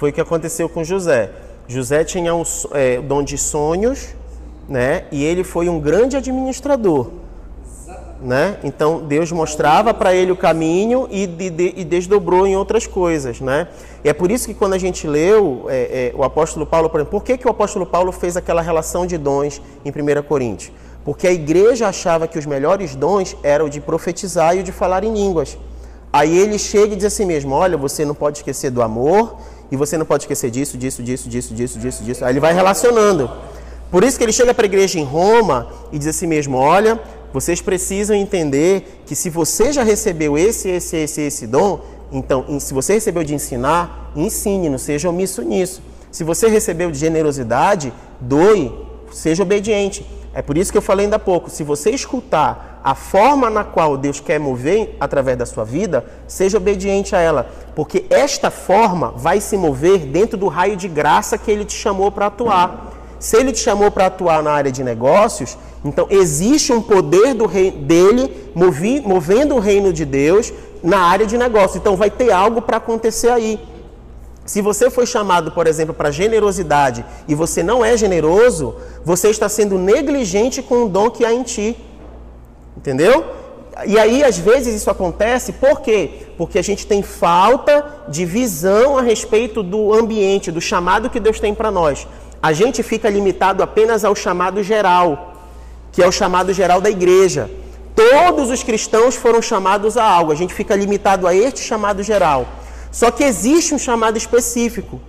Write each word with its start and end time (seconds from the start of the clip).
foi 0.00 0.08
o 0.08 0.12
que 0.14 0.20
aconteceu 0.20 0.66
com 0.66 0.82
José. 0.82 1.30
José 1.68 2.04
tinha 2.04 2.34
um 2.34 2.42
é, 2.72 3.02
dom 3.02 3.22
de 3.22 3.36
sonhos, 3.36 4.08
né? 4.66 5.04
E 5.12 5.22
ele 5.22 5.44
foi 5.44 5.68
um 5.68 5.78
grande 5.78 6.16
administrador 6.16 7.08
né? 8.22 8.58
Então 8.62 9.00
Deus 9.00 9.32
mostrava 9.32 9.94
para 9.94 10.14
ele 10.14 10.30
o 10.30 10.36
caminho 10.36 11.08
e, 11.10 11.26
de, 11.26 11.74
e, 11.74 11.84
desdobrou 11.84 12.46
em 12.46 12.54
outras 12.54 12.86
coisas, 12.86 13.40
né? 13.40 13.68
E 14.04 14.08
é 14.10 14.12
por 14.12 14.30
isso 14.30 14.46
que 14.46 14.52
quando 14.52 14.74
a 14.74 14.78
gente 14.78 15.06
leu 15.06 15.64
é, 15.68 16.12
é, 16.12 16.12
o 16.14 16.22
apóstolo 16.22 16.66
Paulo, 16.66 16.90
por 16.90 17.00
exemplo, 17.00 17.18
por 17.18 17.24
que, 17.24 17.38
que 17.38 17.46
o 17.46 17.50
apóstolo 17.50 17.86
Paulo 17.86 18.12
fez 18.12 18.36
aquela 18.36 18.60
relação 18.60 19.06
de 19.06 19.16
dons 19.16 19.62
em 19.84 19.90
1 19.90 20.22
Coríntios? 20.22 20.70
Porque 21.02 21.26
a 21.26 21.32
igreja 21.32 21.88
achava 21.88 22.28
que 22.28 22.38
os 22.38 22.44
melhores 22.44 22.94
dons 22.94 23.34
eram 23.42 23.66
o 23.66 23.70
de 23.70 23.80
profetizar 23.80 24.54
e 24.54 24.60
o 24.60 24.62
de 24.62 24.70
falar 24.70 25.02
em 25.02 25.14
línguas. 25.14 25.56
Aí 26.12 26.38
ele 26.38 26.58
chega 26.58 26.92
e 26.92 26.96
diz 26.96 27.06
assim 27.06 27.24
mesmo: 27.24 27.54
olha, 27.54 27.76
você 27.76 28.04
não 28.04 28.14
pode 28.14 28.38
esquecer 28.38 28.70
do 28.70 28.82
amor 28.82 29.38
e 29.70 29.76
você 29.76 29.96
não 29.96 30.04
pode 30.04 30.24
esquecer 30.24 30.50
disso, 30.50 30.76
disso, 30.76 31.02
disso, 31.02 31.28
disso, 31.28 31.54
disso, 31.54 31.78
disso, 31.78 32.02
disso. 32.02 32.24
Aí 32.24 32.32
ele 32.32 32.40
vai 32.40 32.52
relacionando. 32.52 33.30
Por 33.90 34.04
isso 34.04 34.18
que 34.18 34.24
ele 34.24 34.32
chega 34.32 34.54
para 34.54 34.64
a 34.64 34.66
igreja 34.66 34.98
em 34.98 35.04
Roma 35.04 35.68
e 35.92 35.98
diz 35.98 36.08
assim 36.08 36.26
mesmo: 36.26 36.56
olha, 36.56 37.00
vocês 37.32 37.60
precisam 37.60 38.16
entender 38.16 39.02
que 39.06 39.14
se 39.14 39.30
você 39.30 39.72
já 39.72 39.82
recebeu 39.82 40.36
esse, 40.36 40.68
esse, 40.68 40.96
esse, 40.96 41.20
esse 41.22 41.46
dom, 41.46 41.80
então, 42.12 42.58
se 42.58 42.74
você 42.74 42.94
recebeu 42.94 43.22
de 43.22 43.34
ensinar, 43.34 44.12
ensine, 44.16 44.68
não 44.68 44.78
seja 44.78 45.08
omisso 45.08 45.42
nisso. 45.42 45.80
Se 46.10 46.24
você 46.24 46.48
recebeu 46.48 46.90
de 46.90 46.98
generosidade, 46.98 47.92
doe, 48.20 48.72
seja 49.12 49.44
obediente. 49.44 50.04
É 50.34 50.42
por 50.42 50.58
isso 50.58 50.72
que 50.72 50.78
eu 50.78 50.82
falei 50.82 51.06
ainda 51.06 51.16
há 51.16 51.20
pouco. 51.20 51.48
Se 51.48 51.62
você 51.62 51.90
escutar 51.90 52.69
a 52.82 52.94
forma 52.94 53.50
na 53.50 53.64
qual 53.64 53.96
Deus 53.96 54.20
quer 54.20 54.38
mover 54.40 54.96
através 54.98 55.36
da 55.36 55.46
sua 55.46 55.64
vida, 55.64 56.04
seja 56.26 56.56
obediente 56.56 57.14
a 57.14 57.20
ela. 57.20 57.50
Porque 57.74 58.06
esta 58.10 58.50
forma 58.50 59.12
vai 59.16 59.40
se 59.40 59.56
mover 59.56 60.00
dentro 60.00 60.36
do 60.36 60.48
raio 60.48 60.76
de 60.76 60.88
graça 60.88 61.36
que 61.36 61.50
Ele 61.50 61.64
te 61.64 61.74
chamou 61.74 62.10
para 62.10 62.26
atuar. 62.26 62.88
Se 63.18 63.36
Ele 63.36 63.52
te 63.52 63.60
chamou 63.60 63.90
para 63.90 64.06
atuar 64.06 64.42
na 64.42 64.52
área 64.52 64.72
de 64.72 64.82
negócios, 64.82 65.58
então, 65.84 66.06
existe 66.10 66.72
um 66.72 66.82
poder 66.82 67.34
do 67.34 67.46
rei, 67.46 67.70
dele 67.70 68.50
movi, 68.54 69.00
movendo 69.00 69.54
o 69.54 69.58
reino 69.58 69.92
de 69.92 70.04
Deus 70.04 70.52
na 70.82 70.98
área 70.98 71.26
de 71.26 71.38
negócio. 71.38 71.78
Então, 71.78 71.96
vai 71.96 72.10
ter 72.10 72.30
algo 72.30 72.60
para 72.60 72.76
acontecer 72.76 73.30
aí. 73.30 73.58
Se 74.44 74.60
você 74.60 74.90
foi 74.90 75.06
chamado, 75.06 75.52
por 75.52 75.66
exemplo, 75.66 75.94
para 75.94 76.10
generosidade 76.10 77.04
e 77.28 77.34
você 77.34 77.62
não 77.62 77.84
é 77.84 77.96
generoso, 77.96 78.74
você 79.04 79.30
está 79.30 79.48
sendo 79.48 79.78
negligente 79.78 80.60
com 80.60 80.84
o 80.84 80.88
dom 80.88 81.08
que 81.08 81.24
há 81.24 81.32
em 81.32 81.42
ti. 81.42 81.76
Entendeu? 82.80 83.24
E 83.86 83.98
aí, 83.98 84.24
às 84.24 84.36
vezes, 84.36 84.74
isso 84.74 84.90
acontece 84.90 85.52
por 85.52 85.80
quê? 85.80 86.26
Porque 86.36 86.58
a 86.58 86.62
gente 86.62 86.86
tem 86.86 87.02
falta 87.02 88.04
de 88.08 88.24
visão 88.24 88.98
a 88.98 89.02
respeito 89.02 89.62
do 89.62 89.94
ambiente, 89.94 90.50
do 90.50 90.60
chamado 90.60 91.08
que 91.08 91.20
Deus 91.20 91.38
tem 91.38 91.54
para 91.54 91.70
nós. 91.70 92.08
A 92.42 92.52
gente 92.52 92.82
fica 92.82 93.08
limitado 93.08 93.62
apenas 93.62 94.04
ao 94.04 94.16
chamado 94.16 94.62
geral 94.62 95.30
que 95.92 96.02
é 96.02 96.06
o 96.06 96.12
chamado 96.12 96.52
geral 96.52 96.80
da 96.80 96.90
igreja. 96.90 97.50
Todos 97.94 98.50
os 98.50 98.62
cristãos 98.62 99.16
foram 99.16 99.42
chamados 99.42 99.96
a 99.96 100.04
algo, 100.04 100.32
a 100.32 100.34
gente 100.34 100.54
fica 100.54 100.74
limitado 100.74 101.26
a 101.26 101.34
este 101.34 101.60
chamado 101.60 102.02
geral. 102.02 102.46
Só 102.90 103.10
que 103.10 103.24
existe 103.24 103.74
um 103.74 103.78
chamado 103.78 104.16
específico. 104.16 105.00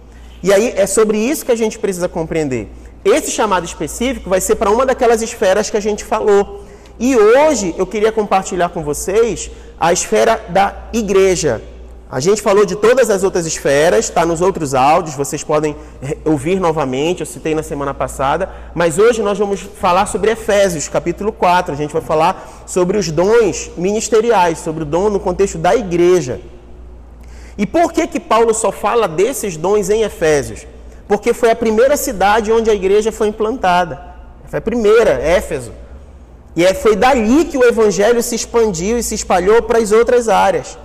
E 0.43 0.51
aí 0.51 0.73
é 0.75 0.85
sobre 0.87 1.17
isso 1.17 1.45
que 1.45 1.51
a 1.51 1.55
gente 1.55 1.77
precisa 1.77 2.09
compreender. 2.09 2.67
Esse 3.05 3.31
chamado 3.31 3.65
específico 3.65 4.29
vai 4.29 4.41
ser 4.41 4.55
para 4.55 4.69
uma 4.69 4.85
daquelas 4.85 5.21
esferas 5.21 5.69
que 5.69 5.77
a 5.77 5.79
gente 5.79 6.03
falou. 6.03 6.60
E 6.99 7.15
hoje 7.15 7.73
eu 7.77 7.85
queria 7.85 8.11
compartilhar 8.11 8.69
com 8.69 8.83
vocês 8.83 9.49
a 9.79 9.91
esfera 9.91 10.39
da 10.49 10.75
igreja. 10.93 11.61
A 12.11 12.19
gente 12.19 12.41
falou 12.41 12.65
de 12.65 12.75
todas 12.75 13.09
as 13.09 13.23
outras 13.23 13.45
esferas, 13.45 14.05
está 14.05 14.25
nos 14.25 14.41
outros 14.41 14.73
áudios, 14.73 15.15
vocês 15.15 15.45
podem 15.45 15.77
ouvir 16.25 16.59
novamente, 16.59 17.21
eu 17.21 17.25
citei 17.25 17.55
na 17.55 17.63
semana 17.63 17.93
passada, 17.93 18.49
mas 18.75 18.99
hoje 18.99 19.21
nós 19.21 19.39
vamos 19.39 19.61
falar 19.61 20.05
sobre 20.07 20.29
Efésios, 20.29 20.89
capítulo 20.89 21.31
4. 21.31 21.73
A 21.73 21.77
gente 21.77 21.93
vai 21.93 22.01
falar 22.01 22.65
sobre 22.67 22.97
os 22.97 23.09
dons 23.09 23.71
ministeriais, 23.77 24.59
sobre 24.59 24.83
o 24.83 24.85
dom 24.85 25.09
no 25.09 25.21
contexto 25.21 25.57
da 25.57 25.73
igreja. 25.73 26.41
E 27.57 27.65
por 27.65 27.93
que 27.93 28.05
que 28.05 28.19
Paulo 28.19 28.53
só 28.53 28.73
fala 28.73 29.07
desses 29.07 29.55
dons 29.55 29.89
em 29.89 30.03
Efésios? 30.03 30.67
Porque 31.07 31.33
foi 31.33 31.51
a 31.51 31.55
primeira 31.55 31.95
cidade 31.95 32.51
onde 32.51 32.69
a 32.69 32.73
igreja 32.73 33.11
foi 33.11 33.29
implantada. 33.29 34.01
Foi 34.47 34.59
a 34.59 34.61
primeira, 34.61 35.11
Éfeso. 35.11 35.71
E 36.55 36.65
é, 36.65 36.73
foi 36.73 36.95
dali 36.95 37.45
que 37.45 37.57
o 37.57 37.63
evangelho 37.63 38.21
se 38.21 38.35
expandiu 38.35 38.97
e 38.97 39.03
se 39.03 39.15
espalhou 39.15 39.61
para 39.61 39.79
as 39.79 39.91
outras 39.91 40.27
áreas. 40.27 40.77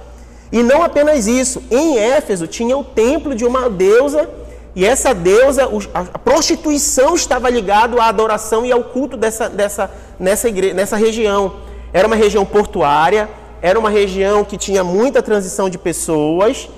E 0.52 0.62
não 0.62 0.82
apenas 0.82 1.26
isso, 1.26 1.62
em 1.70 1.98
Éfeso 1.98 2.46
tinha 2.46 2.76
o 2.76 2.84
templo 2.84 3.34
de 3.34 3.44
uma 3.44 3.68
deusa, 3.68 4.28
e 4.76 4.84
essa 4.84 5.14
deusa, 5.14 5.68
a 5.94 6.18
prostituição 6.18 7.14
estava 7.14 7.48
ligada 7.48 8.00
à 8.00 8.08
adoração 8.08 8.64
e 8.64 8.70
ao 8.70 8.84
culto 8.84 9.16
dessa, 9.16 9.48
dessa, 9.48 9.90
nessa, 10.20 10.50
nessa 10.50 10.96
região. 10.96 11.54
Era 11.94 12.06
uma 12.06 12.14
região 12.14 12.44
portuária, 12.44 13.26
era 13.62 13.78
uma 13.78 13.88
região 13.88 14.44
que 14.44 14.58
tinha 14.58 14.84
muita 14.84 15.22
transição 15.22 15.70
de 15.70 15.78
pessoas. 15.78 16.68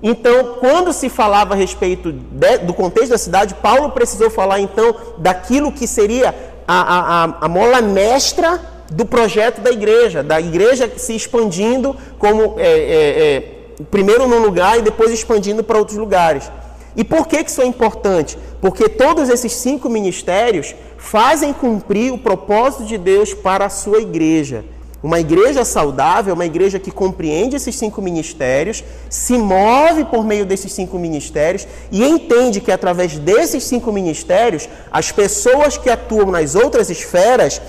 Então, 0.00 0.54
quando 0.60 0.92
se 0.92 1.08
falava 1.08 1.54
a 1.54 1.56
respeito 1.56 2.12
de, 2.12 2.58
do 2.58 2.72
contexto 2.72 3.10
da 3.10 3.18
cidade, 3.18 3.54
Paulo 3.56 3.90
precisou 3.90 4.30
falar 4.30 4.60
então 4.60 4.94
daquilo 5.18 5.72
que 5.72 5.88
seria 5.88 6.32
a, 6.68 7.24
a, 7.24 7.46
a 7.46 7.48
mola 7.48 7.80
mestra 7.80 8.60
do 8.90 9.06
projeto 9.06 9.62
da 9.62 9.70
igreja, 9.70 10.22
da 10.22 10.38
igreja 10.38 10.90
se 10.96 11.14
expandindo 11.14 11.96
como 12.18 12.56
é, 12.58 12.68
é, 12.68 13.36
é, 13.36 13.84
primeiro 13.90 14.28
num 14.28 14.40
lugar 14.40 14.78
e 14.78 14.82
depois 14.82 15.10
expandindo 15.10 15.64
para 15.64 15.78
outros 15.78 15.96
lugares. 15.96 16.50
E 16.94 17.02
por 17.04 17.26
que, 17.26 17.42
que 17.42 17.50
isso 17.50 17.62
é 17.62 17.66
importante? 17.66 18.36
Porque 18.60 18.88
todos 18.88 19.30
esses 19.30 19.52
cinco 19.52 19.88
ministérios 19.88 20.74
fazem 20.98 21.52
cumprir 21.52 22.12
o 22.12 22.18
propósito 22.18 22.84
de 22.84 22.98
Deus 22.98 23.32
para 23.32 23.66
a 23.66 23.70
sua 23.70 24.00
igreja. 24.00 24.64
Uma 25.00 25.20
igreja 25.20 25.64
saudável 25.64 26.34
uma 26.34 26.44
igreja 26.44 26.78
que 26.78 26.90
compreende 26.90 27.54
esses 27.54 27.76
cinco 27.76 28.02
ministérios, 28.02 28.82
se 29.08 29.38
move 29.38 30.04
por 30.06 30.24
meio 30.24 30.44
desses 30.44 30.72
cinco 30.72 30.98
ministérios 30.98 31.68
e 31.90 32.04
entende 32.04 32.60
que 32.60 32.72
através 32.72 33.16
desses 33.16 33.62
cinco 33.62 33.92
ministérios, 33.92 34.68
as 34.90 35.12
pessoas 35.12 35.78
que 35.78 35.88
atuam 35.88 36.32
nas 36.32 36.56
outras 36.56 36.90
esferas 36.90 37.62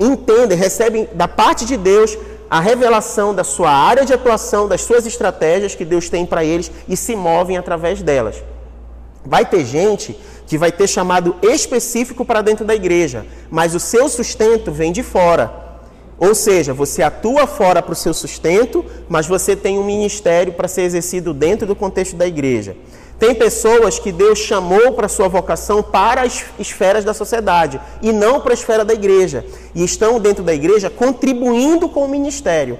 entendem, 0.00 0.58
recebem 0.58 1.08
da 1.14 1.28
parte 1.28 1.64
de 1.64 1.76
Deus 1.76 2.18
a 2.50 2.58
revelação 2.58 3.32
da 3.32 3.44
sua 3.44 3.70
área 3.70 4.04
de 4.04 4.12
atuação, 4.12 4.66
das 4.66 4.82
suas 4.82 5.06
estratégias 5.06 5.76
que 5.76 5.84
Deus 5.84 6.10
tem 6.10 6.26
para 6.26 6.44
eles 6.44 6.70
e 6.88 6.96
se 6.96 7.14
movem 7.14 7.56
através 7.56 8.02
delas. 8.02 8.42
Vai 9.24 9.46
ter 9.46 9.64
gente 9.64 10.18
que 10.48 10.58
vai 10.58 10.72
ter 10.72 10.88
chamado 10.88 11.36
específico 11.42 12.24
para 12.24 12.42
dentro 12.42 12.64
da 12.64 12.74
igreja, 12.74 13.24
mas 13.48 13.72
o 13.72 13.80
seu 13.80 14.08
sustento 14.08 14.72
vem 14.72 14.90
de 14.90 15.02
fora. 15.02 15.61
Ou 16.24 16.36
seja, 16.36 16.72
você 16.72 17.02
atua 17.02 17.48
fora 17.48 17.82
para 17.82 17.94
o 17.94 17.96
seu 17.96 18.14
sustento, 18.14 18.84
mas 19.08 19.26
você 19.26 19.56
tem 19.56 19.76
um 19.76 19.82
ministério 19.82 20.52
para 20.52 20.68
ser 20.68 20.82
exercido 20.82 21.34
dentro 21.34 21.66
do 21.66 21.74
contexto 21.74 22.14
da 22.14 22.24
igreja. 22.24 22.76
Tem 23.18 23.34
pessoas 23.34 23.98
que 23.98 24.12
Deus 24.12 24.38
chamou 24.38 24.92
para 24.92 25.08
sua 25.08 25.26
vocação 25.26 25.82
para 25.82 26.22
as 26.22 26.44
esferas 26.60 27.04
da 27.04 27.12
sociedade 27.12 27.80
e 28.00 28.12
não 28.12 28.40
para 28.40 28.52
a 28.52 28.54
esfera 28.54 28.84
da 28.84 28.94
igreja. 28.94 29.44
E 29.74 29.82
estão 29.82 30.20
dentro 30.20 30.44
da 30.44 30.54
igreja 30.54 30.88
contribuindo 30.88 31.88
com 31.88 32.04
o 32.04 32.08
ministério. 32.08 32.78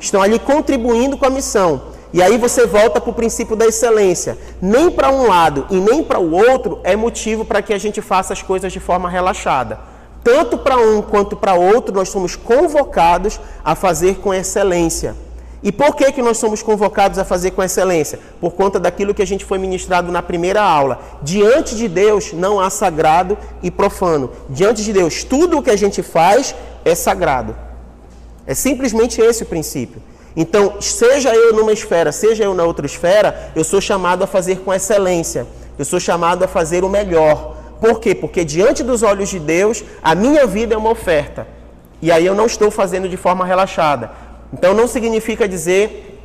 Estão 0.00 0.20
ali 0.20 0.40
contribuindo 0.40 1.16
com 1.16 1.24
a 1.24 1.30
missão. 1.30 1.92
E 2.12 2.20
aí 2.20 2.36
você 2.36 2.66
volta 2.66 3.00
para 3.00 3.10
o 3.10 3.14
princípio 3.14 3.54
da 3.54 3.64
excelência. 3.64 4.36
Nem 4.60 4.90
para 4.90 5.08
um 5.08 5.28
lado 5.28 5.68
e 5.70 5.76
nem 5.76 6.02
para 6.02 6.18
o 6.18 6.32
outro 6.32 6.80
é 6.82 6.96
motivo 6.96 7.44
para 7.44 7.62
que 7.62 7.72
a 7.72 7.78
gente 7.78 8.02
faça 8.02 8.32
as 8.32 8.42
coisas 8.42 8.72
de 8.72 8.80
forma 8.80 9.08
relaxada. 9.08 9.91
Tanto 10.22 10.56
para 10.56 10.76
um 10.76 11.02
quanto 11.02 11.36
para 11.36 11.54
outro, 11.54 11.94
nós 11.94 12.08
somos 12.08 12.36
convocados 12.36 13.40
a 13.64 13.74
fazer 13.74 14.16
com 14.16 14.32
excelência. 14.32 15.16
E 15.62 15.70
por 15.70 15.94
que, 15.94 16.10
que 16.10 16.22
nós 16.22 16.38
somos 16.38 16.60
convocados 16.60 17.18
a 17.18 17.24
fazer 17.24 17.52
com 17.52 17.62
excelência? 17.62 18.18
Por 18.40 18.52
conta 18.52 18.80
daquilo 18.80 19.14
que 19.14 19.22
a 19.22 19.26
gente 19.26 19.44
foi 19.44 19.58
ministrado 19.58 20.10
na 20.10 20.20
primeira 20.20 20.60
aula. 20.60 21.00
Diante 21.22 21.76
de 21.76 21.86
Deus 21.86 22.32
não 22.32 22.60
há 22.60 22.68
sagrado 22.68 23.38
e 23.62 23.70
profano. 23.70 24.30
Diante 24.48 24.82
de 24.82 24.92
Deus, 24.92 25.22
tudo 25.22 25.58
o 25.58 25.62
que 25.62 25.70
a 25.70 25.76
gente 25.76 26.02
faz 26.02 26.54
é 26.84 26.94
sagrado. 26.94 27.54
É 28.44 28.54
simplesmente 28.54 29.20
esse 29.20 29.44
o 29.44 29.46
princípio. 29.46 30.02
Então, 30.34 30.80
seja 30.80 31.32
eu 31.32 31.54
numa 31.54 31.72
esfera, 31.72 32.10
seja 32.10 32.42
eu 32.42 32.54
na 32.54 32.64
outra 32.64 32.86
esfera, 32.86 33.52
eu 33.54 33.62
sou 33.62 33.80
chamado 33.80 34.24
a 34.24 34.26
fazer 34.26 34.60
com 34.60 34.74
excelência. 34.74 35.46
Eu 35.78 35.84
sou 35.84 36.00
chamado 36.00 36.42
a 36.42 36.48
fazer 36.48 36.82
o 36.82 36.88
melhor. 36.88 37.56
Por 37.82 37.98
quê? 37.98 38.14
Porque 38.14 38.44
diante 38.44 38.84
dos 38.84 39.02
olhos 39.02 39.28
de 39.28 39.40
Deus, 39.40 39.82
a 40.00 40.14
minha 40.14 40.46
vida 40.46 40.72
é 40.72 40.78
uma 40.78 40.90
oferta. 40.90 41.48
E 42.00 42.12
aí 42.12 42.24
eu 42.24 42.32
não 42.32 42.46
estou 42.46 42.70
fazendo 42.70 43.08
de 43.08 43.16
forma 43.16 43.44
relaxada. 43.44 44.12
Então 44.52 44.72
não 44.72 44.86
significa 44.86 45.48
dizer 45.48 46.20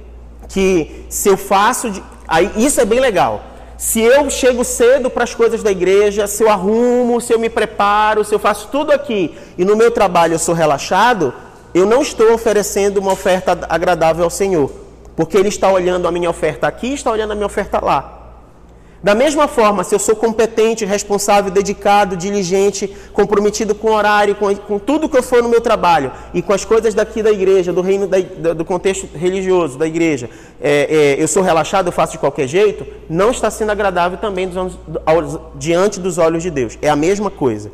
que 0.47 1.07
se 1.09 1.27
eu 1.27 1.35
faço. 1.35 1.89
De... 1.89 2.03
Aí, 2.27 2.51
isso 2.57 2.79
é 2.79 2.85
bem 2.85 2.99
legal. 2.99 3.41
Se 3.75 3.99
eu 3.99 4.29
chego 4.29 4.63
cedo 4.63 5.09
para 5.09 5.23
as 5.23 5.33
coisas 5.33 5.63
da 5.63 5.71
igreja, 5.71 6.27
se 6.27 6.43
eu 6.43 6.49
arrumo, 6.49 7.19
se 7.19 7.33
eu 7.33 7.39
me 7.39 7.49
preparo, 7.49 8.23
se 8.23 8.35
eu 8.35 8.39
faço 8.39 8.67
tudo 8.71 8.91
aqui 8.91 9.35
e 9.57 9.65
no 9.65 9.75
meu 9.75 9.89
trabalho 9.89 10.35
eu 10.35 10.39
sou 10.39 10.53
relaxado, 10.53 11.33
eu 11.73 11.87
não 11.87 12.03
estou 12.03 12.33
oferecendo 12.33 12.99
uma 12.99 13.13
oferta 13.13 13.57
agradável 13.67 14.23
ao 14.23 14.29
Senhor. 14.29 14.69
Porque 15.15 15.35
Ele 15.35 15.49
está 15.49 15.71
olhando 15.71 16.07
a 16.07 16.11
minha 16.11 16.29
oferta 16.29 16.67
aqui 16.67 16.93
está 16.93 17.11
olhando 17.11 17.31
a 17.31 17.35
minha 17.35 17.47
oferta 17.47 17.83
lá. 17.83 18.16
Da 19.01 19.13
mesma 19.13 19.47
forma, 19.47 19.83
se 19.83 19.93
eu 19.93 19.99
sou 19.99 20.15
competente, 20.15 20.83
responsável, 20.83 21.51
dedicado, 21.51 22.17
diligente, 22.17 22.91
comprometido 23.13 23.75
com 23.75 23.89
o 23.89 23.93
horário, 23.93 24.33
com, 24.33 24.53
com 24.55 24.79
tudo 24.79 25.07
que 25.07 25.15
eu 25.15 25.21
for 25.21 25.43
no 25.43 25.49
meu 25.49 25.61
trabalho 25.61 26.11
e 26.33 26.41
com 26.41 26.51
as 26.51 26.65
coisas 26.65 26.95
daqui 26.95 27.21
da 27.21 27.31
igreja, 27.31 27.71
do 27.71 27.81
reino 27.81 28.07
da, 28.07 28.53
do 28.53 28.65
contexto 28.65 29.07
religioso 29.15 29.77
da 29.77 29.85
igreja, 29.85 30.29
é, 30.59 31.15
é, 31.17 31.23
eu 31.23 31.27
sou 31.27 31.43
relaxado, 31.43 31.87
eu 31.87 31.91
faço 31.91 32.13
de 32.13 32.17
qualquer 32.17 32.47
jeito, 32.47 32.87
não 33.07 33.29
está 33.29 33.51
sendo 33.51 33.71
agradável 33.71 34.17
também 34.17 34.47
dos, 34.47 34.77
aos, 35.05 35.39
diante 35.55 35.99
dos 35.99 36.17
olhos 36.17 36.41
de 36.41 36.49
Deus. 36.49 36.77
É 36.81 36.89
a 36.89 36.95
mesma 36.95 37.29
coisa. 37.29 37.71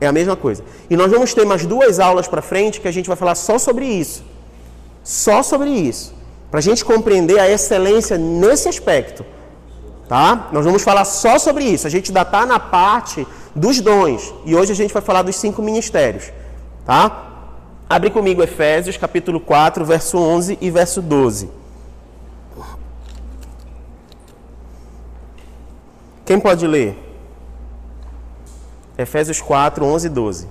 É 0.00 0.06
a 0.06 0.12
mesma 0.12 0.34
coisa. 0.34 0.62
E 0.88 0.96
nós 0.96 1.10
vamos 1.10 1.34
ter 1.34 1.44
mais 1.44 1.66
duas 1.66 2.00
aulas 2.00 2.26
para 2.26 2.40
frente 2.40 2.80
que 2.80 2.88
a 2.88 2.92
gente 2.92 3.06
vai 3.06 3.16
falar 3.16 3.34
só 3.34 3.58
sobre 3.58 3.84
isso. 3.84 4.24
Só 5.02 5.42
sobre 5.42 5.68
isso. 5.68 6.14
Para 6.50 6.58
a 6.60 6.62
gente 6.62 6.84
compreender 6.84 7.38
a 7.38 7.50
excelência 7.50 8.16
nesse 8.16 8.68
aspecto. 8.68 9.24
Tá? 10.14 10.48
Nós 10.52 10.64
vamos 10.64 10.84
falar 10.84 11.04
só 11.04 11.40
sobre 11.40 11.64
isso. 11.64 11.88
A 11.88 11.90
gente 11.90 12.12
ainda 12.12 12.22
está 12.22 12.46
na 12.46 12.60
parte 12.60 13.26
dos 13.52 13.80
dons. 13.80 14.32
E 14.44 14.54
hoje 14.54 14.70
a 14.70 14.74
gente 14.76 14.94
vai 14.94 15.02
falar 15.02 15.22
dos 15.22 15.34
cinco 15.34 15.60
ministérios. 15.60 16.30
Tá? 16.84 17.32
Abre 17.90 18.10
comigo 18.10 18.40
Efésios, 18.40 18.96
capítulo 18.96 19.40
4, 19.40 19.84
verso 19.84 20.16
11 20.16 20.56
e 20.60 20.70
verso 20.70 21.02
12. 21.02 21.50
Quem 26.24 26.38
pode 26.38 26.64
ler? 26.64 26.96
Efésios 28.96 29.40
4, 29.40 29.84
11 29.84 30.06
e 30.06 30.10
12. 30.10 30.48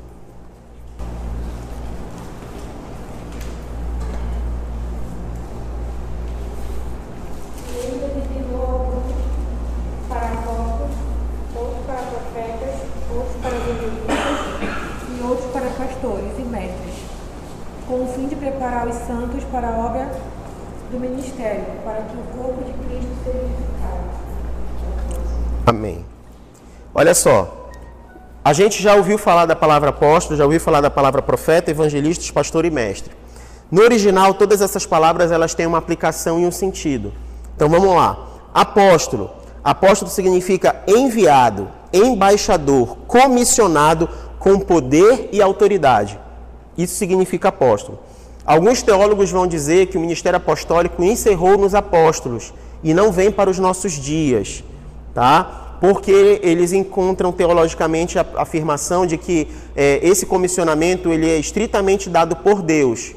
Preparar 18.63 18.88
os 18.88 18.95
santos 18.95 19.44
para 19.51 19.68
a 19.68 19.77
obra 19.77 20.10
do 20.89 20.98
ministério, 20.98 21.65
para 21.83 22.01
que 22.04 22.15
o 22.15 22.24
corpo 22.38 22.63
de 22.63 22.71
Cristo 22.71 23.12
seja 23.25 23.38
edificado. 23.38 24.04
Amém. 25.65 26.06
Olha 26.95 27.13
só, 27.13 27.69
a 28.44 28.54
gente 28.54 28.81
já 28.81 28.95
ouviu 28.95 29.18
falar 29.18 29.45
da 29.45 29.56
palavra 29.56 29.89
apóstolo, 29.89 30.38
já 30.38 30.45
ouviu 30.45 30.62
falar 30.62 30.80
da 30.80 30.89
palavra 30.89 31.21
profeta, 31.21 31.71
evangelista, 31.71 32.31
pastor 32.31 32.63
e 32.63 32.71
mestre. 32.71 33.13
No 33.69 33.81
original, 33.81 34.33
todas 34.33 34.62
essas 34.62 34.86
palavras 34.86 35.30
elas 35.30 35.54
têm 35.54 35.65
uma 35.65 35.80
aplicação 35.80 36.39
e 36.39 36.45
um 36.45 36.51
sentido. 36.51 37.12
Então 37.56 37.68
vamos 37.68 37.94
lá. 37.94 38.18
Apóstolo. 38.54 39.30
Apóstolo 39.62 40.10
significa 40.10 40.83
enviado, 40.88 41.69
embaixador, 41.92 42.98
comissionado 43.07 44.07
com 44.39 44.57
poder 44.57 45.27
e 45.33 45.42
autoridade. 45.42 46.18
Isso 46.77 46.95
significa 46.95 47.50
apóstolo. 47.50 48.00
Alguns 48.45 48.81
teólogos 48.81 49.31
vão 49.31 49.48
dizer 49.48 49.88
que 49.88 49.98
o 49.98 50.01
ministério 50.01 50.36
apostólico 50.36 51.01
encerrou 51.01 51.57
nos 51.57 51.74
apóstolos 51.74 52.54
e 52.84 52.94
não 52.94 53.10
vem 53.10 53.31
para 53.31 53.50
os 53.50 53.57
nossos 53.57 53.94
dias, 53.94 54.63
tá? 55.13 55.78
Porque 55.80 56.42
eles 56.44 56.74
encontram 56.74 57.31
teologicamente 57.31 58.19
a 58.19 58.25
afirmação 58.36 59.06
de 59.06 59.18
que 59.18 59.48
é, 59.75 60.00
esse 60.04 60.25
comissionamento 60.25 61.10
ele 61.10 61.30
é 61.30 61.38
estritamente 61.38 62.10
dado 62.10 62.36
por 62.36 62.62
Deus. 62.62 63.13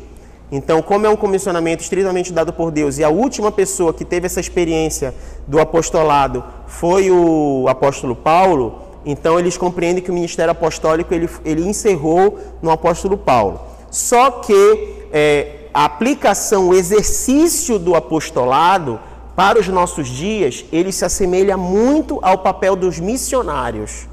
Então, 0.51 0.81
como 0.81 1.07
é 1.07 1.11
um 1.11 1.17
comissionamento 1.17 1.83
estritamente 1.83 2.33
dado 2.33 2.53
por 2.53 2.71
Deus 2.71 2.99
e 2.99 3.03
a 3.03 3.09
última 3.09 3.51
pessoa 3.51 3.93
que 3.93 4.05
teve 4.05 4.27
essa 4.27 4.39
experiência 4.39 5.13
do 5.45 5.59
apostolado 5.59 6.45
foi 6.69 7.11
o 7.11 7.67
apóstolo 7.69 8.15
Paulo, 8.15 8.79
então 9.05 9.41
eles 9.41 9.57
compreendem 9.57 10.03
que 10.05 10.11
o 10.11 10.15
ministério 10.15 10.53
apostólico 10.53 11.13
ele, 11.13 11.29
ele 11.45 11.69
encerrou 11.69 12.39
no 12.63 12.71
apóstolo 12.71 13.19
Paulo. 13.19 13.61
Só 13.91 14.31
que 14.31 14.96
é, 15.13 15.69
a 15.73 15.85
aplicação, 15.85 16.69
o 16.69 16.75
exercício 16.75 17.79
do 17.79 17.95
apostolado 17.95 18.99
para 19.35 19.59
os 19.61 19.69
nossos 19.69 20.09
dias, 20.09 20.65
ele 20.73 20.91
se 20.91 21.05
assemelha 21.05 21.57
muito 21.57 22.19
ao 22.23 22.39
papel 22.39 22.75
dos 22.75 22.99
missionários, 22.99 24.09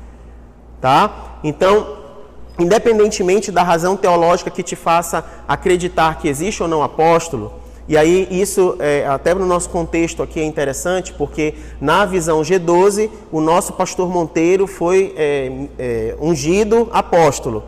tá? 0.82 1.38
Então, 1.44 1.98
independentemente 2.60 3.52
da 3.52 3.64
razão 3.64 3.96
teológica 3.96 4.52
que 4.52 4.62
te 4.62 4.76
faça 4.76 5.24
acreditar 5.48 6.20
que 6.20 6.28
existe 6.28 6.62
ou 6.62 6.68
não 6.68 6.84
apóstolo, 6.84 7.54
e 7.88 7.98
aí 7.98 8.28
isso 8.32 8.78
é, 8.80 9.06
até 9.06 9.34
no 9.34 9.46
nosso 9.46 9.70
contexto 9.70 10.24
aqui 10.24 10.40
é 10.40 10.46
interessante, 10.46 11.14
porque 11.14 11.54
na 11.82 12.06
visão 12.06 12.42
G12 12.42 13.10
o 13.32 13.42
nosso 13.42 13.74
pastor 13.74 14.08
Monteiro 14.08 14.68
foi 14.68 15.14
é, 15.18 15.52
é, 15.78 16.16
ungido 16.20 16.90
apóstolo. 16.94 17.64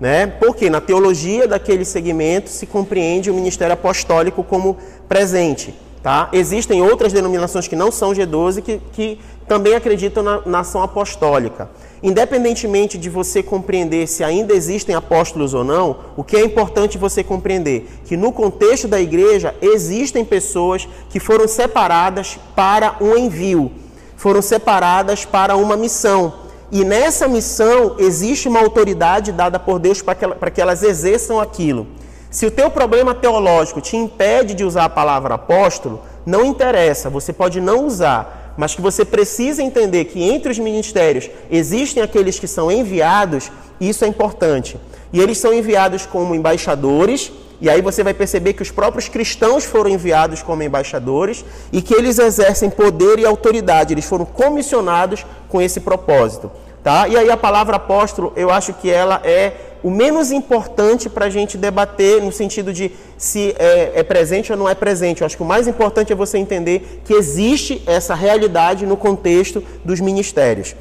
Né? 0.00 0.26
Porque 0.26 0.68
na 0.68 0.80
teologia 0.80 1.48
daquele 1.48 1.84
segmento 1.84 2.50
se 2.50 2.66
compreende 2.66 3.30
o 3.30 3.34
ministério 3.34 3.72
apostólico 3.72 4.44
como 4.44 4.76
presente. 5.08 5.74
Tá? 6.02 6.28
Existem 6.32 6.82
outras 6.82 7.12
denominações 7.12 7.66
que 7.66 7.74
não 7.74 7.90
são 7.90 8.12
G12 8.12 8.62
que, 8.62 8.80
que 8.92 9.18
também 9.48 9.74
acreditam 9.74 10.22
na, 10.22 10.40
na 10.46 10.60
ação 10.60 10.82
apostólica. 10.82 11.68
Independentemente 12.00 12.96
de 12.96 13.10
você 13.10 13.42
compreender 13.42 14.06
se 14.06 14.22
ainda 14.22 14.54
existem 14.54 14.94
apóstolos 14.94 15.54
ou 15.54 15.64
não, 15.64 15.96
o 16.16 16.22
que 16.22 16.36
é 16.36 16.44
importante 16.44 16.96
você 16.96 17.24
compreender 17.24 17.88
que 18.04 18.16
no 18.16 18.30
contexto 18.30 18.86
da 18.86 19.00
igreja 19.00 19.52
existem 19.60 20.24
pessoas 20.24 20.86
que 21.10 21.18
foram 21.18 21.48
separadas 21.48 22.38
para 22.54 22.96
um 23.00 23.16
envio, 23.16 23.72
foram 24.16 24.40
separadas 24.40 25.24
para 25.24 25.56
uma 25.56 25.76
missão. 25.76 26.45
E 26.70 26.84
nessa 26.84 27.28
missão 27.28 27.96
existe 27.98 28.48
uma 28.48 28.60
autoridade 28.60 29.30
dada 29.30 29.58
por 29.58 29.78
Deus 29.78 30.02
para 30.02 30.50
que, 30.50 30.60
elas 30.60 30.82
exerçam 30.82 31.40
aquilo. 31.40 31.86
Se 32.30 32.44
o 32.44 32.50
teu 32.50 32.70
problema 32.70 33.14
teológico 33.14 33.80
te 33.80 33.96
impede 33.96 34.52
de 34.54 34.64
usar 34.64 34.84
a 34.84 34.88
palavra 34.88 35.34
apóstolo, 35.34 36.02
não 36.24 36.44
interessa, 36.44 37.08
você 37.08 37.32
pode 37.32 37.60
não 37.60 37.86
usar, 37.86 38.54
mas 38.56 38.74
que 38.74 38.80
você 38.80 39.04
precisa 39.04 39.62
entender 39.62 40.06
que 40.06 40.22
entre 40.22 40.50
os 40.50 40.58
ministérios 40.58 41.30
existem 41.50 42.02
aqueles 42.02 42.38
que 42.38 42.48
são 42.48 42.70
enviados, 42.70 43.50
isso 43.80 44.04
é 44.04 44.08
importante. 44.08 44.76
E 45.12 45.20
eles 45.20 45.38
são 45.38 45.54
enviados 45.54 46.04
como 46.04 46.34
embaixadores, 46.34 47.32
e 47.60 47.70
aí 47.70 47.80
você 47.80 48.02
vai 48.02 48.12
perceber 48.12 48.52
que 48.52 48.62
os 48.62 48.70
próprios 48.70 49.08
cristãos 49.08 49.64
foram 49.64 49.90
enviados 49.90 50.42
como 50.42 50.62
embaixadores 50.62 51.44
e 51.72 51.80
que 51.80 51.94
eles 51.94 52.18
exercem 52.18 52.68
poder 52.68 53.18
e 53.18 53.26
autoridade, 53.26 53.94
eles 53.94 54.04
foram 54.04 54.24
comissionados 54.24 55.24
com 55.48 55.60
esse 55.60 55.80
propósito. 55.80 56.50
Tá? 56.82 57.08
E 57.08 57.16
aí 57.16 57.28
a 57.30 57.36
palavra 57.36 57.76
apóstolo, 57.76 58.32
eu 58.36 58.50
acho 58.50 58.72
que 58.74 58.88
ela 58.88 59.20
é 59.24 59.54
o 59.82 59.90
menos 59.90 60.30
importante 60.30 61.08
para 61.08 61.26
a 61.26 61.30
gente 61.30 61.56
debater 61.56 62.22
no 62.22 62.30
sentido 62.30 62.72
de 62.72 62.92
se 63.16 63.54
é, 63.58 63.92
é, 63.94 64.02
presente 64.02 64.52
ou 64.52 64.58
não 64.58 64.68
é 64.68 64.74
presente. 64.74 65.20
Eu 65.20 65.26
acho 65.26 65.36
que 65.36 65.42
o 65.42 65.46
mais 65.46 65.66
importante 65.66 66.12
é 66.12 66.16
você 66.16 66.38
entender 66.38 67.02
que 67.04 67.12
existe 67.12 67.82
essa 67.86 68.14
realidade 68.14 68.86
no 68.86 68.96
contexto 68.96 69.62
dos 69.84 70.00
ministérios. 70.00 70.76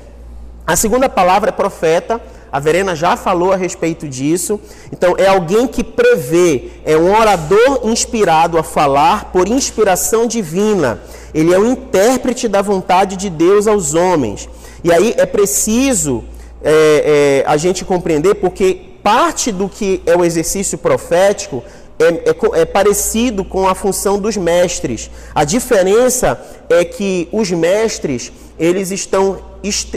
A 0.65 0.75
segunda 0.75 1.08
palavra 1.08 1.50
é 1.50 1.51
profeta. 1.51 2.20
A 2.56 2.60
Verena 2.62 2.96
já 2.96 3.18
falou 3.18 3.52
a 3.52 3.58
respeito 3.58 4.08
disso. 4.08 4.62
Então, 4.90 5.14
é 5.18 5.28
alguém 5.28 5.68
que 5.68 5.84
prevê, 5.84 6.70
é 6.86 6.96
um 6.96 7.14
orador 7.14 7.82
inspirado 7.84 8.58
a 8.58 8.64
falar 8.64 9.26
por 9.34 9.50
inspiração 9.50 10.26
divina. 10.26 11.02
Ele 11.34 11.54
é 11.54 11.60
o 11.60 11.66
intérprete 11.66 12.48
da 12.48 12.62
vontade 12.62 13.18
de 13.18 13.30
Deus 13.30 13.68
aos 13.68 13.94
homens. 13.94 14.48
E 14.86 14.94
aí 14.94 15.14
é 15.18 15.26
preciso 15.26 16.24
é, 16.64 17.44
é, 17.44 17.52
a 17.52 17.58
gente 17.58 17.84
compreender, 17.84 18.36
porque 18.36 18.80
parte 19.04 19.52
do 19.52 19.68
que 19.68 20.02
é 20.06 20.16
o 20.16 20.24
exercício 20.24 20.78
profético 20.78 21.62
é, 22.00 22.06
é, 22.06 22.62
é, 22.62 22.66
parecido 22.66 23.44
com 23.44 23.68
a 23.68 23.76
função 23.76 24.18
dos 24.18 24.38
mestres. 24.38 25.12
A 25.36 25.44
diferença 25.44 26.40
é 26.70 26.86
que 26.86 27.28
os 27.34 27.52
mestres 27.52 28.32
eles 28.58 28.92
estão 28.92 29.40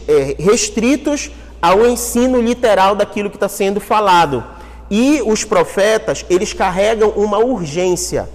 é, 0.09 0.35
restritos 0.43 1.31
ao 1.61 1.87
ensino 1.87 2.41
literal 2.41 2.95
daquilo 2.95 3.31
que 3.31 3.37
está 3.37 3.49
sendo 3.49 3.81
falado. 3.81 4.45
E 4.91 5.23
os 5.25 5.45
profetas, 5.45 6.25
eles 6.31 6.53
carregam 6.53 7.11
uma 7.11 7.38
urgência. 7.38 8.29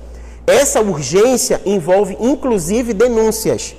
Essa 0.46 0.82
urgência 0.82 1.62
envolve 1.65 2.18
inclusive 2.20 2.94
denúncias. 2.94 3.75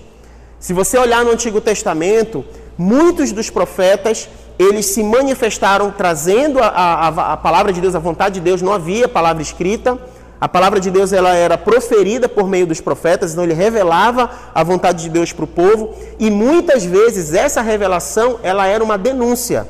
Se 0.58 0.72
você 0.72 0.96
olhar 0.98 1.24
no 1.24 1.30
Antigo 1.30 1.60
Testamento, 1.60 2.44
muitos 2.76 3.32
dos 3.32 3.50
profetas, 3.50 4.28
eles 4.58 4.86
se 4.86 5.02
manifestaram 5.02 5.90
trazendo 5.90 6.58
a, 6.58 6.68
a, 6.68 7.32
a 7.32 7.36
palavra 7.36 7.72
de 7.72 7.80
Deus, 7.80 7.94
a 7.94 7.98
vontade 7.98 8.36
de 8.36 8.40
Deus, 8.40 8.62
não 8.62 8.72
havia 8.72 9.08
palavra 9.08 9.42
escrita, 9.42 9.98
a 10.44 10.48
palavra 10.48 10.78
de 10.78 10.90
Deus 10.90 11.10
ela 11.10 11.34
era 11.34 11.56
proferida 11.56 12.28
por 12.28 12.46
meio 12.46 12.66
dos 12.66 12.78
profetas, 12.78 13.32
então 13.32 13.44
ele 13.44 13.54
revelava 13.54 14.30
a 14.54 14.62
vontade 14.62 15.04
de 15.04 15.08
Deus 15.08 15.32
para 15.32 15.46
o 15.46 15.48
povo, 15.48 15.94
e 16.18 16.30
muitas 16.30 16.84
vezes 16.84 17.32
essa 17.32 17.62
revelação 17.62 18.38
ela 18.42 18.66
era 18.66 18.84
uma 18.84 18.98
denúncia. 18.98 19.66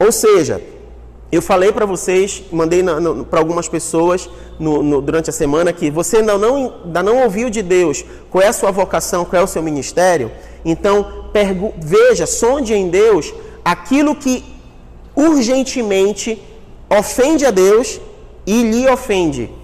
Ou 0.00 0.10
seja, 0.10 0.62
eu 1.30 1.42
falei 1.42 1.70
para 1.70 1.84
vocês, 1.84 2.44
mandei 2.50 2.82
para 3.28 3.40
algumas 3.40 3.68
pessoas 3.68 4.30
no, 4.58 4.82
no, 4.82 5.02
durante 5.02 5.28
a 5.28 5.34
semana 5.34 5.70
que 5.70 5.90
você 5.90 6.16
ainda 6.16 6.38
não, 6.38 6.76
ainda 6.86 7.02
não 7.02 7.24
ouviu 7.24 7.50
de 7.50 7.60
Deus 7.60 8.02
qual 8.30 8.42
é 8.42 8.48
a 8.48 8.54
sua 8.54 8.70
vocação, 8.70 9.26
qual 9.26 9.42
é 9.42 9.44
o 9.44 9.46
seu 9.46 9.62
ministério. 9.62 10.32
Então, 10.64 11.28
veja, 11.78 12.26
sonde 12.26 12.72
em 12.72 12.88
Deus 12.88 13.34
aquilo 13.62 14.16
que 14.16 14.42
urgentemente 15.14 16.42
ofende 16.88 17.44
a 17.44 17.50
Deus 17.50 18.00
e 18.46 18.62
lhe 18.62 18.88
ofende. 18.88 19.57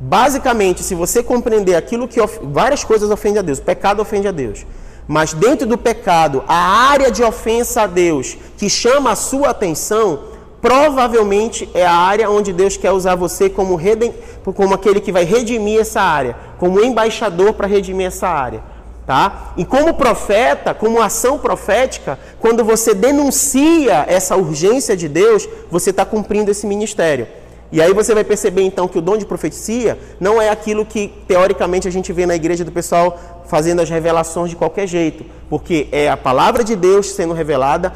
Basicamente, 0.00 0.82
se 0.82 0.94
você 0.94 1.22
compreender 1.22 1.74
aquilo 1.74 2.08
que 2.08 2.18
of... 2.18 2.40
várias 2.42 2.82
coisas 2.82 3.10
ofendem 3.10 3.40
a 3.40 3.42
Deus, 3.42 3.58
o 3.58 3.62
pecado 3.62 4.00
ofende 4.00 4.26
a 4.26 4.32
Deus. 4.32 4.64
Mas 5.06 5.34
dentro 5.34 5.66
do 5.66 5.76
pecado, 5.76 6.42
a 6.48 6.90
área 6.90 7.10
de 7.10 7.22
ofensa 7.22 7.82
a 7.82 7.86
Deus 7.86 8.38
que 8.56 8.70
chama 8.70 9.10
a 9.10 9.16
sua 9.16 9.50
atenção, 9.50 10.20
provavelmente 10.62 11.68
é 11.74 11.84
a 11.84 11.92
área 11.92 12.30
onde 12.30 12.50
Deus 12.50 12.78
quer 12.78 12.92
usar 12.92 13.14
você 13.14 13.50
como, 13.50 13.76
redem... 13.76 14.14
como 14.42 14.72
aquele 14.72 15.00
que 15.00 15.12
vai 15.12 15.24
redimir 15.24 15.80
essa 15.80 16.00
área, 16.00 16.34
como 16.58 16.82
embaixador 16.82 17.52
para 17.52 17.66
redimir 17.66 18.06
essa 18.06 18.26
área. 18.26 18.62
Tá? 19.06 19.52
E 19.56 19.66
como 19.66 19.92
profeta, 19.94 20.72
como 20.72 21.02
ação 21.02 21.36
profética, 21.38 22.18
quando 22.38 22.64
você 22.64 22.94
denuncia 22.94 24.06
essa 24.08 24.34
urgência 24.36 24.96
de 24.96 25.08
Deus, 25.08 25.46
você 25.70 25.90
está 25.90 26.06
cumprindo 26.06 26.50
esse 26.50 26.66
ministério. 26.66 27.26
E 27.72 27.80
aí 27.80 27.92
você 27.92 28.14
vai 28.14 28.24
perceber 28.24 28.62
então 28.62 28.88
que 28.88 28.98
o 28.98 29.02
dom 29.02 29.16
de 29.16 29.24
profecia 29.24 29.98
não 30.18 30.42
é 30.42 30.48
aquilo 30.48 30.84
que 30.84 31.12
teoricamente 31.28 31.86
a 31.86 31.90
gente 31.90 32.12
vê 32.12 32.26
na 32.26 32.34
igreja 32.34 32.64
do 32.64 32.72
pessoal 32.72 33.18
fazendo 33.46 33.80
as 33.80 33.88
revelações 33.88 34.50
de 34.50 34.56
qualquer 34.56 34.86
jeito, 34.86 35.24
porque 35.48 35.88
é 35.92 36.08
a 36.08 36.16
palavra 36.16 36.64
de 36.64 36.74
Deus 36.74 37.10
sendo 37.10 37.32
revelada, 37.32 37.92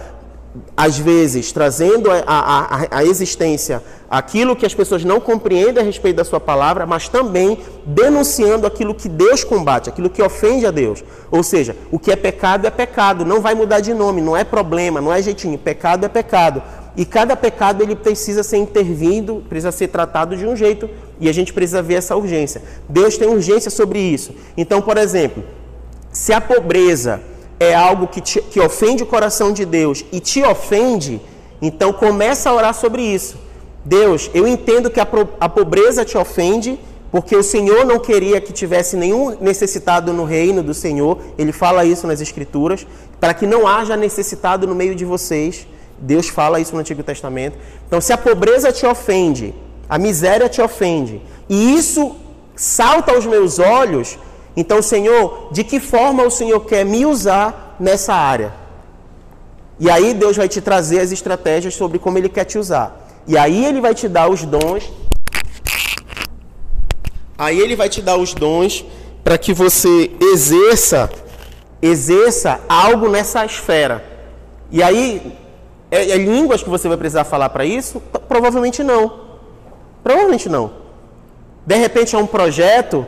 às 0.76 0.96
vezes 0.96 1.50
trazendo 1.50 2.10
a, 2.10 2.22
a, 2.26 2.98
a, 2.98 3.04
existência 3.04 3.82
aquilo 4.08 4.54
que 4.54 4.64
as 4.64 4.72
pessoas 4.72 5.04
não 5.04 5.18
compreendem 5.18 5.82
a 5.82 5.84
respeito 5.84 6.16
da 6.16 6.24
sua 6.24 6.38
palavra, 6.38 6.86
mas 6.86 7.08
também 7.08 7.58
denunciando 7.84 8.66
aquilo 8.66 8.94
que 8.94 9.08
Deus 9.08 9.42
combate, 9.42 9.88
aquilo 9.88 10.08
que 10.08 10.22
ofende 10.22 10.64
a 10.64 10.70
Deus. 10.70 11.02
Ou 11.30 11.42
seja, 11.42 11.76
o 11.90 11.98
que 11.98 12.12
é 12.12 12.16
pecado 12.16 12.66
é 12.66 12.70
pecado, 12.70 13.24
não 13.24 13.40
vai 13.40 13.54
mudar 13.54 13.80
de 13.80 13.92
nome, 13.92 14.20
não 14.20 14.36
é 14.36 14.44
problema, 14.44 15.00
não 15.00 15.12
é 15.12 15.20
jeitinho, 15.20 15.58
pecado 15.58 16.06
é 16.06 16.08
pecado. 16.08 16.62
E 16.96 17.04
cada 17.04 17.34
pecado 17.34 17.82
ele 17.82 17.96
precisa 17.96 18.42
ser 18.42 18.58
intervindo, 18.58 19.42
precisa 19.48 19.72
ser 19.72 19.88
tratado 19.88 20.36
de 20.36 20.46
um 20.46 20.54
jeito, 20.54 20.88
e 21.18 21.28
a 21.28 21.32
gente 21.32 21.52
precisa 21.52 21.82
ver 21.82 21.94
essa 21.94 22.16
urgência. 22.16 22.62
Deus 22.88 23.16
tem 23.16 23.28
urgência 23.28 23.70
sobre 23.70 23.98
isso. 23.98 24.32
Então, 24.56 24.80
por 24.80 24.96
exemplo, 24.96 25.42
se 26.12 26.32
a 26.32 26.40
pobreza 26.40 27.20
é 27.58 27.74
algo 27.74 28.06
que, 28.06 28.20
te, 28.20 28.40
que 28.40 28.60
ofende 28.60 29.02
o 29.02 29.06
coração 29.06 29.52
de 29.52 29.64
Deus 29.64 30.04
e 30.12 30.20
te 30.20 30.42
ofende, 30.42 31.20
então 31.60 31.92
começa 31.92 32.50
a 32.50 32.54
orar 32.54 32.74
sobre 32.74 33.02
isso. 33.02 33.36
Deus, 33.84 34.30
eu 34.32 34.46
entendo 34.46 34.90
que 34.90 35.00
a, 35.00 35.06
a 35.40 35.48
pobreza 35.48 36.04
te 36.04 36.16
ofende, 36.16 36.78
porque 37.10 37.36
o 37.36 37.42
Senhor 37.42 37.84
não 37.84 37.98
queria 37.98 38.40
que 38.40 38.52
tivesse 38.52 38.96
nenhum 38.96 39.36
necessitado 39.40 40.12
no 40.12 40.24
reino 40.24 40.62
do 40.62 40.72
Senhor. 40.72 41.18
Ele 41.36 41.52
fala 41.52 41.84
isso 41.84 42.06
nas 42.06 42.20
Escrituras, 42.20 42.86
para 43.20 43.34
que 43.34 43.46
não 43.46 43.66
haja 43.66 43.96
necessitado 43.96 44.66
no 44.66 44.74
meio 44.74 44.94
de 44.94 45.04
vocês. 45.04 45.66
Deus 45.98 46.28
fala 46.28 46.60
isso 46.60 46.74
no 46.74 46.80
Antigo 46.80 47.02
Testamento. 47.02 47.58
Então, 47.86 48.00
se 48.00 48.12
a 48.12 48.18
pobreza 48.18 48.72
te 48.72 48.86
ofende, 48.86 49.54
a 49.88 49.98
miséria 49.98 50.48
te 50.48 50.60
ofende, 50.60 51.20
e 51.48 51.74
isso 51.76 52.16
salta 52.56 53.12
aos 53.12 53.26
meus 53.26 53.58
olhos, 53.58 54.18
então, 54.56 54.80
Senhor, 54.80 55.48
de 55.52 55.64
que 55.64 55.80
forma 55.80 56.22
o 56.22 56.30
Senhor 56.30 56.60
quer 56.60 56.84
me 56.84 57.04
usar 57.04 57.76
nessa 57.78 58.14
área? 58.14 58.52
E 59.78 59.90
aí 59.90 60.14
Deus 60.14 60.36
vai 60.36 60.48
te 60.48 60.60
trazer 60.60 61.00
as 61.00 61.10
estratégias 61.10 61.74
sobre 61.74 61.98
como 61.98 62.16
Ele 62.16 62.28
quer 62.28 62.44
te 62.44 62.58
usar. 62.58 63.08
E 63.26 63.36
aí 63.36 63.64
Ele 63.64 63.80
vai 63.80 63.94
te 63.94 64.08
dar 64.08 64.28
os 64.28 64.44
dons. 64.44 64.92
Aí 67.36 67.58
Ele 67.58 67.74
vai 67.74 67.88
te 67.88 68.00
dar 68.00 68.16
os 68.16 68.32
dons 68.32 68.84
para 69.24 69.36
que 69.36 69.52
você 69.52 70.12
exerça, 70.20 71.10
exerça 71.82 72.60
algo 72.68 73.08
nessa 73.08 73.44
esfera. 73.44 74.04
E 74.70 74.82
aí 74.82 75.36
é, 75.90 76.10
é 76.10 76.16
línguas 76.16 76.62
que 76.62 76.70
você 76.70 76.88
vai 76.88 76.96
precisar 76.96 77.24
falar 77.24 77.48
para 77.50 77.64
isso? 77.64 78.00
Provavelmente 78.28 78.82
não. 78.82 79.20
Provavelmente 80.02 80.48
não. 80.48 80.70
De 81.66 81.76
repente 81.76 82.14
é 82.14 82.18
um 82.18 82.26
projeto, 82.26 83.06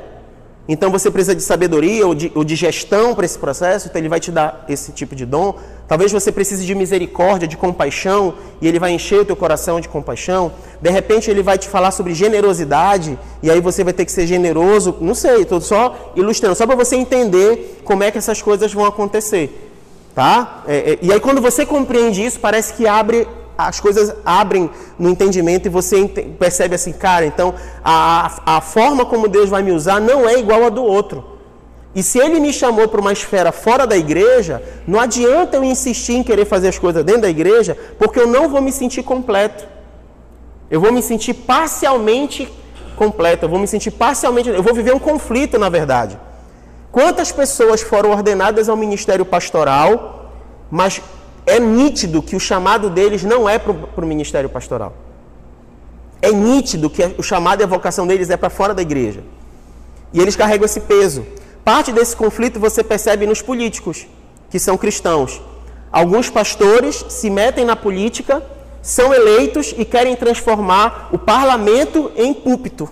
então 0.68 0.90
você 0.90 1.11
precisa 1.11 1.35
de 1.35 1.42
sabedoria 1.42 2.06
ou 2.06 2.14
de, 2.14 2.33
ou 2.35 2.42
de 2.42 2.56
gestão 2.56 3.14
para 3.14 3.25
esse 3.25 3.38
processo, 3.38 3.87
então 3.87 4.00
ele 4.00 4.09
vai 4.09 4.18
te 4.18 4.33
dar 4.33 4.64
esse 4.68 4.90
tipo 4.92 5.14
de 5.14 5.25
dom. 5.25 5.54
Talvez 5.87 6.11
você 6.11 6.33
precise 6.33 6.64
de 6.66 6.75
misericórdia, 6.75 7.47
de 7.47 7.56
compaixão, 7.56 8.35
e 8.61 8.66
ele 8.66 8.78
vai 8.78 8.90
encher 8.92 9.21
o 9.21 9.25
teu 9.25 9.37
coração 9.37 9.80
de 9.80 9.88
compaixão. 9.88 10.52
De 10.80 10.90
repente 10.90 11.30
ele 11.30 11.42
vai 11.42 11.56
te 11.56 11.68
falar 11.68 11.92
sobre 11.92 12.14
generosidade, 12.14 13.16
e 13.42 13.50
aí 13.50 13.61
você 13.61 13.85
vai 13.85 13.92
ter 13.92 14.04
que 14.04 14.11
ser 14.11 14.26
generoso. 14.26 14.97
Não 15.00 15.14
sei, 15.14 15.42
estou 15.42 15.61
só 15.61 16.12
ilustrando, 16.16 16.56
só 16.56 16.66
para 16.66 16.75
você 16.75 16.97
entender 16.97 17.83
como 17.85 18.02
é 18.02 18.11
que 18.11 18.18
essas 18.18 18.42
coisas 18.42 18.73
vão 18.73 18.87
acontecer. 18.87 19.75
Tá? 20.16 20.62
É, 20.66 20.92
é, 20.92 20.99
e 21.02 21.12
aí 21.12 21.20
quando 21.20 21.42
você 21.42 21.66
compreende 21.66 22.25
isso, 22.25 22.40
parece 22.40 22.73
que 22.73 22.88
abre 22.88 23.28
as 23.58 23.78
coisas 23.80 24.14
abrem 24.25 24.70
no 24.99 25.11
entendimento 25.11 25.66
e 25.66 25.68
você 25.68 26.08
percebe 26.38 26.75
assim, 26.75 26.90
cara, 26.90 27.26
então 27.26 27.52
a, 27.85 28.56
a 28.56 28.61
forma 28.62 29.04
como 29.04 29.28
Deus 29.28 29.50
vai 29.50 29.62
me 29.62 29.73
usar 29.73 30.00
não 30.00 30.26
é 30.26 30.38
igual 30.38 30.64
a 30.64 30.70
do 30.70 30.82
outro. 30.82 31.23
E 31.94 32.02
se 32.02 32.18
ele 32.18 32.40
me 32.40 32.50
chamou 32.50 32.88
para 32.88 32.99
uma 32.99 33.12
esfera 33.12 33.52
fora 33.52 33.87
da 33.87 33.94
igreja, 33.94 34.62
não 34.87 34.99
adianta 34.99 35.58
eu 35.58 35.64
insistir 35.64 36.14
em 36.14 36.23
querer 36.23 36.46
fazer 36.46 36.68
as 36.68 36.78
coisas 36.78 37.04
dentro 37.04 37.20
da 37.20 37.28
igreja, 37.28 37.76
porque 37.99 38.18
eu 38.18 38.26
não 38.26 38.49
vou 38.49 38.62
me 38.62 38.73
sentir 38.73 39.02
completo. 39.02 39.68
Eu 40.70 40.80
vou 40.80 40.92
me 40.92 41.02
sentir 41.02 41.35
parcialmente 41.35 42.50
completo, 42.96 43.44
eu 43.44 43.50
vou 43.50 43.58
me 43.58 43.66
sentir 43.66 43.90
parcialmente, 43.90 44.49
eu 44.49 44.62
vou 44.62 44.73
viver 44.73 44.94
um 44.94 44.99
conflito, 44.99 45.58
na 45.58 45.68
verdade. 45.68 46.18
Quantas 46.96 47.30
pessoas 47.30 47.82
foram 47.82 48.10
ordenadas 48.10 48.70
ao 48.70 48.76
ministério 48.84 49.26
pastoral, 49.26 50.30
mas 50.70 51.02
é 51.44 51.60
nítido 51.60 52.22
que 52.22 52.34
o 52.34 52.40
chamado 52.40 52.88
deles 52.88 53.22
não 53.22 53.46
é 53.46 53.58
para 53.58 54.02
o 54.02 54.06
ministério 54.06 54.48
pastoral. 54.48 54.94
É 56.22 56.32
nítido 56.32 56.88
que 56.88 57.04
o 57.18 57.22
chamado 57.22 57.60
e 57.60 57.64
a 57.64 57.66
vocação 57.66 58.06
deles 58.06 58.30
é 58.30 58.36
para 58.38 58.48
fora 58.48 58.72
da 58.72 58.80
igreja. 58.80 59.22
E 60.10 60.18
eles 60.18 60.36
carregam 60.36 60.64
esse 60.64 60.80
peso. 60.80 61.26
Parte 61.62 61.92
desse 61.92 62.16
conflito 62.16 62.58
você 62.58 62.82
percebe 62.82 63.26
nos 63.26 63.42
políticos, 63.42 64.06
que 64.48 64.58
são 64.58 64.78
cristãos. 64.78 65.42
Alguns 65.92 66.30
pastores 66.30 67.04
se 67.10 67.28
metem 67.28 67.66
na 67.66 67.76
política, 67.76 68.42
são 68.80 69.12
eleitos 69.12 69.74
e 69.76 69.84
querem 69.84 70.16
transformar 70.16 71.10
o 71.12 71.18
parlamento 71.18 72.10
em 72.16 72.32
púlpito. 72.32 72.88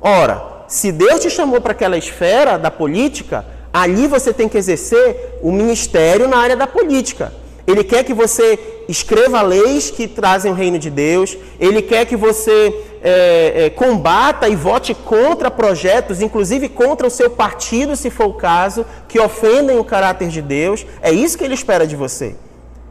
Ora, 0.00 0.55
se 0.68 0.92
Deus 0.92 1.20
te 1.20 1.30
chamou 1.30 1.60
para 1.60 1.72
aquela 1.72 1.96
esfera 1.96 2.58
da 2.58 2.70
política, 2.70 3.44
ali 3.72 4.06
você 4.06 4.32
tem 4.32 4.48
que 4.48 4.58
exercer 4.58 5.38
o 5.42 5.52
ministério 5.52 6.28
na 6.28 6.38
área 6.38 6.56
da 6.56 6.66
política. 6.66 7.32
Ele 7.66 7.82
quer 7.82 8.04
que 8.04 8.14
você 8.14 8.58
escreva 8.88 9.42
leis 9.42 9.90
que 9.90 10.06
trazem 10.06 10.52
o 10.52 10.54
reino 10.54 10.78
de 10.78 10.88
Deus. 10.88 11.36
Ele 11.58 11.82
quer 11.82 12.06
que 12.06 12.16
você 12.16 12.72
é, 13.02 13.64
é, 13.64 13.70
combata 13.70 14.48
e 14.48 14.54
vote 14.54 14.94
contra 14.94 15.50
projetos, 15.50 16.22
inclusive 16.22 16.68
contra 16.68 17.06
o 17.06 17.10
seu 17.10 17.30
partido, 17.30 17.96
se 17.96 18.08
for 18.08 18.26
o 18.26 18.34
caso, 18.34 18.86
que 19.08 19.18
ofendem 19.18 19.78
o 19.78 19.84
caráter 19.84 20.28
de 20.28 20.40
Deus. 20.40 20.86
É 21.02 21.10
isso 21.10 21.36
que 21.36 21.44
ele 21.44 21.54
espera 21.54 21.86
de 21.86 21.96
você. 21.96 22.36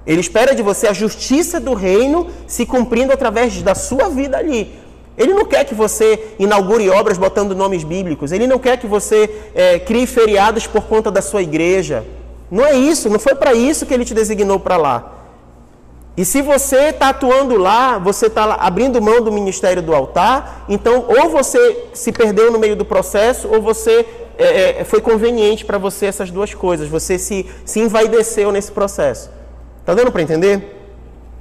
Ele 0.06 0.22
espera 0.22 0.54
de 0.54 0.62
você 0.62 0.88
a 0.88 0.94
justiça 0.94 1.60
do 1.60 1.74
reino 1.74 2.28
se 2.46 2.66
cumprindo 2.66 3.12
através 3.12 3.62
da 3.62 3.74
sua 3.74 4.10
vida 4.10 4.38
ali. 4.38 4.85
Ele 5.18 5.34
não 5.34 5.46
quer 5.46 5.64
que 5.64 5.74
você 5.74 6.36
inaugure 6.38 6.90
obras 6.90 7.18
botando 7.18 7.56
nomes 7.56 7.84
bíblicos. 7.84 8.32
Ele 8.32 8.48
não 8.48 8.60
quer 8.60 8.78
que 8.78 8.88
você 8.88 9.30
é, 9.54 9.80
crie 9.80 10.06
feriados 10.06 10.68
por 10.68 10.84
conta 10.84 11.10
da 11.10 11.22
sua 11.22 11.42
igreja. 11.42 12.06
Não 12.52 12.66
é 12.66 12.76
isso, 12.76 13.10
não 13.10 13.20
foi 13.20 13.36
para 13.36 13.54
isso 13.54 13.86
que 13.86 13.94
ele 13.94 14.06
te 14.06 14.14
designou 14.14 14.60
para 14.60 14.78
lá. 14.78 15.12
E 16.18 16.24
se 16.24 16.42
você 16.42 16.90
está 16.90 17.10
atuando 17.10 17.58
lá, 17.58 17.98
você 17.98 18.28
está 18.28 18.56
abrindo 18.56 19.02
mão 19.02 19.22
do 19.22 19.32
ministério 19.32 19.82
do 19.82 19.94
altar, 19.94 20.66
então 20.70 21.06
ou 21.08 21.30
você 21.30 21.88
se 21.94 22.12
perdeu 22.12 22.52
no 22.52 22.58
meio 22.58 22.76
do 22.76 22.86
processo, 22.86 23.50
ou 23.50 23.62
você 23.62 24.06
é, 24.38 24.82
é, 24.82 24.84
foi 24.86 25.02
conveniente 25.02 25.66
para 25.66 25.78
você 25.78 26.06
essas 26.06 26.32
duas 26.32 26.54
coisas. 26.54 26.88
Você 26.88 27.18
se, 27.18 27.46
se 27.66 27.80
envaideceu 27.80 28.52
nesse 28.52 28.72
processo. 28.72 29.30
Está 29.82 29.94
dando 29.94 30.12
para 30.12 30.22
entender? 30.22 30.74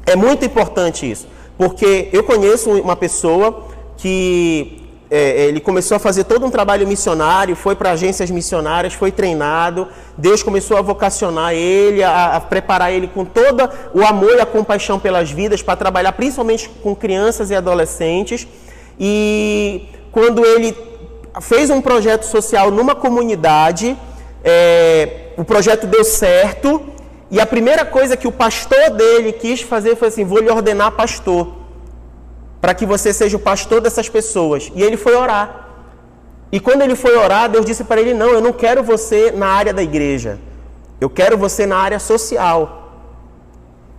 É 0.07 0.17
muito 0.17 0.45
importante 0.45 1.09
isso. 1.09 1.29
Porque 1.57 2.09
eu 2.13 2.25
conheço 2.25 2.71
uma 2.71 2.97
pessoa 2.97 3.69
que 3.97 4.85
é, 5.11 5.47
ele 5.47 5.61
começou 5.61 5.97
a 5.97 6.01
fazer 6.01 6.25
todo 6.25 6.45
um 6.45 6.51
trabalho 6.51 6.87
missionário, 6.89 7.55
foi 7.55 7.77
para 7.77 7.91
agências 7.91 8.31
missionárias, 8.31 8.95
foi 8.95 9.13
treinado. 9.13 9.87
Deus 10.19 10.43
começou 10.43 10.77
a 10.77 10.83
vocacionar 10.83 11.53
ele, 11.53 12.03
a, 12.03 12.37
a, 12.37 12.41
preparar 12.41 12.93
ele 12.93 13.07
com 13.07 13.25
todo 13.25 13.69
o 13.95 14.05
amor 14.05 14.37
e 14.37 14.41
a 14.41 14.47
compaixão 14.47 14.99
pelas 14.99 15.31
vidas, 15.31 15.63
para 15.63 15.77
trabalhar 15.77 16.13
principalmente 16.13 16.69
com 16.83 16.97
crianças 16.97 17.51
e 17.51 17.55
adolescentes. 17.55 18.49
E 18.99 19.89
quando 20.11 20.45
ele 20.45 20.77
fez 21.41 21.71
um 21.71 21.81
projeto 21.81 22.25
social 22.25 22.71
numa 22.71 22.95
comunidade, 22.95 23.97
é, 24.43 25.33
o 25.37 25.45
projeto 25.45 25.87
deu 25.87 26.05
certo. 26.05 26.81
E 27.35 27.41
a 27.41 27.47
primeira 27.55 27.85
coisa 27.85 28.17
que 28.17 28.29
o 28.29 28.33
pastor 28.45 28.91
dele 28.91 29.33
quis 29.33 29.61
fazer 29.61 29.97
foi 29.97 30.07
assim: 30.07 30.25
vou 30.25 30.39
lhe 30.39 30.49
ordenar 30.49 30.93
pastor 30.93 31.43
para 32.61 32.73
que 32.73 32.87
você 32.87 33.13
seja 33.13 33.37
o 33.37 33.41
pastor 33.41 33.81
dessas 33.81 34.09
pessoas. 34.09 34.71
E 34.73 34.81
ele 34.85 34.97
foi 34.97 35.17
orar. 35.17 35.47
E 36.53 36.61
quando 36.61 36.83
ele 36.83 36.95
foi 36.95 37.17
orar, 37.17 37.51
Deus 37.51 37.67
disse 37.67 37.83
para 37.83 38.01
ele: 38.01 38.15
Não, 38.15 38.29
eu 38.29 38.41
não 38.41 38.53
quero 38.53 38.85
você 38.85 39.33
na 39.33 39.49
área 39.49 39.75
da 39.75 39.83
igreja. 39.83 40.39
Eu 41.01 41.11
quero 41.11 41.37
você 41.37 41.67
na 41.67 41.77
área 41.77 41.99
social. 41.99 42.61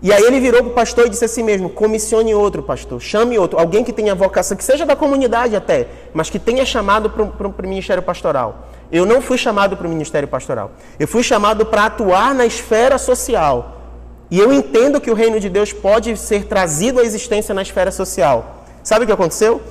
E 0.02 0.14
aí 0.14 0.24
ele 0.24 0.40
virou 0.40 0.62
para 0.62 0.72
o 0.72 0.74
pastor 0.74 1.08
e 1.08 1.10
disse 1.10 1.26
assim 1.26 1.44
mesmo: 1.44 1.70
comissione 1.70 2.34
outro 2.34 2.64
pastor, 2.64 3.02
chame 3.02 3.38
outro, 3.38 3.60
alguém 3.60 3.84
que 3.84 3.92
tenha 3.92 4.16
vocação, 4.16 4.56
que 4.56 4.64
seja 4.64 4.86
da 4.86 4.96
comunidade 4.96 5.58
até, 5.58 5.88
mas 6.14 6.30
que 6.30 6.40
tenha 6.40 6.66
chamado 6.66 7.10
para 7.10 7.48
o 7.50 7.68
ministério 7.68 8.02
pastoral. 8.02 8.70
Eu 8.92 9.06
não 9.06 9.22
fui 9.22 9.38
chamado 9.38 9.76
para 9.76 9.88
o 9.88 9.90
ministério 9.90 10.28
pastoral. 10.28 10.72
Eu 11.00 11.08
fui 11.08 11.24
chamado 11.24 11.66
para 11.66 11.86
atuar 11.86 12.34
na 12.34 12.46
esfera 12.46 12.98
social. 12.98 13.82
E 14.30 14.40
eu 14.40 14.52
entendo 14.54 15.00
que 15.00 15.12
o 15.12 15.14
reino 15.14 15.40
de 15.40 15.50
Deus 15.50 15.72
pode 15.72 16.18
ser 16.18 16.46
trazido 16.46 17.00
à 17.00 17.04
existência 17.04 17.54
na 17.54 17.62
esfera 17.62 17.92
social. 17.92 18.66
Sabe 18.84 19.04
o 19.04 19.08
que 19.08 19.14
aconteceu? 19.14 19.62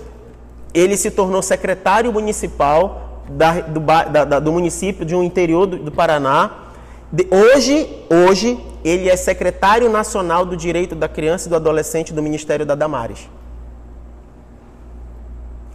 Ele 0.72 0.96
se 0.96 1.10
tornou 1.10 1.42
secretário 1.42 2.12
municipal 2.12 3.22
da, 3.28 3.60
do, 3.60 3.80
da, 3.80 4.40
do, 4.40 4.52
município 4.52 5.04
de 5.04 5.14
um 5.14 5.22
interior 5.22 5.66
do, 5.66 5.76
do 5.78 5.92
Paraná. 5.92 6.50
De, 7.12 7.26
hoje, 7.30 8.04
hoje, 8.10 8.58
ele 8.84 9.08
é 9.08 9.16
secretário 9.16 9.88
nacional 9.88 10.44
do 10.44 10.56
direito 10.56 10.94
da 10.94 11.08
criança 11.08 11.46
e 11.46 11.50
do 11.50 11.56
adolescente 11.56 12.12
do 12.12 12.22
Ministério 12.22 12.66
da 12.66 12.74
Damares. 12.74 13.28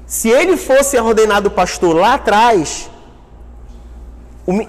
Se 0.05 0.29
ele 0.29 0.58
fosse 0.58 0.98
ordenado 0.98 1.51
pastor 1.51 1.96
lá 1.96 2.15
atrás, 2.15 2.89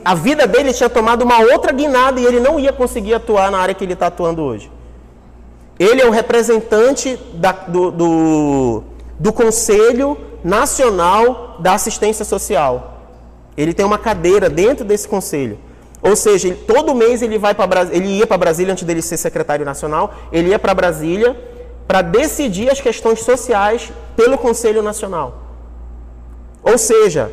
a 0.05 0.15
vida 0.15 0.47
dele 0.47 0.73
tinha 0.73 0.89
tomado 0.89 1.23
uma 1.23 1.39
outra 1.39 1.73
guinada 1.73 2.21
e 2.21 2.25
ele 2.25 2.41
não 2.41 2.59
ia 2.59 2.73
conseguir 2.73 3.15
atuar 3.15 3.51
na 3.51 3.59
área 3.59 3.75
que 3.75 3.85
ele 3.85 3.95
está 3.95 4.09
atuando 4.09 4.43
hoje. 4.43 4.71
Ele 5.79 6.03
é 6.03 6.07
o 6.07 6.11
representante 6.11 7.19
da, 7.35 7.53
do, 7.53 7.91
do, 7.91 8.83
do 9.19 9.33
Conselho 9.33 10.19
Nacional 10.45 11.57
da 11.61 11.75
Assistência 11.75 12.25
Social. 12.25 13.01
Ele 13.57 13.73
tem 13.73 13.87
uma 13.87 13.97
cadeira 13.99 14.51
dentro 14.51 14.85
desse 14.85 15.09
conselho. 15.09 15.59
Ou 16.03 16.17
seja, 16.17 16.55
todo 16.67 16.95
mês 16.95 17.23
ele 17.23 17.39
vai 17.39 17.55
para 17.55 17.83
ele 17.93 18.19
ia 18.19 18.27
para 18.27 18.39
Brasília 18.39 18.73
antes 18.73 18.85
dele 18.85 19.03
ser 19.03 19.17
secretário 19.17 19.65
nacional, 19.65 20.15
ele 20.33 20.49
ia 20.51 20.59
para 20.59 20.75
Brasília 20.75 21.37
para 21.87 22.03
decidir 22.03 22.71
as 22.71 22.81
questões 22.81 23.23
sociais 23.23 23.91
pelo 24.17 24.39
Conselho 24.39 24.83
Nacional. 24.83 25.43
Ou 26.63 26.79
seja, 26.79 27.33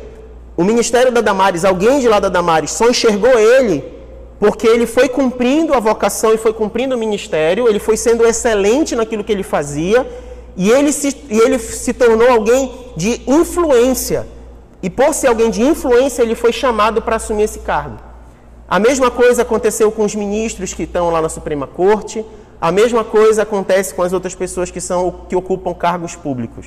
o 0.58 0.64
ministério 0.64 1.12
da 1.12 1.20
Damares, 1.20 1.64
alguém 1.64 2.00
de 2.00 2.08
lá 2.08 2.18
da 2.18 2.28
Damares 2.28 2.72
só 2.72 2.90
enxergou 2.90 3.38
ele 3.38 3.84
porque 4.40 4.66
ele 4.66 4.86
foi 4.86 5.08
cumprindo 5.08 5.72
a 5.72 5.78
vocação 5.78 6.34
e 6.34 6.36
foi 6.36 6.52
cumprindo 6.52 6.96
o 6.96 6.98
ministério, 6.98 7.68
ele 7.68 7.78
foi 7.78 7.96
sendo 7.96 8.26
excelente 8.26 8.96
naquilo 8.96 9.22
que 9.22 9.30
ele 9.30 9.44
fazia 9.44 10.04
e 10.56 10.68
ele 10.68 10.90
se, 10.90 11.16
e 11.30 11.38
ele 11.38 11.60
se 11.60 11.92
tornou 11.92 12.28
alguém 12.28 12.72
de 12.96 13.22
influência. 13.28 14.26
E 14.82 14.90
por 14.90 15.14
ser 15.14 15.28
alguém 15.28 15.48
de 15.48 15.62
influência, 15.62 16.22
ele 16.22 16.34
foi 16.34 16.52
chamado 16.52 17.00
para 17.02 17.14
assumir 17.14 17.44
esse 17.44 17.60
cargo. 17.60 17.98
A 18.68 18.80
mesma 18.80 19.12
coisa 19.12 19.42
aconteceu 19.42 19.92
com 19.92 20.04
os 20.04 20.16
ministros 20.16 20.74
que 20.74 20.82
estão 20.82 21.08
lá 21.10 21.22
na 21.22 21.28
Suprema 21.28 21.68
Corte, 21.68 22.26
a 22.60 22.72
mesma 22.72 23.04
coisa 23.04 23.42
acontece 23.42 23.94
com 23.94 24.02
as 24.02 24.12
outras 24.12 24.34
pessoas 24.34 24.72
que, 24.72 24.80
são, 24.80 25.20
que 25.28 25.36
ocupam 25.36 25.72
cargos 25.72 26.16
públicos. 26.16 26.66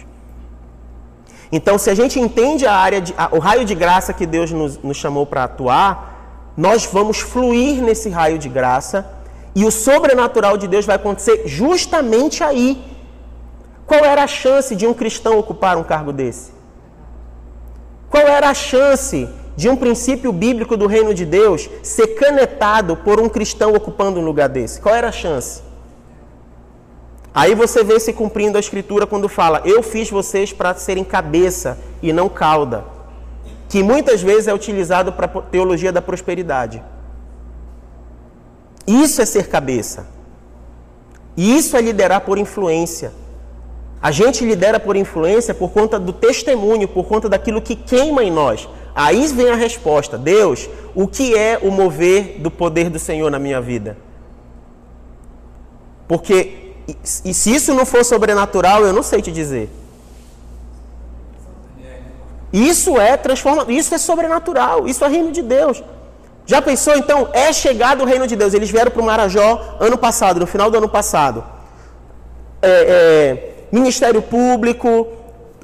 Então, 1.51 1.77
se 1.77 1.89
a 1.89 1.95
gente 1.95 2.19
entende 2.19 2.65
a 2.65 2.73
área 2.73 3.01
de, 3.01 3.13
a, 3.17 3.29
o 3.31 3.39
raio 3.39 3.65
de 3.65 3.75
graça 3.75 4.13
que 4.13 4.25
Deus 4.25 4.51
nos, 4.51 4.77
nos 4.77 4.97
chamou 4.97 5.25
para 5.25 5.43
atuar, 5.43 6.53
nós 6.55 6.85
vamos 6.85 7.19
fluir 7.19 7.81
nesse 7.81 8.09
raio 8.09 8.37
de 8.37 8.47
graça 8.47 9.09
e 9.53 9.65
o 9.65 9.71
sobrenatural 9.71 10.57
de 10.57 10.67
Deus 10.67 10.85
vai 10.85 10.95
acontecer 10.95 11.43
justamente 11.45 12.43
aí. 12.43 12.81
Qual 13.85 14.05
era 14.05 14.23
a 14.23 14.27
chance 14.27 14.75
de 14.75 14.87
um 14.87 14.93
cristão 14.93 15.37
ocupar 15.37 15.77
um 15.77 15.83
cargo 15.83 16.13
desse? 16.13 16.53
Qual 18.09 18.25
era 18.25 18.49
a 18.49 18.53
chance 18.53 19.27
de 19.55 19.67
um 19.67 19.75
princípio 19.75 20.31
bíblico 20.31 20.77
do 20.77 20.87
reino 20.87 21.13
de 21.13 21.25
Deus 21.25 21.69
ser 21.83 22.07
canetado 22.15 22.95
por 22.95 23.19
um 23.19 23.27
cristão 23.27 23.73
ocupando 23.73 24.19
um 24.19 24.23
lugar 24.23 24.47
desse? 24.47 24.79
Qual 24.79 24.95
era 24.95 25.09
a 25.09 25.11
chance? 25.11 25.61
Aí 27.33 27.55
você 27.55 27.83
vê 27.83 27.99
se 27.99 28.11
cumprindo 28.11 28.57
a 28.57 28.59
escritura 28.59 29.07
quando 29.07 29.29
fala: 29.29 29.61
Eu 29.63 29.81
fiz 29.81 30.09
vocês 30.09 30.51
para 30.51 30.75
serem 30.75 31.03
cabeça 31.03 31.77
e 32.01 32.11
não 32.11 32.27
cauda, 32.27 32.83
que 33.69 33.81
muitas 33.81 34.21
vezes 34.21 34.47
é 34.47 34.53
utilizado 34.53 35.13
para 35.13 35.25
a 35.25 35.41
teologia 35.41 35.91
da 35.91 36.01
prosperidade. 36.01 36.83
Isso 38.85 39.21
é 39.21 39.25
ser 39.25 39.47
cabeça. 39.47 40.07
Isso 41.37 41.77
é 41.77 41.81
liderar 41.81 42.21
por 42.21 42.37
influência. 42.37 43.13
A 44.01 44.11
gente 44.11 44.43
lidera 44.43 44.79
por 44.79 44.95
influência 44.95 45.53
por 45.53 45.69
conta 45.71 45.99
do 45.99 46.11
testemunho, 46.11 46.87
por 46.87 47.05
conta 47.05 47.29
daquilo 47.29 47.61
que 47.61 47.75
queima 47.75 48.23
em 48.23 48.31
nós. 48.31 48.67
Aí 48.93 49.25
vem 49.27 49.49
a 49.49 49.55
resposta: 49.55 50.17
Deus, 50.17 50.69
o 50.93 51.07
que 51.07 51.37
é 51.37 51.57
o 51.61 51.71
mover 51.71 52.39
do 52.39 52.51
poder 52.51 52.89
do 52.89 52.99
Senhor 52.99 53.31
na 53.31 53.39
minha 53.39 53.61
vida? 53.61 53.95
Porque 56.09 56.60
e, 56.87 57.33
se 57.33 57.53
isso 57.53 57.73
não 57.73 57.85
for 57.85 58.03
sobrenatural, 58.03 58.85
eu 58.85 58.93
não 58.93 59.03
sei 59.03 59.21
te 59.21 59.31
dizer. 59.31 59.69
Isso 62.51 62.99
é 62.99 63.15
transformação, 63.15 63.71
isso 63.71 63.95
é 63.95 63.97
sobrenatural, 63.97 64.87
isso 64.87 65.03
é 65.05 65.07
reino 65.07 65.31
de 65.31 65.41
Deus. 65.41 65.81
Já 66.45 66.61
pensou 66.61 66.95
então? 66.97 67.29
É 67.31 67.53
chegado 67.53 68.01
o 68.03 68.05
reino 68.05 68.27
de 68.27 68.35
Deus. 68.35 68.53
Eles 68.53 68.69
vieram 68.69 68.91
para 68.91 69.01
o 69.01 69.05
Marajó 69.05 69.77
ano 69.79 69.97
passado, 69.97 70.39
no 70.39 70.47
final 70.47 70.69
do 70.69 70.77
ano 70.77 70.89
passado. 70.89 71.43
É, 72.61 72.69
é, 72.69 73.65
Ministério 73.71 74.21
Público, 74.21 75.07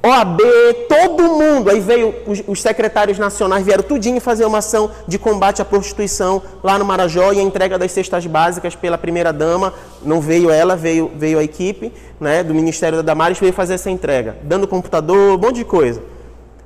OAB, 0.08 0.39
todo 0.88 1.24
mundo. 1.24 1.70
Aí 1.70 1.80
veio 1.80 2.15
os, 2.26 2.41
os, 2.48 2.62
secretários 2.62 3.20
nacionais, 3.20 3.65
vieram 3.65 3.84
tudinho 3.84 4.22
fazer 4.22 4.46
uma 4.46 4.60
ação 4.60 4.89
de 5.08 5.20
combate 5.20 5.62
à 5.62 5.65
prostituição 5.65 6.41
lá 6.63 6.80
no 6.80 6.86
Marajó 6.86 7.34
e 7.34 7.39
a 7.39 7.43
entrega 7.43 7.78
das 7.78 7.91
cestas 7.91 8.26
básicas 8.26 8.76
pela 8.76 8.98
primeira 8.98 9.34
dama. 9.34 9.74
Não 10.02 10.22
veio 10.22 10.50
ela, 10.50 10.76
veio, 10.76 11.12
veio 11.15 11.39
a 11.39 11.43
equipe 11.43 11.91
né, 12.20 12.43
do 12.43 12.54
Ministério 12.54 12.98
da 12.98 13.02
Damares, 13.02 13.38
veio 13.38 13.52
fazer 13.52 13.74
essa 13.74 13.89
entrega, 13.89 14.38
dando 14.43 14.67
computador, 14.67 15.38
um 15.38 15.41
monte 15.41 15.58
de 15.58 15.65
coisa. 15.65 16.02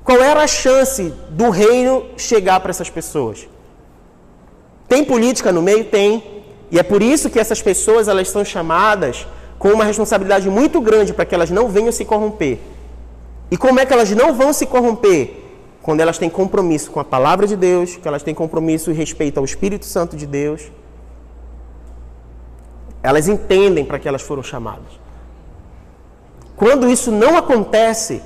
Qual 0.03 0.21
era 0.21 0.43
a 0.43 0.47
chance 0.47 1.13
do 1.29 1.49
reino 1.49 2.05
chegar 2.17 2.59
para 2.59 2.69
essas 2.69 2.89
pessoas? 2.89 3.47
Tem 4.87 5.03
política 5.03 5.51
no 5.51 5.61
meio? 5.61 5.85
Tem. 5.85 6.43
E 6.69 6.77
é 6.77 6.83
por 6.83 7.01
isso 7.01 7.29
que 7.29 7.39
essas 7.39 7.61
pessoas 7.61 8.07
elas 8.07 8.29
são 8.29 8.45
chamadas 8.45 9.25
com 9.57 9.69
uma 9.69 9.83
responsabilidade 9.83 10.49
muito 10.49 10.81
grande 10.81 11.13
para 11.13 11.25
que 11.25 11.33
elas 11.33 11.49
não 11.49 11.69
venham 11.69 11.91
se 11.91 12.03
corromper. 12.03 12.59
E 13.51 13.57
como 13.57 13.81
é 13.81 13.85
que 13.85 13.91
elas 13.91 14.09
não 14.11 14.33
vão 14.33 14.53
se 14.53 14.65
corromper? 14.65 15.35
Quando 15.81 15.99
elas 15.99 16.17
têm 16.17 16.29
compromisso 16.29 16.89
com 16.89 17.01
a 17.01 17.03
palavra 17.03 17.45
de 17.45 17.57
Deus, 17.57 17.97
que 17.97 18.07
elas 18.07 18.23
têm 18.23 18.33
compromisso 18.33 18.89
e 18.89 18.93
respeito 18.93 19.39
ao 19.39 19.43
Espírito 19.43 19.85
Santo 19.85 20.15
de 20.15 20.25
Deus. 20.25 20.71
Elas 23.03 23.27
entendem 23.27 23.83
para 23.83 23.99
que 23.99 24.07
elas 24.07 24.21
foram 24.21 24.41
chamadas. 24.41 25.01
Quando 26.55 26.89
isso 26.89 27.11
não 27.11 27.35
acontece, 27.35 28.21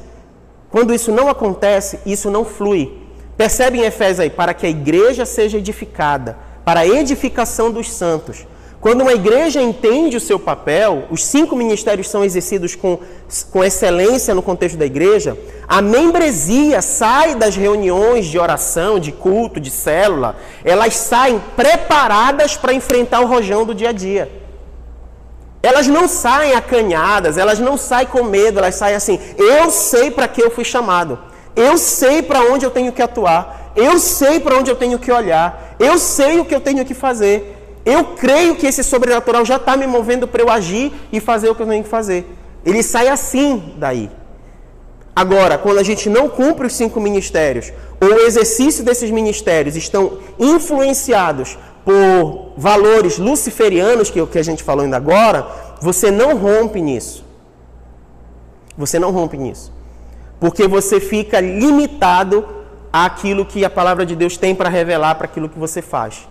quando 0.69 0.93
isso 0.93 1.11
não 1.11 1.27
acontece, 1.27 1.99
isso 2.05 2.29
não 2.29 2.45
flui. 2.45 3.01
Percebe 3.37 3.79
em 3.79 3.85
Efésios 3.85 4.19
aí, 4.19 4.29
para 4.29 4.53
que 4.53 4.65
a 4.65 4.69
igreja 4.69 5.25
seja 5.25 5.57
edificada, 5.57 6.37
para 6.63 6.81
a 6.81 6.87
edificação 6.87 7.71
dos 7.71 7.91
santos. 7.91 8.45
Quando 8.85 9.01
uma 9.01 9.13
igreja 9.13 9.59
entende 9.59 10.15
o 10.15 10.19
seu 10.19 10.37
papel, 10.37 11.05
os 11.09 11.23
cinco 11.23 11.55
ministérios 11.55 12.07
são 12.07 12.23
exercidos 12.23 12.75
com, 12.75 12.99
com 13.49 13.63
excelência 13.63 14.35
no 14.35 14.43
contexto 14.43 14.77
da 14.77 14.85
igreja, 14.85 15.35
a 15.67 15.81
membresia 15.81 16.83
sai 16.83 17.33
das 17.33 17.55
reuniões 17.55 18.27
de 18.27 18.37
oração, 18.37 18.99
de 18.99 19.11
culto, 19.11 19.59
de 19.59 19.71
célula, 19.71 20.35
elas 20.63 20.95
saem 20.97 21.41
preparadas 21.55 22.55
para 22.55 22.75
enfrentar 22.75 23.21
o 23.21 23.25
rojão 23.25 23.65
do 23.65 23.73
dia 23.73 23.89
a 23.89 23.91
dia. 23.91 24.31
elas 25.63 25.87
não 25.87 26.07
saem 26.07 26.53
acanhadas, 26.53 27.39
elas 27.39 27.57
não 27.57 27.77
saem 27.77 28.05
com 28.05 28.21
medo, 28.21 28.59
elas 28.59 28.75
saem 28.75 28.95
assim: 28.95 29.19
eu 29.35 29.71
sei 29.71 30.11
para 30.11 30.27
que 30.27 30.43
eu 30.43 30.51
fui 30.51 30.63
chamado, 30.63 31.17
eu 31.55 31.75
sei 31.79 32.21
para 32.21 32.41
onde 32.41 32.63
eu 32.63 32.69
tenho 32.69 32.91
que 32.91 33.01
atuar, 33.01 33.71
eu 33.75 33.97
sei 33.97 34.39
para 34.39 34.55
onde 34.59 34.69
eu 34.69 34.75
tenho 34.75 34.99
que 34.99 35.11
olhar, 35.11 35.75
eu 35.79 35.97
sei 35.97 36.39
o 36.39 36.45
que 36.45 36.53
eu 36.53 36.61
tenho 36.61 36.85
que 36.85 36.93
fazer. 36.93 37.64
Eu 37.85 38.03
creio 38.15 38.55
que 38.55 38.65
esse 38.65 38.83
sobrenatural 38.83 39.45
já 39.45 39.57
está 39.57 39.77
me 39.77 39.85
movendo 39.85 40.27
para 40.27 40.41
eu 40.41 40.49
agir 40.49 40.91
e 41.11 41.19
fazer 41.19 41.49
o 41.49 41.55
que 41.55 41.61
eu 41.61 41.67
tenho 41.67 41.83
que 41.83 41.89
fazer. 41.89 42.25
Ele 42.65 42.81
sai 42.81 43.07
assim 43.07 43.75
daí. 43.77 44.09
Agora, 45.15 45.57
quando 45.57 45.77
a 45.77 45.83
gente 45.83 46.09
não 46.09 46.27
cumpre 46.27 46.65
os 46.67 46.73
cinco 46.73 46.99
ministérios, 46.99 47.71
ou 48.01 48.09
o 48.09 48.19
exercício 48.21 48.83
desses 48.83 49.11
ministérios 49.11 49.75
estão 49.75 50.17
influenciados 50.39 51.57
por 51.85 52.53
valores 52.57 53.17
luciferianos, 53.19 54.09
que 54.09 54.19
é 54.19 54.23
o 54.23 54.27
que 54.27 54.39
a 54.39 54.43
gente 54.43 54.63
falou 54.63 54.83
ainda 54.83 54.97
agora, 54.97 55.47
você 55.79 56.09
não 56.09 56.35
rompe 56.35 56.81
nisso. 56.81 57.23
Você 58.75 58.99
não 58.99 59.11
rompe 59.11 59.37
nisso. 59.37 59.71
Porque 60.39 60.67
você 60.67 60.99
fica 60.99 61.39
limitado 61.39 62.45
àquilo 62.91 63.45
que 63.45 63.63
a 63.63 63.69
palavra 63.69 64.05
de 64.05 64.15
Deus 64.15 64.35
tem 64.35 64.53
para 64.55 64.69
revelar 64.69 65.15
para 65.15 65.25
aquilo 65.25 65.47
que 65.47 65.57
você 65.57 65.81
faz. 65.81 66.27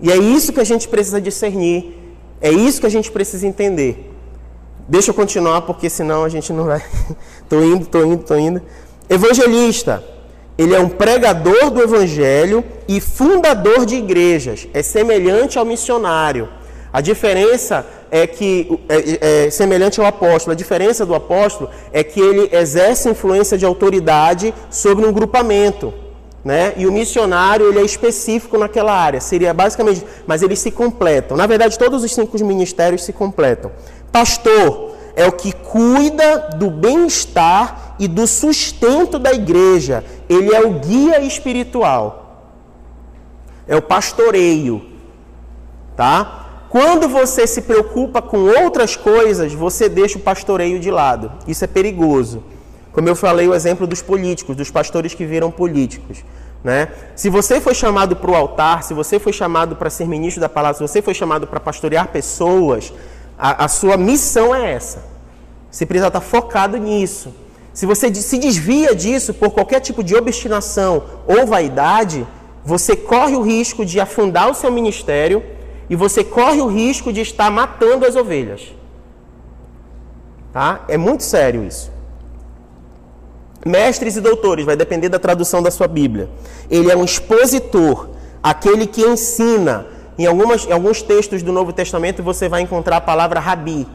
E 0.00 0.10
é 0.10 0.16
isso 0.16 0.52
que 0.52 0.60
a 0.60 0.64
gente 0.64 0.88
precisa 0.88 1.20
discernir, 1.20 1.96
é 2.40 2.50
isso 2.50 2.80
que 2.80 2.86
a 2.86 2.90
gente 2.90 3.10
precisa 3.10 3.46
entender. 3.46 4.10
Deixa 4.88 5.10
eu 5.10 5.14
continuar, 5.14 5.62
porque 5.62 5.88
senão 5.88 6.24
a 6.24 6.28
gente 6.28 6.52
não 6.52 6.64
vai. 6.64 6.82
tô 7.48 7.62
indo, 7.62 7.86
tô 7.86 8.04
indo, 8.04 8.24
tô 8.24 8.36
indo. 8.36 8.62
Evangelista. 9.08 10.02
Ele 10.58 10.74
é 10.74 10.80
um 10.80 10.88
pregador 10.88 11.70
do 11.70 11.80
evangelho 11.80 12.62
e 12.86 13.00
fundador 13.00 13.86
de 13.86 13.94
igrejas. 13.94 14.68
É 14.74 14.82
semelhante 14.82 15.58
ao 15.58 15.64
missionário. 15.64 16.48
A 16.92 17.00
diferença 17.00 17.86
é 18.10 18.26
que 18.26 18.78
é, 18.88 19.46
é, 19.46 19.50
semelhante 19.50 20.00
ao 20.00 20.06
apóstolo. 20.06 20.52
A 20.52 20.56
diferença 20.56 21.06
do 21.06 21.14
apóstolo 21.14 21.70
é 21.92 22.02
que 22.02 22.20
ele 22.20 22.54
exerce 22.54 23.08
influência 23.08 23.56
de 23.56 23.64
autoridade 23.64 24.52
sobre 24.68 25.06
um 25.06 25.12
grupamento. 25.12 25.94
Né? 26.44 26.72
E 26.76 26.86
o 26.86 26.92
missionário 26.92 27.68
ele 27.68 27.80
é 27.80 27.84
específico 27.84 28.56
naquela 28.56 28.92
área, 28.92 29.20
seria 29.20 29.52
basicamente, 29.52 30.04
mas 30.26 30.42
eles 30.42 30.58
se 30.58 30.70
completam. 30.70 31.36
Na 31.36 31.46
verdade, 31.46 31.78
todos 31.78 32.02
os 32.02 32.14
cinco 32.14 32.42
ministérios 32.42 33.04
se 33.04 33.12
completam. 33.12 33.70
Pastor 34.10 34.92
é 35.14 35.26
o 35.26 35.32
que 35.32 35.52
cuida 35.52 36.50
do 36.56 36.70
bem-estar 36.70 37.96
e 37.98 38.08
do 38.08 38.26
sustento 38.26 39.18
da 39.18 39.32
igreja. 39.32 40.02
Ele 40.28 40.54
é 40.54 40.62
o 40.62 40.78
guia 40.78 41.20
espiritual. 41.20 42.56
É 43.68 43.76
o 43.76 43.82
pastoreio, 43.82 44.82
tá? 45.94 46.64
Quando 46.70 47.08
você 47.08 47.46
se 47.46 47.62
preocupa 47.62 48.22
com 48.22 48.38
outras 48.62 48.96
coisas, 48.96 49.52
você 49.52 49.88
deixa 49.88 50.18
o 50.18 50.20
pastoreio 50.22 50.80
de 50.80 50.90
lado. 50.90 51.30
Isso 51.46 51.64
é 51.64 51.66
perigoso. 51.66 52.42
Como 52.92 53.08
eu 53.08 53.14
falei, 53.14 53.46
o 53.46 53.54
exemplo 53.54 53.86
dos 53.86 54.02
políticos, 54.02 54.56
dos 54.56 54.70
pastores 54.70 55.14
que 55.14 55.24
viram 55.24 55.50
políticos. 55.50 56.24
Né? 56.62 56.88
Se 57.16 57.30
você 57.30 57.60
foi 57.60 57.74
chamado 57.74 58.16
para 58.16 58.30
o 58.30 58.34
altar, 58.34 58.82
se 58.82 58.92
você 58.92 59.18
foi 59.18 59.32
chamado 59.32 59.76
para 59.76 59.88
ser 59.88 60.06
ministro 60.06 60.40
da 60.40 60.48
palavra, 60.48 60.76
se 60.76 60.82
você 60.82 61.00
foi 61.00 61.14
chamado 61.14 61.46
para 61.46 61.58
pastorear 61.60 62.08
pessoas, 62.08 62.92
a, 63.38 63.64
a, 63.64 63.68
sua 63.68 63.96
missão 63.96 64.54
é 64.54 64.72
essa. 64.72 65.04
Você 65.70 65.86
precisa 65.86 66.08
estar 66.08 66.20
focado 66.20 66.76
nisso. 66.76 67.32
Se 67.72 67.86
você 67.86 68.12
se 68.14 68.36
desvia 68.36 68.94
disso 68.94 69.32
por 69.32 69.50
qualquer 69.50 69.80
tipo 69.80 70.02
de 70.04 70.14
obstinação 70.14 71.04
ou 71.26 71.46
vaidade, 71.46 72.26
você 72.64 72.94
corre 72.94 73.36
o 73.36 73.40
risco 73.40 73.86
de 73.86 74.00
afundar 74.00 74.50
o 74.50 74.54
seu 74.54 74.70
ministério 74.70 75.42
e 75.88 75.96
você 75.96 76.22
corre 76.22 76.60
o 76.60 76.66
risco 76.66 77.12
de 77.12 77.20
estar 77.20 77.50
matando 77.50 78.04
as 78.04 78.16
ovelhas. 78.16 78.74
Tá? 80.52 80.84
É 80.88 80.98
muito 80.98 81.22
sério 81.22 81.64
isso. 81.64 81.90
Mestres 83.64 84.16
e 84.16 84.20
doutores, 84.20 84.64
vai 84.64 84.76
depender 84.76 85.08
da 85.08 85.18
tradução 85.18 85.62
da 85.62 85.70
sua 85.70 85.86
Bíblia. 85.86 86.30
Ele 86.70 86.90
é 86.90 86.96
um 86.96 87.04
expositor, 87.04 88.08
aquele 88.42 88.86
que 88.86 89.02
ensina. 89.02 89.86
Em, 90.18 90.26
algumas, 90.26 90.66
em 90.66 90.72
alguns 90.72 91.02
textos 91.02 91.42
do 91.42 91.52
Novo 91.52 91.72
Testamento 91.72 92.22
você 92.22 92.48
vai 92.48 92.62
encontrar 92.62 92.96
a 92.96 93.00
palavra 93.00 93.38
rabi. 93.38 93.86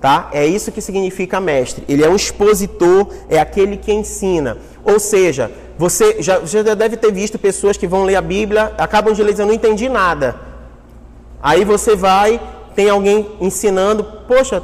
Tá? 0.00 0.30
É 0.32 0.46
isso 0.46 0.72
que 0.72 0.80
significa 0.80 1.40
mestre. 1.40 1.84
Ele 1.88 2.02
é 2.02 2.08
um 2.08 2.16
expositor, 2.16 3.08
é 3.28 3.38
aquele 3.38 3.76
que 3.76 3.92
ensina. 3.92 4.56
Ou 4.82 4.98
seja, 4.98 5.50
você 5.78 6.16
já, 6.20 6.44
já 6.44 6.74
deve 6.74 6.96
ter 6.96 7.12
visto 7.12 7.38
pessoas 7.38 7.76
que 7.76 7.86
vão 7.86 8.04
ler 8.04 8.16
a 8.16 8.22
Bíblia, 8.22 8.72
acabam 8.78 9.12
de 9.12 9.22
ler 9.22 9.32
dizendo, 9.32 9.48
não 9.48 9.54
entendi 9.54 9.88
nada. 9.88 10.36
Aí 11.42 11.64
você 11.64 11.94
vai, 11.94 12.40
tem 12.74 12.90
alguém 12.90 13.28
ensinando, 13.40 14.02
poxa, 14.26 14.62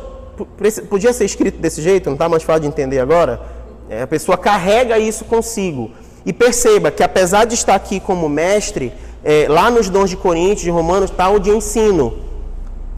podia 0.88 1.12
ser 1.12 1.24
escrito 1.24 1.58
desse 1.58 1.80
jeito, 1.80 2.06
não 2.06 2.14
está 2.14 2.28
mais 2.28 2.42
fácil 2.42 2.62
de 2.62 2.68
entender 2.68 2.98
agora? 2.98 3.40
É, 3.88 4.02
a 4.02 4.06
pessoa 4.06 4.36
carrega 4.36 4.98
isso 4.98 5.24
consigo. 5.24 5.90
E 6.24 6.32
perceba 6.32 6.90
que 6.90 7.02
apesar 7.02 7.44
de 7.44 7.54
estar 7.54 7.74
aqui 7.74 8.00
como 8.00 8.28
mestre, 8.28 8.92
é, 9.24 9.46
lá 9.48 9.70
nos 9.70 9.88
dons 9.88 10.10
de 10.10 10.16
Coríntios, 10.16 10.62
de 10.62 10.70
Romanos, 10.70 11.10
está 11.10 11.28
o 11.28 11.38
de 11.38 11.50
ensino. 11.50 12.24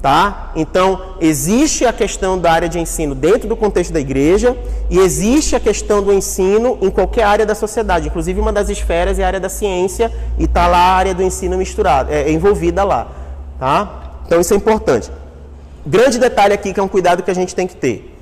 Tá? 0.01 0.53
Então, 0.55 1.16
existe 1.20 1.85
a 1.85 1.92
questão 1.92 2.38
da 2.38 2.53
área 2.53 2.68
de 2.68 2.79
ensino 2.79 3.16
dentro 3.16 3.48
do 3.48 3.57
contexto 3.57 3.92
da 3.92 3.98
igreja 3.98 4.57
e 4.88 4.98
existe 4.98 5.57
a 5.57 5.61
questão 5.61 6.01
do 6.01 6.12
ensino 6.12 6.79
em 6.81 6.88
qualquer 6.88 7.24
área 7.24 7.44
da 7.44 7.55
sociedade. 7.55 8.07
Inclusive, 8.07 8.38
uma 8.40 8.53
das 8.53 8.68
esferas 8.68 9.18
é 9.18 9.24
a 9.24 9.27
área 9.27 9.40
da 9.40 9.48
ciência 9.48 10.12
e 10.38 10.44
está 10.44 10.68
lá 10.68 10.79
a 10.79 10.94
área 10.94 11.14
do 11.14 11.22
ensino 11.22 11.59
misturada, 11.59 12.14
é, 12.14 12.22
é 12.22 12.33
envolvida 12.33 12.85
lá. 12.85 13.09
Tá? 13.59 14.20
Então, 14.24 14.40
isso 14.40 14.55
é 14.55 14.57
importante. 14.57 15.11
Grande 15.85 16.18
detalhe 16.18 16.55
aqui 16.55 16.72
que 16.72 16.79
é 16.79 16.83
um 16.83 16.88
cuidado 16.88 17.22
que 17.22 17.31
a 17.31 17.35
gente 17.35 17.55
tem 17.55 17.66
que 17.66 17.74
ter. 17.74 18.17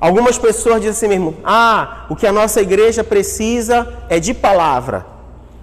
Algumas 0.00 0.38
pessoas 0.38 0.76
dizem 0.76 0.90
assim 0.90 1.08
mesmo: 1.08 1.36
ah, 1.44 2.06
o 2.08 2.16
que 2.16 2.26
a 2.26 2.32
nossa 2.32 2.60
igreja 2.60 3.02
precisa 3.02 3.86
é 4.08 4.20
de 4.20 4.32
palavra. 4.32 5.06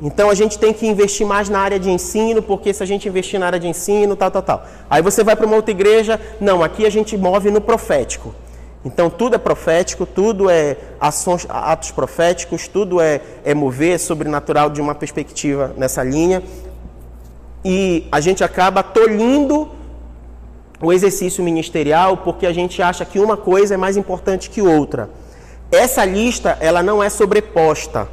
Então 0.02 0.30
a 0.30 0.36
gente 0.36 0.60
tem 0.60 0.74
que 0.74 0.86
investir 0.86 1.26
mais 1.26 1.48
na 1.48 1.60
área 1.60 1.80
de 1.80 1.90
ensino, 1.90 2.42
porque 2.42 2.74
se 2.74 2.84
a 2.84 2.86
gente 2.86 3.08
investir 3.08 3.40
na 3.40 3.46
área 3.46 3.60
de 3.60 3.68
ensino, 3.68 4.16
tal, 4.16 4.30
tal, 4.30 4.42
tal. 4.42 4.66
Aí 4.90 5.02
você 5.02 5.24
vai 5.24 5.36
para 5.38 5.46
uma 5.46 5.56
outra 5.56 5.72
igreja, 5.72 6.20
não, 6.42 6.62
aqui 6.62 6.86
a 6.86 6.90
gente 6.90 7.16
move 7.16 7.50
no 7.50 7.62
profético. 7.62 8.36
Então 8.84 9.10
tudo 9.10 9.36
é 9.36 9.40
profético, 9.40 10.06
tudo 10.06 10.50
é 10.50 10.78
ações, 11.00 11.48
atos 11.50 11.92
proféticos, 11.92 12.68
tudo 12.68 13.00
é, 13.00 13.22
é 13.44 13.54
mover 13.54 13.98
sobrenatural 13.98 14.70
de 14.70 14.82
uma 14.82 14.94
perspectiva 14.94 15.74
nessa 15.78 16.04
linha. 16.04 16.44
E 17.64 18.06
a 18.12 18.20
gente 18.20 18.44
acaba 18.44 18.84
tolhindo 18.84 19.70
o 20.86 20.94
exercício 20.94 21.44
ministerial 21.44 22.18
porque 22.18 22.46
a 22.46 22.54
gente 22.54 22.82
acha 22.82 23.04
que 23.04 23.20
uma 23.20 23.36
coisa 23.36 23.74
é 23.74 23.78
mais 23.78 23.98
importante 23.98 24.50
que 24.50 24.62
outra. 24.62 25.10
Essa 25.72 26.06
lista, 26.06 26.58
ela 26.60 26.84
não 26.84 27.02
é 27.02 27.10
sobreposta. 27.10 28.08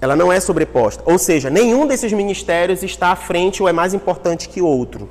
Ela 0.00 0.16
não 0.16 0.32
é 0.32 0.40
sobreposta. 0.40 1.02
Ou 1.06 1.18
seja, 1.18 1.50
nenhum 1.50 1.86
desses 1.86 2.12
ministérios 2.12 2.82
está 2.82 3.08
à 3.08 3.16
frente 3.16 3.62
ou 3.62 3.68
é 3.68 3.72
mais 3.72 3.92
importante 3.92 4.48
que 4.48 4.62
outro. 4.62 5.08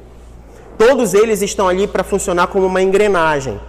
Todos 0.78 1.14
eles 1.14 1.42
estão 1.42 1.68
ali 1.68 1.88
para 1.88 2.04
funcionar 2.04 2.48
como 2.48 2.66
uma 2.66 2.82
engrenagem. 2.82 3.60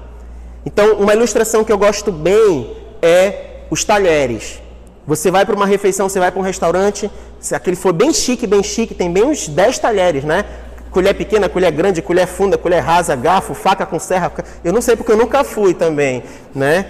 Então, 0.65 0.95
uma 0.95 1.13
ilustração 1.13 1.63
que 1.63 1.71
eu 1.73 1.79
gosto 1.79 2.11
bem 2.11 2.75
é 3.03 3.67
os 3.71 3.85
talheres. 3.85 4.61
Você 5.07 5.31
vai 5.31 5.45
para 5.45 5.55
uma 5.55 5.67
refeição, 5.67 6.09
você 6.09 6.19
vai 6.19 6.31
para 6.31 6.41
um 6.41 6.45
restaurante, 6.45 7.11
se 7.39 7.55
aquele 7.55 7.77
for 7.77 7.93
bem 7.93 8.13
chique, 8.13 8.47
bem 8.47 8.63
chique, 8.63 8.95
tem 8.95 9.13
bem 9.13 9.25
uns 9.25 9.49
10 9.49 9.79
talheres, 9.79 10.25
né? 10.25 10.47
Colher 10.95 11.13
pequena, 11.13 11.49
colher 11.49 11.73
grande, 11.73 12.01
colher 12.01 12.27
funda, 12.29 12.57
colher 12.57 12.81
rasa, 12.81 13.17
garfo, 13.17 13.53
faca 13.53 13.85
com 13.85 13.99
serra. 13.99 14.33
Eu 14.63 14.73
não 14.73 14.81
sei 14.81 14.95
porque 14.95 15.11
eu 15.11 15.17
nunca 15.17 15.43
fui 15.43 15.75
também, 15.75 16.23
né? 16.55 16.87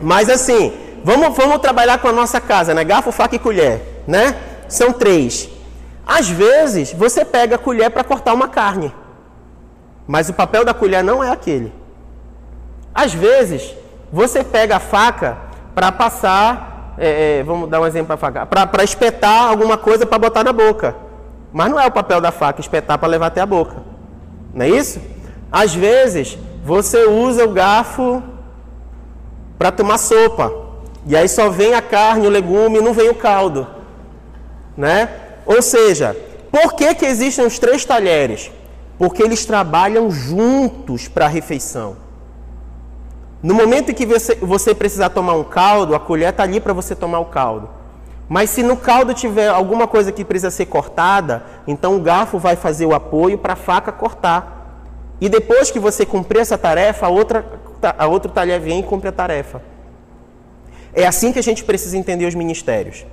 Mas 0.00 0.30
assim, 0.30 0.72
vamos, 1.02 1.36
vamos 1.36 1.58
trabalhar 1.58 1.98
com 1.98 2.06
a 2.06 2.12
nossa 2.12 2.40
casa, 2.40 2.72
né? 2.72 2.84
Garfo, 2.84 3.10
faca 3.10 3.34
e 3.34 3.38
colher, 3.38 4.04
né? 4.06 4.36
São 4.68 4.92
três. 4.92 5.50
Às 6.06 6.28
vezes, 6.28 6.92
você 6.92 7.24
pega 7.24 7.56
a 7.56 7.58
colher 7.58 7.90
para 7.90 8.04
cortar 8.04 8.32
uma 8.32 8.46
carne. 8.46 8.94
Mas 10.06 10.28
o 10.28 10.32
papel 10.32 10.64
da 10.64 10.72
colher 10.72 11.02
não 11.02 11.22
é 11.22 11.30
aquele. 11.30 11.72
Às 12.94 13.12
vezes, 13.12 13.74
você 14.12 14.44
pega 14.44 14.76
a 14.76 14.80
faca 14.80 15.36
para 15.74 15.90
passar, 15.90 16.94
é, 16.96 17.38
é, 17.38 17.42
vamos 17.42 17.68
dar 17.68 17.80
um 17.80 17.86
exemplo 17.86 18.06
para 18.06 18.16
faca, 18.16 18.46
para 18.46 18.84
espetar 18.84 19.48
alguma 19.48 19.76
coisa 19.76 20.06
para 20.06 20.18
botar 20.18 20.44
na 20.44 20.52
boca. 20.52 21.09
Mas 21.52 21.70
não 21.70 21.80
é 21.80 21.86
o 21.86 21.92
papel 21.92 22.20
da 22.20 22.30
faca 22.30 22.60
espetar 22.60 22.98
para 22.98 23.08
levar 23.08 23.26
até 23.26 23.40
a 23.40 23.46
boca. 23.46 23.76
Não 24.54 24.64
é 24.64 24.68
isso? 24.68 25.00
Às 25.50 25.74
vezes, 25.74 26.38
você 26.64 27.06
usa 27.06 27.44
o 27.44 27.52
garfo 27.52 28.22
para 29.58 29.72
tomar 29.72 29.98
sopa. 29.98 30.52
E 31.06 31.16
aí 31.16 31.28
só 31.28 31.48
vem 31.48 31.74
a 31.74 31.82
carne, 31.82 32.26
o 32.26 32.30
legume, 32.30 32.80
não 32.80 32.92
vem 32.92 33.08
o 33.08 33.14
caldo. 33.14 33.66
Né? 34.76 35.08
Ou 35.44 35.60
seja, 35.60 36.16
por 36.50 36.74
que, 36.74 36.94
que 36.94 37.06
existem 37.06 37.44
os 37.44 37.58
três 37.58 37.84
talheres? 37.84 38.50
Porque 38.98 39.22
eles 39.22 39.44
trabalham 39.44 40.10
juntos 40.10 41.08
para 41.08 41.24
a 41.24 41.28
refeição. 41.28 41.96
No 43.42 43.54
momento 43.54 43.90
em 43.90 43.94
que 43.94 44.04
você, 44.04 44.34
você 44.34 44.74
precisar 44.74 45.10
tomar 45.10 45.34
um 45.34 45.44
caldo, 45.44 45.94
a 45.94 46.00
colher 46.00 46.30
está 46.30 46.42
ali 46.42 46.60
para 46.60 46.74
você 46.74 46.94
tomar 46.94 47.20
o 47.20 47.26
caldo. 47.26 47.79
Mas 48.30 48.50
se 48.50 48.62
no 48.62 48.76
caldo 48.76 49.12
tiver 49.12 49.48
alguma 49.48 49.88
coisa 49.88 50.12
que 50.12 50.24
precisa 50.24 50.52
ser 50.52 50.66
cortada, 50.66 51.42
então 51.66 51.96
o 51.96 52.00
garfo 52.00 52.38
vai 52.38 52.54
fazer 52.54 52.86
o 52.86 52.94
apoio 52.94 53.36
para 53.36 53.54
a 53.54 53.56
faca 53.56 53.90
cortar. 53.90 54.86
E 55.20 55.28
depois 55.28 55.72
que 55.72 55.80
você 55.80 56.06
cumprir 56.06 56.38
essa 56.38 56.56
tarefa, 56.56 57.06
a 57.06 57.08
outra, 57.08 57.44
a 57.98 58.06
outro 58.06 58.30
talher 58.30 58.60
vem 58.60 58.78
e 58.78 58.82
cumpre 58.84 59.08
a 59.08 59.12
tarefa. 59.12 59.60
É 60.94 61.04
assim 61.04 61.32
que 61.32 61.40
a 61.40 61.42
gente 61.42 61.64
precisa 61.64 61.98
entender 61.98 62.24
os 62.24 62.36
ministérios. 62.36 63.04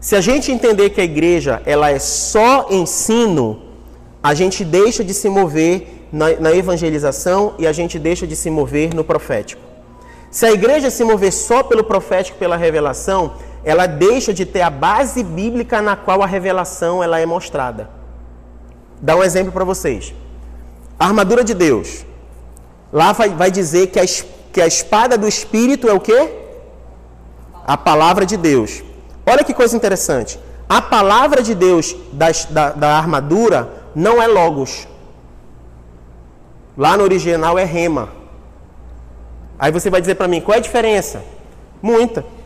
Se 0.00 0.16
a 0.16 0.22
gente 0.22 0.50
entender 0.50 0.88
que 0.88 1.02
a 1.02 1.04
igreja 1.04 1.60
ela 1.66 1.90
é 1.90 1.98
só 1.98 2.68
ensino, 2.70 3.60
a 4.22 4.32
gente 4.32 4.64
deixa 4.64 5.04
de 5.04 5.12
se 5.12 5.28
mover 5.28 6.08
na, 6.10 6.30
na 6.40 6.56
evangelização 6.56 7.52
e 7.58 7.66
a 7.66 7.72
gente 7.72 7.98
deixa 7.98 8.26
de 8.26 8.34
se 8.34 8.48
mover 8.48 8.94
no 8.94 9.04
profético. 9.04 9.60
Se 10.30 10.46
a 10.46 10.52
igreja 10.52 10.90
se 10.90 11.04
mover 11.04 11.32
só 11.32 11.62
pelo 11.62 11.84
profético, 11.84 12.38
pela 12.38 12.56
revelação, 12.56 13.34
ela 13.66 13.86
deixa 13.86 14.32
de 14.32 14.46
ter 14.46 14.62
a 14.62 14.70
base 14.70 15.24
bíblica 15.24 15.82
na 15.82 15.96
qual 15.96 16.22
a 16.22 16.26
revelação 16.26 17.02
ela 17.02 17.18
é 17.18 17.26
mostrada. 17.26 17.90
Dá 19.02 19.16
um 19.16 19.24
exemplo 19.24 19.50
para 19.50 19.64
vocês. 19.64 20.14
A 20.96 21.06
armadura 21.06 21.42
de 21.42 21.52
Deus. 21.52 22.06
Lá 22.92 23.10
vai, 23.10 23.28
vai 23.30 23.50
dizer 23.50 23.88
que 23.88 23.98
a, 23.98 24.04
que 24.52 24.60
a 24.60 24.68
espada 24.68 25.18
do 25.18 25.26
Espírito 25.26 25.88
é 25.88 25.92
o 25.92 25.98
quê? 25.98 26.32
A 27.66 27.76
palavra 27.76 28.24
de 28.24 28.36
Deus. 28.36 28.84
Olha 29.26 29.42
que 29.42 29.52
coisa 29.52 29.76
interessante. 29.76 30.38
A 30.68 30.80
palavra 30.80 31.42
de 31.42 31.52
Deus 31.52 31.96
da, 32.12 32.28
da, 32.48 32.70
da 32.70 32.96
armadura 32.96 33.68
não 33.96 34.22
é 34.22 34.28
logos. 34.28 34.86
Lá 36.78 36.96
no 36.96 37.02
original 37.02 37.58
é 37.58 37.64
rema. 37.64 38.10
Aí 39.58 39.72
você 39.72 39.90
vai 39.90 40.00
dizer 40.00 40.14
para 40.14 40.28
mim, 40.28 40.40
qual 40.40 40.54
é 40.54 40.58
a 40.58 40.62
diferença? 40.62 41.24
Muita. 41.82 42.36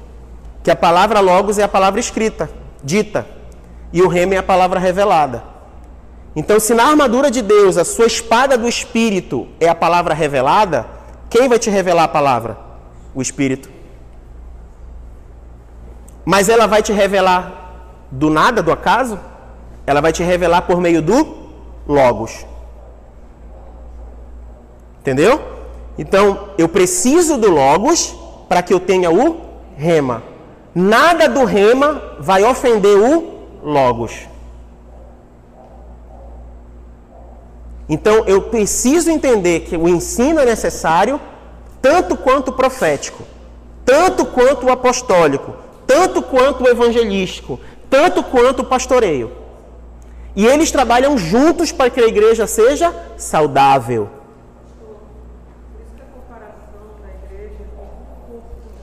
Que 0.62 0.70
a 0.70 0.77
palavra 0.77 1.20
logos 1.20 1.59
é 1.59 1.62
a 1.62 1.68
palavra 1.68 2.01
escrita, 2.01 2.51
dita. 2.83 3.27
E 3.92 4.03
o 4.03 4.09
rema 4.09 4.35
é 4.35 4.38
a 4.38 4.42
palavra 4.42 4.79
revelada. 4.79 5.42
Então, 6.35 6.61
se 6.61 6.75
na 6.75 6.85
armadura 6.85 7.31
de 7.31 7.42
Deus 7.42 7.77
a 7.77 7.85
sua 7.85 8.07
espada 8.07 8.57
do 8.57 8.68
Espírito 8.68 9.49
é 9.59 9.68
a 9.68 9.75
palavra 9.75 10.14
revelada, 10.14 10.87
quem 11.29 11.49
vai 11.49 11.59
te 11.59 11.70
revelar 11.70 12.05
a 12.05 12.09
palavra? 12.09 12.57
O 13.14 13.20
Espírito. 13.20 13.68
Mas 16.25 16.49
ela 16.49 16.66
vai 16.66 16.83
te 16.83 16.92
revelar 16.92 18.07
do 18.11 18.31
nada, 18.31 18.62
do 18.62 18.70
acaso? 18.70 19.18
Ela 19.87 20.01
vai 20.01 20.12
te 20.12 20.23
revelar 20.23 20.62
por 20.62 20.81
meio 20.81 21.03
do 21.03 21.37
Logos. 21.87 22.46
Entendeu? 25.01 25.42
Então, 25.99 26.51
eu 26.57 26.68
preciso 26.68 27.37
do 27.37 27.51
Logos 27.51 28.14
para 28.49 28.62
que 28.62 28.73
eu 28.73 28.79
tenha 28.79 29.11
o 29.11 29.40
Rema. 29.77 30.30
Nada 30.74 31.28
do 31.28 31.44
Rema 31.44 32.00
vai 32.20 32.44
ofender 32.44 32.96
o 32.96 33.40
Logos. 33.62 34.28
Então, 37.88 38.24
eu 38.24 38.42
preciso 38.42 39.11
entender 39.11 39.61
que 39.61 39.76
o 39.76 39.88
ensino 39.88 40.38
é 40.38 40.44
necessário, 40.44 41.20
tanto 41.83 42.16
quanto 42.16 42.52
profético, 42.52 43.24
tanto 43.85 44.24
quanto 44.24 44.70
apostólico, 44.70 45.54
tanto 45.88 46.22
quanto 46.22 46.68
evangelístico, 46.68 47.59
tanto 47.90 48.22
quanto 48.22 48.62
pastoreio. 48.62 49.33
E 50.37 50.46
eles 50.46 50.70
trabalham 50.70 51.18
juntos 51.18 51.72
para 51.72 51.90
que 51.90 52.00
a 52.00 52.06
igreja 52.06 52.46
seja 52.46 52.94
saudável. 53.16 54.09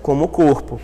Como 0.01 0.27
corpo. 0.27 0.81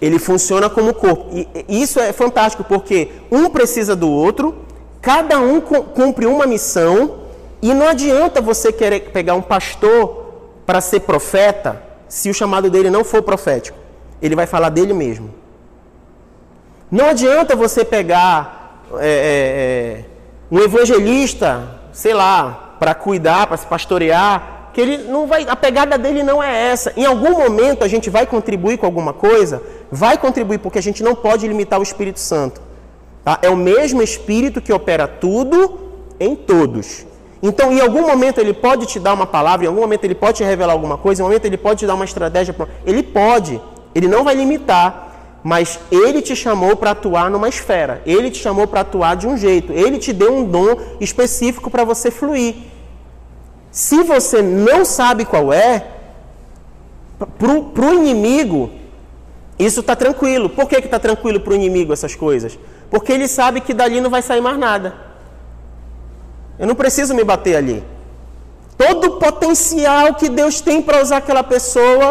Ele 0.00 0.18
funciona 0.18 0.70
como 0.70 0.94
corpo. 0.94 1.26
E 1.32 1.82
isso 1.82 1.98
é 1.98 2.12
fantástico, 2.12 2.64
porque 2.64 3.10
um 3.30 3.50
precisa 3.50 3.96
do 3.96 4.10
outro, 4.10 4.54
cada 5.00 5.38
um 5.38 5.60
cumpre 5.60 6.26
uma 6.26 6.46
missão, 6.46 7.20
e 7.60 7.74
não 7.74 7.88
adianta 7.88 8.40
você 8.40 8.72
querer 8.72 9.10
pegar 9.10 9.34
um 9.34 9.42
pastor 9.42 10.26
para 10.64 10.80
ser 10.80 11.00
profeta 11.00 11.82
se 12.08 12.30
o 12.30 12.34
chamado 12.34 12.70
dele 12.70 12.90
não 12.90 13.04
for 13.04 13.22
profético. 13.22 13.76
Ele 14.22 14.36
vai 14.36 14.46
falar 14.46 14.68
dele 14.68 14.92
mesmo. 14.92 15.34
Não 16.90 17.06
adianta 17.06 17.56
você 17.56 17.84
pegar 17.84 18.84
é, 18.94 19.06
é, 19.06 20.00
é 20.00 20.04
um 20.50 20.58
evangelista, 20.60 21.80
sei 21.92 22.14
lá, 22.14 22.76
para 22.78 22.94
cuidar, 22.94 23.46
para 23.46 23.56
se 23.56 23.66
pastorear, 23.66 24.57
que 24.72 24.80
ele 24.80 24.98
não 24.98 25.26
vai, 25.26 25.46
a 25.48 25.56
pegada 25.56 25.96
dele 25.98 26.22
não 26.22 26.42
é 26.42 26.70
essa. 26.70 26.92
Em 26.96 27.04
algum 27.04 27.38
momento 27.38 27.84
a 27.84 27.88
gente 27.88 28.10
vai 28.10 28.26
contribuir 28.26 28.78
com 28.78 28.86
alguma 28.86 29.12
coisa, 29.12 29.62
vai 29.90 30.16
contribuir 30.18 30.58
porque 30.58 30.78
a 30.78 30.82
gente 30.82 31.02
não 31.02 31.14
pode 31.14 31.46
limitar 31.46 31.78
o 31.78 31.82
Espírito 31.82 32.20
Santo. 32.20 32.60
Tá? 33.24 33.38
É 33.42 33.50
o 33.50 33.56
mesmo 33.56 34.02
Espírito 34.02 34.60
que 34.60 34.72
opera 34.72 35.06
tudo 35.06 35.78
em 36.20 36.34
todos. 36.34 37.06
Então, 37.42 37.72
em 37.72 37.80
algum 37.80 38.02
momento 38.02 38.40
ele 38.40 38.52
pode 38.52 38.86
te 38.86 38.98
dar 38.98 39.14
uma 39.14 39.26
palavra, 39.26 39.64
em 39.64 39.68
algum 39.68 39.80
momento 39.80 40.04
ele 40.04 40.14
pode 40.14 40.38
te 40.38 40.44
revelar 40.44 40.72
alguma 40.72 40.98
coisa, 40.98 41.20
em 41.20 41.22
algum 41.22 41.30
momento 41.30 41.44
ele 41.44 41.56
pode 41.56 41.80
te 41.80 41.86
dar 41.86 41.94
uma 41.94 42.04
estratégia. 42.04 42.54
Ele 42.84 43.02
pode. 43.02 43.60
Ele 43.94 44.08
não 44.08 44.24
vai 44.24 44.34
limitar, 44.34 45.38
mas 45.42 45.78
ele 45.90 46.20
te 46.20 46.34
chamou 46.34 46.74
para 46.76 46.90
atuar 46.90 47.30
numa 47.30 47.48
esfera. 47.48 48.02
Ele 48.04 48.30
te 48.30 48.38
chamou 48.38 48.66
para 48.66 48.80
atuar 48.80 49.14
de 49.14 49.26
um 49.26 49.36
jeito. 49.36 49.72
Ele 49.72 49.98
te 49.98 50.12
deu 50.12 50.34
um 50.34 50.44
dom 50.44 50.76
específico 51.00 51.70
para 51.70 51.84
você 51.84 52.10
fluir. 52.10 52.56
Se 53.78 54.02
você 54.02 54.42
não 54.42 54.84
sabe 54.84 55.24
qual 55.24 55.52
é, 55.52 55.86
para 57.16 57.86
o 57.86 57.94
inimigo, 57.94 58.72
isso 59.56 59.78
está 59.78 59.94
tranquilo. 59.94 60.50
Por 60.50 60.68
que 60.68 60.74
está 60.76 60.98
tranquilo 60.98 61.38
para 61.38 61.52
o 61.52 61.54
inimigo 61.54 61.92
essas 61.92 62.16
coisas? 62.16 62.58
Porque 62.90 63.12
ele 63.12 63.28
sabe 63.28 63.60
que 63.60 63.72
dali 63.72 64.00
não 64.00 64.10
vai 64.10 64.20
sair 64.20 64.40
mais 64.40 64.58
nada. 64.58 64.94
Eu 66.58 66.66
não 66.66 66.74
preciso 66.74 67.14
me 67.14 67.22
bater 67.22 67.54
ali. 67.54 67.84
Todo 68.76 69.04
o 69.04 69.18
potencial 69.20 70.14
que 70.14 70.28
Deus 70.28 70.60
tem 70.60 70.82
para 70.82 71.00
usar 71.00 71.18
aquela 71.18 71.44
pessoa 71.44 72.08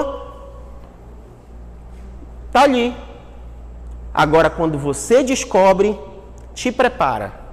Está 2.48 2.62
ali. 2.62 2.96
Agora, 4.14 4.50
quando 4.50 4.80
você 4.80 5.22
descobre, 5.22 6.00
te 6.54 6.72
prepara. 6.72 7.47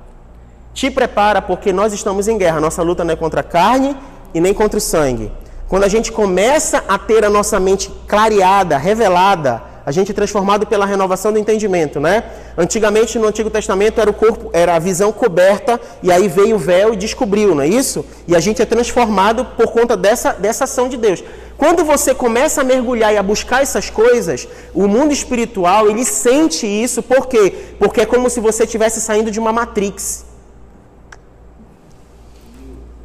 Te 0.74 0.90
prepara 0.90 1.40
porque 1.40 1.72
nós 1.72 1.92
estamos 1.92 2.26
em 2.26 2.36
guerra. 2.36 2.60
Nossa 2.60 2.82
luta 2.82 3.04
não 3.04 3.12
é 3.12 3.16
contra 3.16 3.40
a 3.40 3.44
carne 3.44 3.96
e 4.34 4.40
nem 4.40 4.52
contra 4.52 4.76
o 4.76 4.80
sangue. 4.80 5.30
Quando 5.68 5.84
a 5.84 5.88
gente 5.88 6.10
começa 6.10 6.82
a 6.88 6.98
ter 6.98 7.24
a 7.24 7.30
nossa 7.30 7.58
mente 7.60 7.90
clareada, 8.08 8.76
revelada, 8.76 9.62
a 9.86 9.92
gente 9.92 10.10
é 10.10 10.14
transformado 10.14 10.66
pela 10.66 10.84
renovação 10.84 11.32
do 11.32 11.38
entendimento, 11.38 12.00
né? 12.00 12.24
Antigamente 12.56 13.18
no 13.18 13.26
Antigo 13.26 13.50
Testamento 13.50 14.00
era 14.00 14.10
o 14.10 14.14
corpo, 14.14 14.50
era 14.52 14.74
a 14.74 14.78
visão 14.78 15.12
coberta 15.12 15.80
e 16.02 16.10
aí 16.10 16.26
veio 16.26 16.56
o 16.56 16.58
véu 16.58 16.94
e 16.94 16.96
descobriu, 16.96 17.54
não 17.54 17.62
é 17.62 17.68
isso? 17.68 18.04
E 18.26 18.34
a 18.34 18.40
gente 18.40 18.60
é 18.60 18.64
transformado 18.64 19.44
por 19.56 19.72
conta 19.72 19.96
dessa, 19.96 20.32
dessa 20.32 20.64
ação 20.64 20.88
de 20.88 20.96
Deus. 20.96 21.22
Quando 21.56 21.84
você 21.84 22.14
começa 22.14 22.62
a 22.62 22.64
mergulhar 22.64 23.12
e 23.12 23.18
a 23.18 23.22
buscar 23.22 23.62
essas 23.62 23.90
coisas, 23.90 24.48
o 24.74 24.88
mundo 24.88 25.12
espiritual, 25.12 25.88
ele 25.88 26.04
sente 26.04 26.66
isso, 26.66 27.02
por 27.02 27.26
quê? 27.26 27.74
Porque 27.78 28.00
é 28.00 28.06
como 28.06 28.28
se 28.28 28.40
você 28.40 28.64
estivesse 28.64 29.00
saindo 29.00 29.30
de 29.30 29.38
uma 29.38 29.52
matrix. 29.52 30.33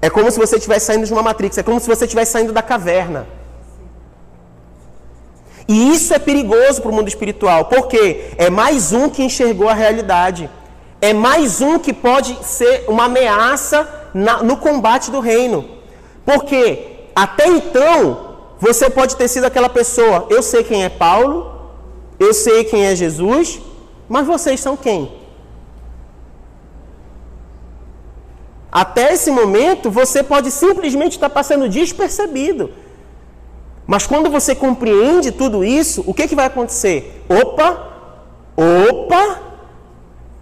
É 0.02 0.10
como 0.10 0.32
se 0.32 0.40
você 0.40 0.56
estivesse 0.56 0.86
saindo 0.86 1.06
de 1.06 1.14
uma 1.14 1.22
matrix, 1.22 1.58
é 1.58 1.64
como 1.64 1.80
se 1.80 1.88
você 1.88 2.06
estivesse 2.06 2.32
saindo 2.32 2.54
da 2.54 2.62
caverna. 2.62 3.28
E 5.68 5.94
isso 5.94 6.14
é 6.14 6.20
perigoso 6.20 6.82
para 6.82 6.90
o 6.90 6.94
mundo 6.94 7.08
espiritual, 7.08 7.66
porque 7.66 8.32
é 8.38 8.50
mais 8.50 8.92
um 8.92 9.10
que 9.10 9.22
enxergou 9.24 9.70
a 9.70 9.74
realidade. 9.74 10.50
É 11.02 11.14
mais 11.14 11.62
um 11.62 11.78
que 11.78 11.94
pode 11.94 12.38
ser 12.44 12.86
uma 12.88 13.06
ameaça 13.06 13.88
na, 14.14 14.42
no 14.42 14.58
combate 14.58 15.12
do 15.12 15.20
reino. 15.20 15.70
Porque 16.26 17.08
até 17.16 17.48
então, 17.48 18.38
você 18.60 18.90
pode 18.90 19.16
ter 19.16 19.28
sido 19.28 19.46
aquela 19.46 19.70
pessoa, 19.70 20.26
eu 20.30 20.42
sei 20.42 20.64
quem 20.64 20.84
é 20.84 20.90
Paulo, 20.90 21.72
eu 22.20 22.34
sei 22.34 22.64
quem 22.64 22.86
é 22.86 22.96
Jesus, 22.96 23.60
mas 24.08 24.26
vocês 24.26 24.60
são 24.60 24.76
quem? 24.76 25.19
Até 28.72 29.14
esse 29.14 29.32
momento, 29.32 29.90
você 29.90 30.22
pode 30.22 30.52
simplesmente 30.52 31.14
estar 31.14 31.30
passando 31.30 31.68
despercebido. 31.68 32.72
Mas 33.88 34.06
quando 34.06 34.30
você 34.30 34.54
compreende 34.54 35.32
tudo 35.32 35.64
isso, 35.64 36.04
o 36.06 36.14
que, 36.14 36.28
que 36.28 36.36
vai 36.36 36.46
acontecer? 36.46 37.26
Opa, 37.28 37.88
opa, 38.56 39.40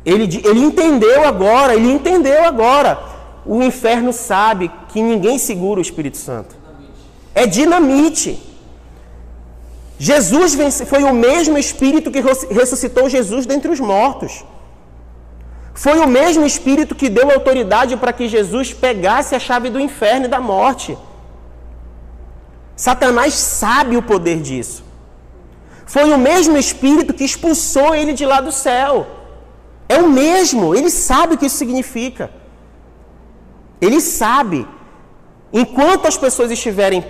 ele, 0.05 0.23
ele 0.43 0.59
entendeu 0.59 1.25
agora, 1.25 1.73
ele 1.73 1.89
entendeu 1.89 2.43
agora. 2.43 2.99
O 3.45 3.63
inferno 3.63 4.11
sabe 4.11 4.69
que 4.89 5.01
ninguém 5.01 5.37
segura 5.37 5.79
o 5.79 5.81
Espírito 5.81 6.17
Santo 6.17 6.57
é 7.41 7.45
dinamite. 7.45 8.29
Jesus 9.99 10.57
foi 10.91 11.03
o 11.03 11.13
mesmo 11.13 11.55
Espírito 11.57 12.09
que 12.09 12.21
ressuscitou 12.59 13.07
Jesus 13.07 13.45
dentre 13.45 13.71
os 13.71 13.79
mortos. 13.79 14.43
Foi 15.83 15.99
o 15.99 16.07
mesmo 16.07 16.43
Espírito 16.43 16.95
que 16.95 17.07
deu 17.07 17.29
autoridade 17.29 17.95
para 17.95 18.11
que 18.11 18.27
Jesus 18.27 18.73
pegasse 18.73 19.35
a 19.35 19.39
chave 19.47 19.69
do 19.69 19.79
inferno 19.79 20.25
e 20.25 20.33
da 20.35 20.39
morte. 20.39 20.97
Satanás 22.75 23.35
sabe 23.35 23.95
o 23.95 24.01
poder 24.01 24.39
disso. 24.41 24.83
Foi 25.85 26.11
o 26.11 26.17
mesmo 26.17 26.57
Espírito 26.57 27.13
que 27.13 27.23
expulsou 27.23 27.93
ele 27.93 28.13
de 28.13 28.25
lá 28.25 28.41
do 28.41 28.51
céu. 28.51 29.05
É 29.87 29.99
o 30.01 30.09
mesmo, 30.09 30.73
ele 30.73 30.89
sabe 30.89 31.35
o 31.35 31.37
que 31.37 31.45
isso 31.45 31.57
significa. 31.57 32.31
Ele 33.79 34.01
sabe. 34.01 34.67
Enquanto 35.53 36.07
as 36.07 36.17
pessoas 36.17 36.49
estiverem 36.49 37.05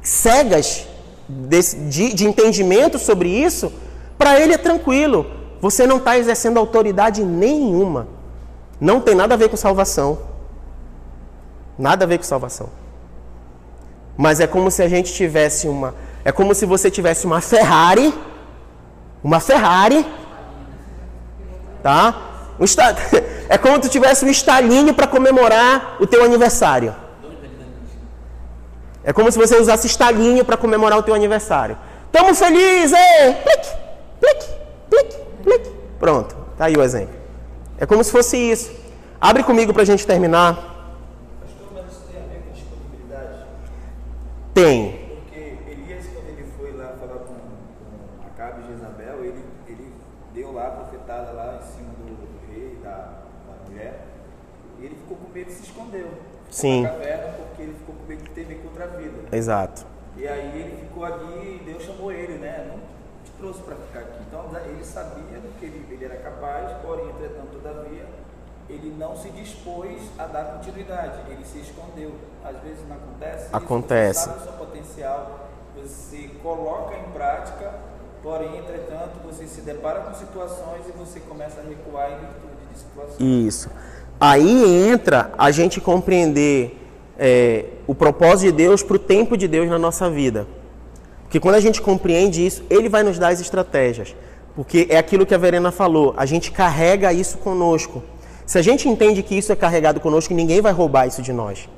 cegas 0.00 0.86
de, 1.28 1.60
de, 1.90 2.14
de 2.14 2.24
entendimento 2.26 2.98
sobre 2.98 3.28
isso, 3.28 3.70
para 4.16 4.40
ele 4.40 4.54
é 4.54 4.58
tranquilo. 4.58 5.39
Você 5.60 5.86
não 5.86 5.98
está 5.98 6.18
exercendo 6.18 6.58
autoridade 6.58 7.22
nenhuma. 7.22 8.08
Não 8.80 9.00
tem 9.00 9.14
nada 9.14 9.34
a 9.34 9.36
ver 9.36 9.48
com 9.48 9.56
salvação. 9.56 10.18
Nada 11.78 12.04
a 12.04 12.08
ver 12.08 12.18
com 12.18 12.24
salvação. 12.24 12.68
Mas 14.16 14.40
é 14.40 14.46
como 14.46 14.70
se 14.70 14.82
a 14.82 14.88
gente 14.88 15.12
tivesse 15.12 15.68
uma. 15.68 15.94
É 16.24 16.32
como 16.32 16.54
se 16.54 16.64
você 16.66 16.90
tivesse 16.90 17.26
uma 17.26 17.40
Ferrari. 17.40 18.12
Uma 19.22 19.40
Ferrari. 19.40 20.06
Tá? 21.82 22.14
Um. 22.58 22.64
É 23.50 23.58
como 23.58 23.74
se 23.74 23.80
tu 23.80 23.88
tivesse 23.88 24.24
um 24.24 24.28
estalinho 24.28 24.94
para 24.94 25.08
comemorar 25.08 25.96
o 25.98 26.06
teu 26.06 26.22
aniversário. 26.22 26.94
É 29.02 29.12
como 29.12 29.32
se 29.32 29.36
você 29.36 29.56
usasse 29.56 29.88
estalinho 29.88 30.44
para 30.44 30.56
comemorar 30.56 30.96
o 30.96 31.02
teu 31.02 31.14
aniversário. 31.14 31.76
Tamo 32.12 32.32
feliz, 32.32 32.92
ei! 32.92 33.34
Plique, 33.34 33.68
plique, 34.20 34.46
plique, 34.88 35.16
plique. 35.40 35.70
Pronto, 35.98 36.36
tá 36.56 36.66
aí 36.66 36.74
o 36.76 36.82
exemplo. 36.82 37.14
É 37.78 37.86
como 37.86 38.04
se 38.04 38.12
fosse 38.12 38.36
isso. 38.36 38.70
Abre 39.20 39.42
comigo 39.42 39.72
para 39.72 39.82
a 39.82 39.86
gente 39.86 40.06
terminar. 40.06 40.54
Pastor, 41.42 41.68
mas 41.74 41.92
isso 41.92 42.02
tem 42.10 42.22
a 42.22 42.26
ver 42.26 42.42
com 42.42 42.52
disponibilidade? 42.52 43.44
Tem. 44.54 45.10
Porque 45.22 45.58
Elias, 45.70 46.06
quando 46.12 46.28
ele 46.28 46.44
foi 46.56 46.72
lá 46.72 46.94
falar 46.98 47.20
com, 47.20 47.34
com 47.34 48.26
Acabe 48.26 48.62
e 48.62 48.72
Jezabel, 48.72 49.24
ele, 49.24 49.44
ele 49.66 49.92
deu 50.34 50.52
lá 50.52 50.68
a 50.68 50.70
profetada 50.70 51.32
lá 51.32 51.60
em 51.62 51.66
cima 51.66 51.90
do, 51.98 52.52
rei, 52.52 52.78
da, 52.82 52.90
da 52.90 53.68
mulher, 53.70 54.06
e 54.78 54.84
ele 54.84 54.94
ficou 54.94 55.16
com 55.16 55.32
medo 55.32 55.50
e 55.50 55.52
se 55.52 55.64
escondeu. 55.64 56.08
Sim. 56.50 56.82
Na 56.82 56.90
caverna 56.90 57.32
porque 57.32 57.62
ele 57.62 57.74
ficou 57.74 57.94
com 57.94 58.06
medo 58.06 58.22
de 58.24 58.30
temer 58.30 58.58
contra 58.58 58.84
a 58.84 58.88
vida. 58.88 59.36
Exato. 59.36 59.86
E 60.16 60.26
aí 60.26 60.60
ele 60.60 60.76
ficou 60.82 61.04
ali 61.04 61.60
e 61.60 61.62
Deus 61.64 61.82
chamou 61.82 62.10
ele, 62.10 62.38
né? 62.38 62.66
Não 62.68 62.99
trouxe 63.40 63.60
para 63.62 63.74
ficar 63.76 64.00
aqui. 64.00 64.18
Então 64.28 64.44
ele 64.66 64.84
sabia 64.84 65.40
do 65.40 65.58
que 65.58 65.64
ele, 65.64 65.86
ele 65.90 66.04
era 66.04 66.16
capaz, 66.16 66.70
porém, 66.82 67.06
entretanto, 67.06 67.58
todavia, 67.60 68.06
ele 68.68 68.94
não 68.96 69.16
se 69.16 69.30
dispôs 69.30 70.00
a 70.18 70.26
dar 70.26 70.44
continuidade, 70.44 71.18
ele 71.28 71.44
se 71.44 71.58
escondeu. 71.58 72.12
Às 72.44 72.62
vezes 72.62 72.86
não 72.88 72.96
acontece. 72.96 73.46
isso, 73.46 73.56
Acontece. 73.56 74.20
Você 74.20 74.26
sabe 74.26 74.38
o 74.38 74.42
seu 74.42 74.52
potencial, 74.52 75.48
você 75.76 76.30
coloca 76.42 76.94
em 76.96 77.10
prática, 77.10 77.74
porém, 78.22 78.58
entretanto, 78.58 79.18
você 79.24 79.46
se 79.46 79.62
depara 79.62 80.00
com 80.00 80.14
situações 80.14 80.86
e 80.86 80.92
você 80.92 81.18
começa 81.20 81.60
a 81.60 81.64
recuar 81.64 82.12
em 82.12 82.18
virtude 82.18 82.66
de 82.72 82.78
situações. 82.78 83.46
Isso. 83.46 83.70
Aí 84.20 84.88
entra 84.88 85.32
a 85.36 85.50
gente 85.50 85.80
compreender 85.80 86.78
é, 87.18 87.64
o 87.86 87.94
propósito 87.94 88.50
de 88.50 88.52
Deus 88.52 88.82
para 88.82 88.96
o 88.96 88.98
tempo 88.98 89.36
de 89.36 89.48
Deus 89.48 89.68
na 89.68 89.78
nossa 89.78 90.10
vida. 90.10 90.46
Porque 91.30 91.38
quando 91.38 91.54
a 91.54 91.60
gente 91.60 91.80
compreende 91.80 92.44
isso, 92.44 92.64
Ele 92.68 92.88
vai 92.88 93.04
nos 93.04 93.16
dar 93.16 93.28
as 93.28 93.40
estratégias. 93.40 94.16
Porque 94.56 94.88
é 94.90 94.98
aquilo 94.98 95.24
que 95.24 95.32
a 95.32 95.38
Verena 95.38 95.70
falou, 95.70 96.12
a 96.16 96.26
gente 96.26 96.50
carrega 96.50 97.12
isso 97.12 97.38
conosco. 97.38 98.02
Se 98.44 98.58
a 98.58 98.62
gente 98.62 98.88
entende 98.88 99.22
que 99.22 99.38
isso 99.38 99.52
é 99.52 99.54
carregado 99.54 100.00
conosco, 100.00 100.34
ninguém 100.34 100.60
vai 100.60 100.72
roubar 100.72 101.06
isso 101.06 101.22
de 101.22 101.32
nós. 101.32 101.68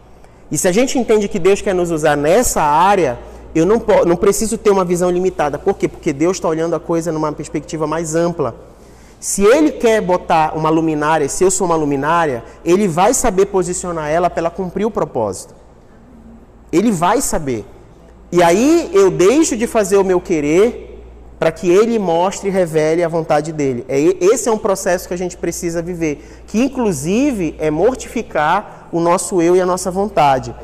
E 0.50 0.56
se 0.56 0.66
a 0.66 0.72
gente 0.72 0.98
entende 0.98 1.28
que 1.28 1.38
Deus 1.38 1.60
quer 1.60 1.74
nos 1.74 1.90
usar 1.90 2.16
nessa 2.16 2.62
área, 2.62 3.18
eu 3.54 3.66
não, 3.66 3.76
não 4.06 4.16
preciso 4.16 4.56
ter 4.56 4.70
uma 4.70 4.86
visão 4.86 5.10
limitada. 5.10 5.58
Por 5.58 5.74
quê? 5.74 5.86
Porque 5.86 6.14
Deus 6.14 6.38
está 6.38 6.48
olhando 6.48 6.74
a 6.74 6.80
coisa 6.80 7.12
numa 7.12 7.30
perspectiva 7.30 7.86
mais 7.86 8.14
ampla. 8.14 8.56
Se 9.20 9.44
Ele 9.44 9.72
quer 9.72 10.00
botar 10.00 10.56
uma 10.56 10.70
luminária, 10.70 11.28
se 11.28 11.44
eu 11.44 11.50
sou 11.50 11.66
uma 11.66 11.76
luminária, 11.76 12.42
Ele 12.64 12.88
vai 12.88 13.12
saber 13.12 13.44
posicionar 13.46 14.08
ela 14.08 14.30
para 14.30 14.40
ela 14.40 14.50
cumprir 14.50 14.86
o 14.86 14.90
propósito. 14.90 15.54
Ele 16.72 16.90
vai 16.90 17.20
saber. 17.20 17.66
E 18.32 18.42
aí 18.42 18.90
eu 18.94 19.10
deixo 19.10 19.54
de 19.58 19.66
fazer 19.66 19.98
o 19.98 20.04
meu 20.04 20.18
querer 20.18 20.88
para 21.38 21.52
que 21.52 21.68
ele 21.68 21.98
mostre 21.98 22.48
e 22.48 22.52
revele 22.52 23.02
a 23.02 23.08
vontade 23.08 23.52
dele. 23.52 23.84
É, 23.88 24.00
esse 24.00 24.48
é 24.48 24.52
um 24.52 24.56
processo 24.56 25.06
que 25.06 25.12
a 25.12 25.18
gente 25.18 25.36
precisa 25.36 25.82
viver, 25.82 26.24
que 26.46 26.62
inclusive 26.62 27.54
é 27.58 27.70
mortificar 27.70 28.88
o 28.90 29.00
nosso 29.00 29.42
eu 29.42 29.54
e 29.54 29.60
a 29.60 29.66
nossa 29.66 29.90
vontade. 29.90 30.54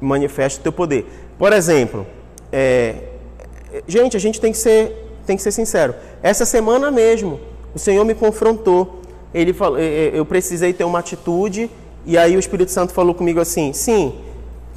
E 0.00 0.04
manifesta 0.04 0.60
o 0.60 0.62
teu 0.62 0.72
poder. 0.72 1.06
Por 1.36 1.52
exemplo, 1.52 2.06
é, 2.52 2.94
é, 3.72 3.82
gente, 3.88 4.16
a 4.16 4.20
gente 4.20 4.40
tem 4.40 4.52
que 4.52 4.58
ser, 4.58 5.16
tem 5.26 5.36
que 5.36 5.42
ser 5.42 5.50
sincero. 5.50 5.94
Essa 6.22 6.44
semana 6.44 6.88
mesmo, 6.90 7.40
o 7.74 7.78
Senhor 7.80 8.04
me 8.04 8.14
confrontou. 8.14 9.00
Ele 9.32 9.52
falou, 9.52 9.78
é, 9.78 9.82
é, 9.82 10.10
eu 10.14 10.24
precisei 10.24 10.72
ter 10.72 10.84
uma 10.84 11.00
atitude 11.00 11.68
e 12.06 12.18
aí 12.18 12.36
o 12.36 12.38
Espírito 12.38 12.70
Santo 12.70 12.92
falou 12.92 13.14
comigo 13.14 13.40
assim: 13.40 13.72
sim, 13.72 14.14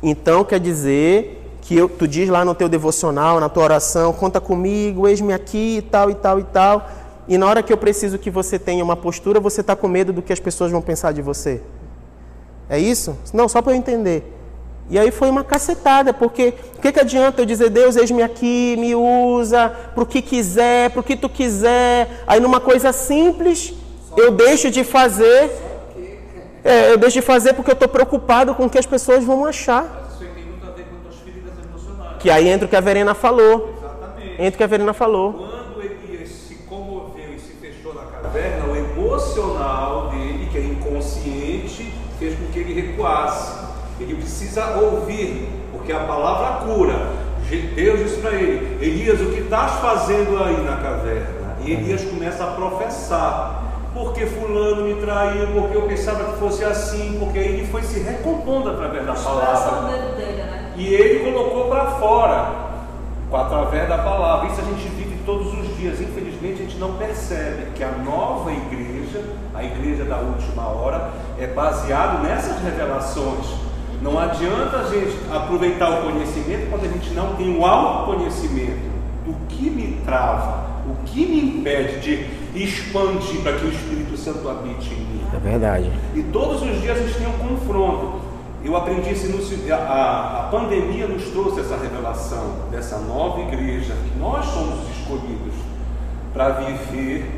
então 0.01 0.43
quer 0.43 0.59
dizer 0.59 1.57
que 1.61 1.75
eu, 1.75 1.89
tu 1.89 2.07
diz 2.07 2.29
lá 2.29 2.45
no 2.45 2.55
teu 2.55 2.69
devocional, 2.69 3.39
na 3.39 3.49
tua 3.49 3.63
oração, 3.63 4.13
conta 4.13 4.39
comigo, 4.39 5.07
eis-me 5.07 5.33
aqui 5.33 5.77
e 5.77 5.81
tal 5.81 6.09
e 6.09 6.15
tal 6.15 6.39
e 6.39 6.43
tal. 6.43 6.89
E 7.27 7.37
na 7.37 7.45
hora 7.45 7.61
que 7.61 7.73
eu 7.73 7.77
preciso 7.77 8.17
que 8.17 8.29
você 8.29 8.57
tenha 8.57 8.81
uma 8.81 8.95
postura, 8.95 9.39
você 9.39 9.59
está 9.59 9.75
com 9.75 9.87
medo 9.87 10.13
do 10.13 10.21
que 10.21 10.31
as 10.31 10.39
pessoas 10.39 10.71
vão 10.71 10.81
pensar 10.81 11.11
de 11.11 11.21
você. 11.21 11.61
É 12.69 12.79
isso? 12.79 13.17
Não, 13.33 13.49
só 13.49 13.61
para 13.61 13.73
eu 13.73 13.75
entender. 13.75 14.33
E 14.89 14.97
aí 14.97 15.11
foi 15.11 15.29
uma 15.29 15.43
cacetada, 15.43 16.13
porque 16.13 16.53
o 16.77 16.81
que, 16.81 16.93
que 16.93 16.99
adianta 17.01 17.41
eu 17.41 17.45
dizer, 17.45 17.69
Deus, 17.69 17.97
eis-me 17.97 18.23
aqui, 18.23 18.77
me 18.79 18.95
usa, 18.95 19.69
para 19.93 20.03
o 20.03 20.05
que 20.05 20.21
quiser, 20.21 20.91
para 20.91 21.01
o 21.01 21.03
que 21.03 21.17
tu 21.17 21.27
quiser. 21.27 22.23
Aí 22.25 22.39
numa 22.39 22.61
coisa 22.61 22.93
simples, 22.93 23.73
eu 24.15 24.31
deixo 24.31 24.71
de 24.71 24.85
fazer. 24.85 25.66
É, 26.63 26.91
eu 26.91 26.97
deixo 26.97 27.19
de 27.19 27.21
fazer 27.21 27.53
porque 27.53 27.71
eu 27.71 27.73
estou 27.73 27.87
preocupado 27.87 28.53
com 28.55 28.65
o 28.65 28.69
que 28.69 28.77
as 28.77 28.85
pessoas 28.85 29.23
vão 29.23 29.45
achar. 29.45 29.83
Isso 30.11 30.23
aí 30.23 30.29
tem 30.29 30.45
muito 30.45 30.65
a 30.67 30.71
ver 30.71 30.85
com 30.85 30.97
tuas 31.01 31.15
feridas 31.21 31.53
emocionais. 31.63 32.17
Que 32.19 32.29
aí 32.29 32.49
entra 32.49 32.65
o 32.65 32.69
que 32.69 32.75
a 32.75 32.81
Verena 32.81 33.13
falou. 33.13 33.73
Exatamente. 33.77 34.33
Entra 34.33 34.53
o 34.53 34.57
que 34.57 34.63
a 34.63 34.67
Verena 34.67 34.93
falou. 34.93 35.33
Quando 35.33 35.81
Elias 35.81 36.29
se 36.29 36.55
comoveu 36.55 37.33
e 37.35 37.39
se 37.39 37.53
fechou 37.53 37.93
na 37.93 38.01
caverna, 38.03 38.65
o 38.65 38.75
emocional 38.75 40.09
dele, 40.09 40.49
que 40.51 40.57
é 40.57 40.61
inconsciente, 40.61 41.93
fez 42.19 42.37
com 42.37 42.47
que 42.51 42.59
ele 42.59 42.81
recuasse. 42.81 43.67
Ele 43.99 44.15
precisa 44.15 44.77
ouvir, 44.77 45.49
porque 45.71 45.91
a 45.91 45.99
palavra 45.99 46.65
cura. 46.65 47.27
Deus 47.75 47.99
disse 47.99 48.17
para 48.17 48.33
ele: 48.33 48.83
Elias, 48.85 49.21
o 49.21 49.31
que 49.31 49.39
estás 49.39 49.79
fazendo 49.79 50.43
aí 50.43 50.61
na 50.63 50.75
caverna? 50.77 51.55
E 51.63 51.71
Elias 51.71 52.03
começa 52.03 52.43
a 52.43 52.47
professar. 52.47 53.63
Porque 53.97 54.27
fulano 54.27 54.83
me 54.83 54.93
traiu, 55.01 55.47
porque 55.47 55.75
eu 55.75 55.81
pensava 55.83 56.23
que 56.25 56.39
fosse 56.39 56.63
assim, 56.63 57.17
porque 57.19 57.39
aí 57.39 57.47
ele 57.47 57.67
foi 57.67 57.81
se 57.81 57.99
recompondo 57.99 58.69
através 58.69 59.05
da 59.07 59.13
palavra. 59.13 59.87
Dele, 60.15 60.43
né? 60.43 60.73
E 60.75 60.93
ele 60.93 61.31
colocou 61.31 61.67
para 61.67 61.85
fora, 61.91 62.51
através 63.33 63.89
da 63.89 63.97
palavra. 63.97 64.49
Isso 64.49 64.61
a 64.61 64.63
gente 64.65 64.87
vive 64.89 65.17
todos 65.25 65.47
os 65.47 65.75
dias. 65.77 65.99
Infelizmente, 65.99 66.61
a 66.61 66.65
gente 66.65 66.77
não 66.77 66.93
percebe 66.93 67.71
que 67.75 67.83
a 67.83 67.89
nova 67.89 68.51
igreja, 68.51 69.23
a 69.55 69.63
igreja 69.63 70.05
da 70.05 70.17
última 70.17 70.67
hora, 70.67 71.09
é 71.39 71.47
baseado 71.47 72.21
nessas 72.21 72.61
revelações. 72.61 73.47
Não 73.99 74.19
adianta 74.19 74.77
a 74.77 74.83
gente 74.83 75.17
aproveitar 75.33 75.89
o 75.89 76.03
conhecimento 76.03 76.69
quando 76.69 76.85
a 76.85 76.87
gente 76.87 77.09
não 77.15 77.35
tem 77.35 77.57
o 77.57 77.65
autoconhecimento. 77.65 78.96
O 79.27 79.33
que 79.49 79.69
me 79.69 79.99
trava, 80.05 80.65
o 80.87 81.03
que 81.05 81.25
me 81.25 81.59
impede 81.59 81.99
de 81.99 82.63
expandir 82.63 83.41
para 83.41 83.53
que 83.53 83.65
o 83.65 83.69
Espírito 83.69 84.17
Santo 84.17 84.47
habite 84.49 84.93
em 84.93 84.99
mim? 84.99 85.21
É 85.33 85.37
verdade. 85.37 85.91
E 86.15 86.23
todos 86.23 86.61
os 86.61 86.81
dias 86.81 86.97
a 86.97 87.01
gente 87.01 87.17
tem 87.17 87.27
um 87.27 87.37
confronto. 87.37 88.21
Eu 88.63 88.75
aprendi 88.75 89.11
isso 89.11 89.27
no, 89.27 89.73
a, 89.73 90.39
a, 90.39 90.47
pandemia 90.49 91.07
nos 91.07 91.23
trouxe 91.25 91.59
essa 91.59 91.77
revelação 91.77 92.67
dessa 92.71 92.97
nova 92.99 93.41
igreja, 93.41 93.93
que 93.93 94.19
nós 94.19 94.45
somos 94.45 94.79
escolhidos 94.97 95.53
para 96.33 96.49
viver 96.49 97.29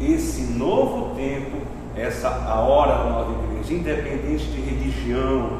esse 0.00 0.42
novo 0.52 1.14
tempo, 1.14 1.58
essa 1.96 2.28
a 2.28 2.60
hora 2.60 3.04
da 3.04 3.10
nova 3.10 3.44
igreja, 3.44 3.74
independente 3.74 4.44
de 4.46 4.60
religião, 4.60 5.58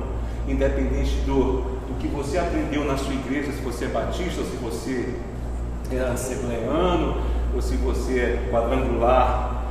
independente 0.48 1.16
do, 1.26 1.62
do 1.86 1.98
que 1.98 2.08
você 2.08 2.38
aprendeu 2.38 2.84
na 2.84 2.96
sua 2.96 3.14
igreja, 3.14 3.52
se 3.52 3.60
você 3.60 3.86
é 3.86 3.88
batista 3.88 4.42
se 4.42 4.56
você 4.56 5.14
é 5.96 6.08
assembleano 6.08 7.16
ou 7.54 7.60
se 7.60 7.76
você 7.76 8.18
é 8.18 8.48
quadrangular, 8.50 9.62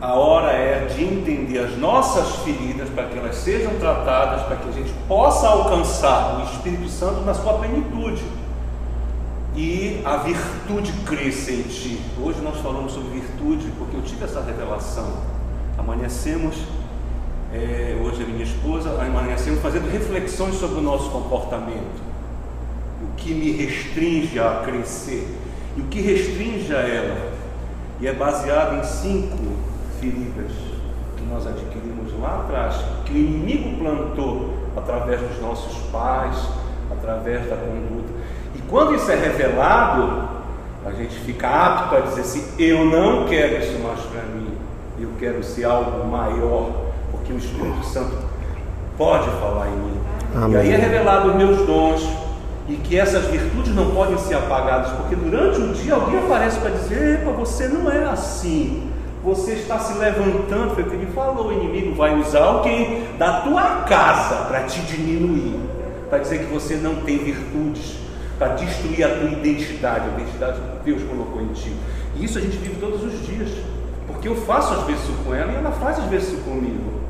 a 0.00 0.14
hora 0.14 0.52
é 0.52 0.86
de 0.86 1.04
entender 1.04 1.58
as 1.58 1.76
nossas 1.76 2.36
feridas 2.36 2.88
para 2.88 3.04
que 3.04 3.18
elas 3.18 3.36
sejam 3.36 3.74
tratadas, 3.74 4.42
para 4.44 4.56
que 4.56 4.68
a 4.68 4.72
gente 4.72 4.92
possa 5.06 5.46
alcançar 5.46 6.40
o 6.40 6.44
Espírito 6.44 6.88
Santo 6.88 7.20
na 7.20 7.34
sua 7.34 7.54
plenitude 7.54 8.22
e 9.54 10.00
a 10.04 10.16
virtude 10.16 10.92
cresça 11.04 11.52
em 11.52 11.62
ti. 11.64 12.00
Hoje 12.18 12.40
nós 12.40 12.56
falamos 12.60 12.92
sobre 12.92 13.20
virtude 13.20 13.70
porque 13.78 13.96
eu 13.96 14.02
tive 14.02 14.24
essa 14.24 14.40
revelação. 14.40 15.12
Amanhecemos, 15.76 16.56
é, 17.52 18.00
hoje 18.02 18.22
a 18.22 18.26
minha 18.26 18.44
esposa, 18.44 18.90
amanhecemos 19.02 19.60
fazendo 19.60 19.90
reflexões 19.90 20.54
sobre 20.54 20.78
o 20.78 20.82
nosso 20.82 21.10
comportamento, 21.10 22.00
o 23.02 23.16
que 23.16 23.34
me 23.34 23.52
restringe 23.52 24.38
a 24.38 24.62
crescer 24.64 25.28
e 25.76 25.80
o 25.80 25.84
que 25.84 26.00
restringe 26.00 26.74
a 26.74 26.80
ela. 26.80 27.30
E 28.00 28.06
é 28.06 28.12
baseado 28.12 28.78
em 28.78 28.84
cinco 28.84 29.36
feridas 30.00 30.70
nós 31.30 31.46
adquirimos 31.46 32.12
lá 32.20 32.40
atrás, 32.44 32.76
que 33.04 33.12
o 33.12 33.16
inimigo 33.16 33.78
plantou 33.78 34.54
através 34.76 35.20
dos 35.20 35.40
nossos 35.40 35.78
pais, 35.92 36.36
através 36.90 37.48
da 37.48 37.56
conduta. 37.56 38.12
E 38.56 38.58
quando 38.62 38.96
isso 38.96 39.10
é 39.10 39.14
revelado, 39.14 40.28
a 40.84 40.90
gente 40.90 41.14
fica 41.20 41.48
apto 41.48 41.96
a 41.96 42.00
dizer 42.00 42.22
assim: 42.22 42.44
eu 42.58 42.84
não 42.84 43.26
quero 43.26 43.62
isso 43.62 43.78
mais 43.78 44.00
para 44.00 44.22
mim, 44.22 44.48
eu 44.98 45.10
quero 45.20 45.42
ser 45.44 45.64
algo 45.64 46.04
maior, 46.08 46.70
porque 47.12 47.32
o 47.32 47.38
Espírito 47.38 47.84
Santo 47.84 48.16
pode 48.98 49.30
falar 49.38 49.68
em 49.68 49.76
mim. 49.76 50.00
Amém. 50.34 50.52
E 50.52 50.56
aí 50.56 50.72
é 50.72 50.76
revelado 50.76 51.30
os 51.30 51.36
meus 51.36 51.64
dons, 51.64 52.02
e 52.70 52.76
que 52.76 52.96
essas 52.96 53.24
virtudes 53.26 53.74
não 53.74 53.90
podem 53.90 54.16
ser 54.16 54.34
apagadas, 54.34 54.92
porque 54.92 55.16
durante 55.16 55.60
um 55.60 55.72
dia 55.72 55.94
alguém 55.94 56.18
aparece 56.18 56.60
para 56.60 56.70
dizer: 56.70 57.20
Epa, 57.20 57.32
você 57.32 57.66
não 57.66 57.90
é 57.90 58.04
assim. 58.04 58.88
Você 59.24 59.54
está 59.54 59.78
se 59.80 59.98
levantando, 59.98 60.74
foi 60.74 60.84
o 60.84 60.86
que 60.86 60.94
ele 60.94 61.12
falou. 61.12 61.48
O 61.48 61.52
inimigo 61.52 61.94
vai 61.96 62.16
usar 62.18 62.44
alguém 62.44 63.04
da 63.18 63.40
tua 63.40 63.82
casa 63.82 64.46
para 64.46 64.62
te 64.62 64.80
diminuir, 64.82 65.58
para 66.08 66.20
dizer 66.20 66.38
que 66.38 66.52
você 66.52 66.76
não 66.76 66.94
tem 66.96 67.18
virtudes, 67.18 67.96
para 68.38 68.54
destruir 68.54 69.04
a 69.04 69.08
tua 69.08 69.28
identidade, 69.28 70.08
a 70.08 70.20
identidade 70.20 70.60
que 70.60 70.92
Deus 70.92 71.02
colocou 71.02 71.42
em 71.42 71.48
ti. 71.48 71.74
E 72.16 72.24
isso 72.24 72.38
a 72.38 72.40
gente 72.40 72.56
vive 72.56 72.76
todos 72.80 73.02
os 73.02 73.26
dias, 73.26 73.50
porque 74.06 74.28
eu 74.28 74.36
faço 74.36 74.72
às 74.74 74.84
vezes 74.84 75.02
isso 75.02 75.12
com 75.24 75.34
ela 75.34 75.52
e 75.52 75.56
ela 75.56 75.72
faz 75.72 75.98
às 75.98 76.04
vezes 76.06 76.28
isso 76.28 76.42
comigo. 76.42 77.00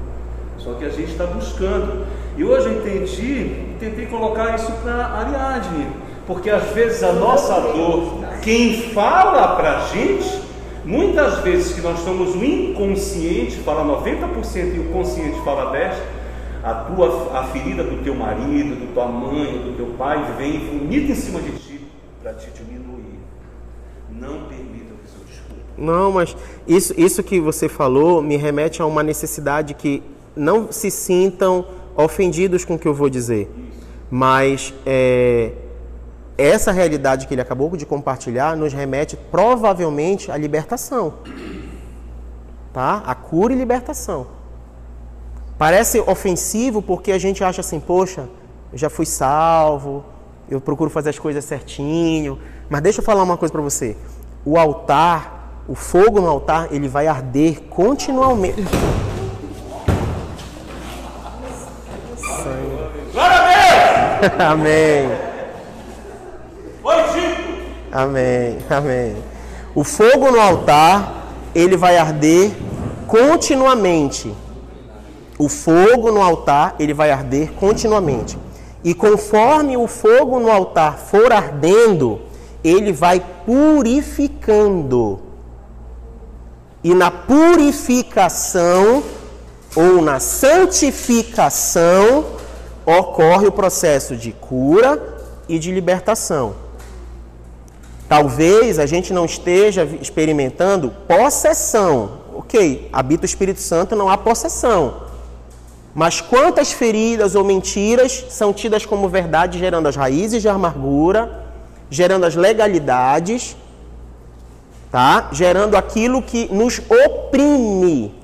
Só 0.59 0.75
que 0.75 0.85
a 0.87 0.91
gente 0.91 1.13
está 1.13 1.27
buscando. 1.27 2.07
E 2.37 2.45
hoje 2.45 2.67
eu 2.67 2.79
entendi, 2.79 3.51
tentei 3.79 4.07
colocar 4.07 4.55
isso 4.55 4.71
para 4.83 4.95
Ariadne, 4.95 5.89
porque 6.27 6.49
às 6.49 6.65
vezes 6.71 7.03
a 7.03 7.13
nossa 7.13 7.61
dor, 7.61 8.25
quem 8.43 8.91
fala 8.93 9.57
para 9.57 9.79
a 9.79 9.81
gente, 9.89 10.43
muitas 10.85 11.39
vezes 11.41 11.75
que 11.75 11.81
nós 11.81 11.99
somos 12.01 12.35
o 12.35 12.45
inconsciente, 12.45 13.57
fala 13.59 13.85
90% 14.03 14.75
e 14.75 14.79
o 14.79 14.93
consciente 14.93 15.41
fala 15.45 15.73
10%, 15.77 15.95
a 16.63 16.75
tua 16.75 17.39
a 17.39 17.45
ferida 17.45 17.83
do 17.83 18.03
teu 18.03 18.15
marido, 18.15 18.77
do 18.77 18.93
tua 18.93 19.07
mãe, 19.07 19.63
do 19.63 19.77
teu 19.77 19.87
pai 19.97 20.35
vem 20.37 20.59
bonita 20.59 21.13
em 21.13 21.15
cima 21.15 21.41
de 21.41 21.53
ti 21.53 21.81
para 22.23 22.35
te 22.35 22.51
diminuir. 22.51 23.19
Não 24.11 24.45
permita 24.45 24.93
que 24.95 25.07
isso 25.07 25.25
desculpa. 25.27 25.63
Não, 25.79 26.13
mas 26.13 26.37
isso, 26.69 26.95
isso 26.99 27.23
que 27.23 27.41
você 27.41 27.69
falou 27.69 28.23
me 28.23 28.37
remete 28.37 28.83
a 28.83 28.87
uma 28.87 29.03
necessidade 29.03 29.73
que 29.73 30.03
não 30.37 30.71
se 30.71 30.91
sintam 30.91 31.65
ofendidos 31.97 32.65
com 32.65 32.75
o 32.75 32.79
que 32.79 32.89
eu 32.89 32.95
vou 32.95 33.09
dizer. 33.09 33.51
Mas 34.11 34.75
é, 34.85 35.53
essa 36.37 36.73
realidade 36.73 37.27
que 37.27 37.35
ele 37.35 37.41
acabou 37.41 37.77
de 37.77 37.85
compartilhar 37.85 38.57
nos 38.57 38.73
remete 38.73 39.17
provavelmente 39.17 40.33
à 40.33 40.37
libertação. 40.37 41.15
Tá? 42.73 43.03
A 43.05 43.15
cura 43.15 43.53
e 43.53 43.57
libertação. 43.57 44.27
Parece 45.59 46.01
ofensivo 46.01 46.81
porque 46.81 47.13
a 47.13 47.19
gente 47.19 47.45
acha 47.45 47.61
assim, 47.61 47.79
poxa, 47.79 48.29
eu 48.73 48.79
já 48.79 48.89
fui 48.89 49.05
salvo, 49.05 50.05
eu 50.49 50.61
procuro 50.61 50.89
fazer 50.89 51.11
as 51.11 51.19
coisas 51.19 51.45
certinho. 51.45 52.39
Mas 52.69 52.81
deixa 52.81 53.01
eu 53.01 53.05
falar 53.05 53.23
uma 53.23 53.37
coisa 53.37 53.53
para 53.53 53.61
você. 53.61 53.97
O 54.45 54.59
altar, 54.59 55.63
o 55.69 55.75
fogo 55.75 56.21
no 56.21 56.29
altar, 56.29 56.69
ele 56.73 56.89
vai 56.89 57.07
arder 57.07 57.61
continuamente. 57.69 58.63
Glória 63.13 63.37
a 63.37 63.43
Deus! 63.43 64.10
Amém. 64.39 65.09
Oi, 66.85 66.97
Chico! 67.13 67.43
Amém. 67.91 68.59
Amém. 68.69 69.17
O 69.75 69.83
fogo 69.83 70.31
no 70.31 70.39
altar, 70.39 71.33
ele 71.55 71.75
vai 71.77 71.97
arder 71.97 72.53
continuamente. 73.07 74.35
O 75.39 75.49
fogo 75.49 76.13
no 76.13 76.21
altar, 76.21 76.75
ele 76.79 76.93
vai 76.93 77.11
arder 77.11 77.53
continuamente. 77.53 78.37
E 78.85 78.93
conforme 78.93 79.75
o 79.77 79.87
fogo 79.87 80.39
no 80.39 80.51
altar 80.51 80.99
for 80.99 81.33
ardendo, 81.33 82.21
ele 82.63 82.93
vai 82.93 83.25
purificando. 83.47 85.19
E 86.85 86.95
na 86.95 87.11
purificação 87.11 89.03
ou 89.75 90.03
na 90.03 90.21
santificação 90.21 92.40
ocorre 92.99 93.47
o 93.47 93.53
processo 93.53 94.17
de 94.17 94.33
cura 94.33 95.01
e 95.49 95.59
de 95.59 95.71
libertação. 95.73 96.55
Talvez 98.09 98.79
a 98.79 98.87
gente 98.87 99.13
não 99.13 99.25
esteja 99.25 99.85
experimentando 100.01 100.91
possessão. 101.07 102.19
Ok, 102.35 102.89
habita 102.93 103.23
o 103.23 103.27
Espírito 103.27 103.61
Santo, 103.61 103.95
não 103.95 104.09
há 104.09 104.19
possessão. 104.19 105.03
Mas 105.95 106.21
quantas 106.21 106.73
feridas 106.73 107.35
ou 107.35 107.45
mentiras 107.45 108.27
são 108.31 108.53
tidas 108.53 108.87
como 108.87 109.09
verdade, 109.09 109.59
gerando 109.59 109.87
as 109.87 109.97
raízes 109.97 110.43
de 110.43 110.49
amargura, 110.49 111.45
gerando 111.89 112.25
as 112.25 112.35
legalidades, 112.37 113.57
tá? 114.91 115.29
Gerando 115.33 115.77
aquilo 115.77 116.23
que 116.23 116.53
nos 116.53 116.81
oprime 117.07 118.15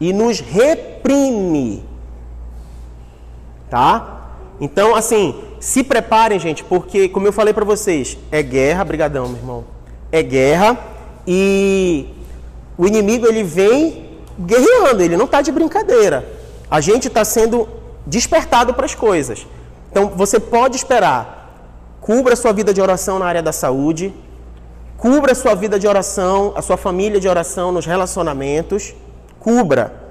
e 0.00 0.12
nos 0.12 0.40
reprime, 0.40 1.84
tá? 3.70 4.16
Então, 4.60 4.94
assim, 4.94 5.34
se 5.60 5.82
preparem, 5.82 6.38
gente, 6.38 6.64
porque 6.64 7.08
como 7.08 7.26
eu 7.26 7.32
falei 7.32 7.52
para 7.52 7.64
vocês, 7.64 8.16
é 8.30 8.42
guerra, 8.42 8.84
brigadão, 8.84 9.28
meu 9.28 9.36
irmão. 9.36 9.64
É 10.10 10.22
guerra 10.22 10.78
e 11.26 12.06
o 12.78 12.86
inimigo 12.86 13.26
ele 13.26 13.42
vem 13.42 14.06
guerreando, 14.38 15.02
ele 15.02 15.16
não 15.16 15.24
está 15.24 15.42
de 15.42 15.50
brincadeira. 15.50 16.26
A 16.70 16.80
gente 16.80 17.08
está 17.08 17.24
sendo 17.24 17.68
despertado 18.06 18.74
para 18.74 18.86
as 18.86 18.94
coisas. 18.94 19.46
Então 19.90 20.08
você 20.08 20.38
pode 20.38 20.76
esperar. 20.76 21.34
Cubra 22.00 22.36
sua 22.36 22.52
vida 22.52 22.72
de 22.72 22.80
oração 22.80 23.18
na 23.18 23.26
área 23.26 23.42
da 23.42 23.52
saúde. 23.52 24.14
Cubra 24.96 25.34
sua 25.34 25.54
vida 25.54 25.78
de 25.78 25.86
oração, 25.86 26.52
a 26.56 26.62
sua 26.62 26.76
família 26.76 27.18
de 27.18 27.28
oração 27.28 27.72
nos 27.72 27.84
relacionamentos. 27.84 28.94
Cubra. 29.40 30.05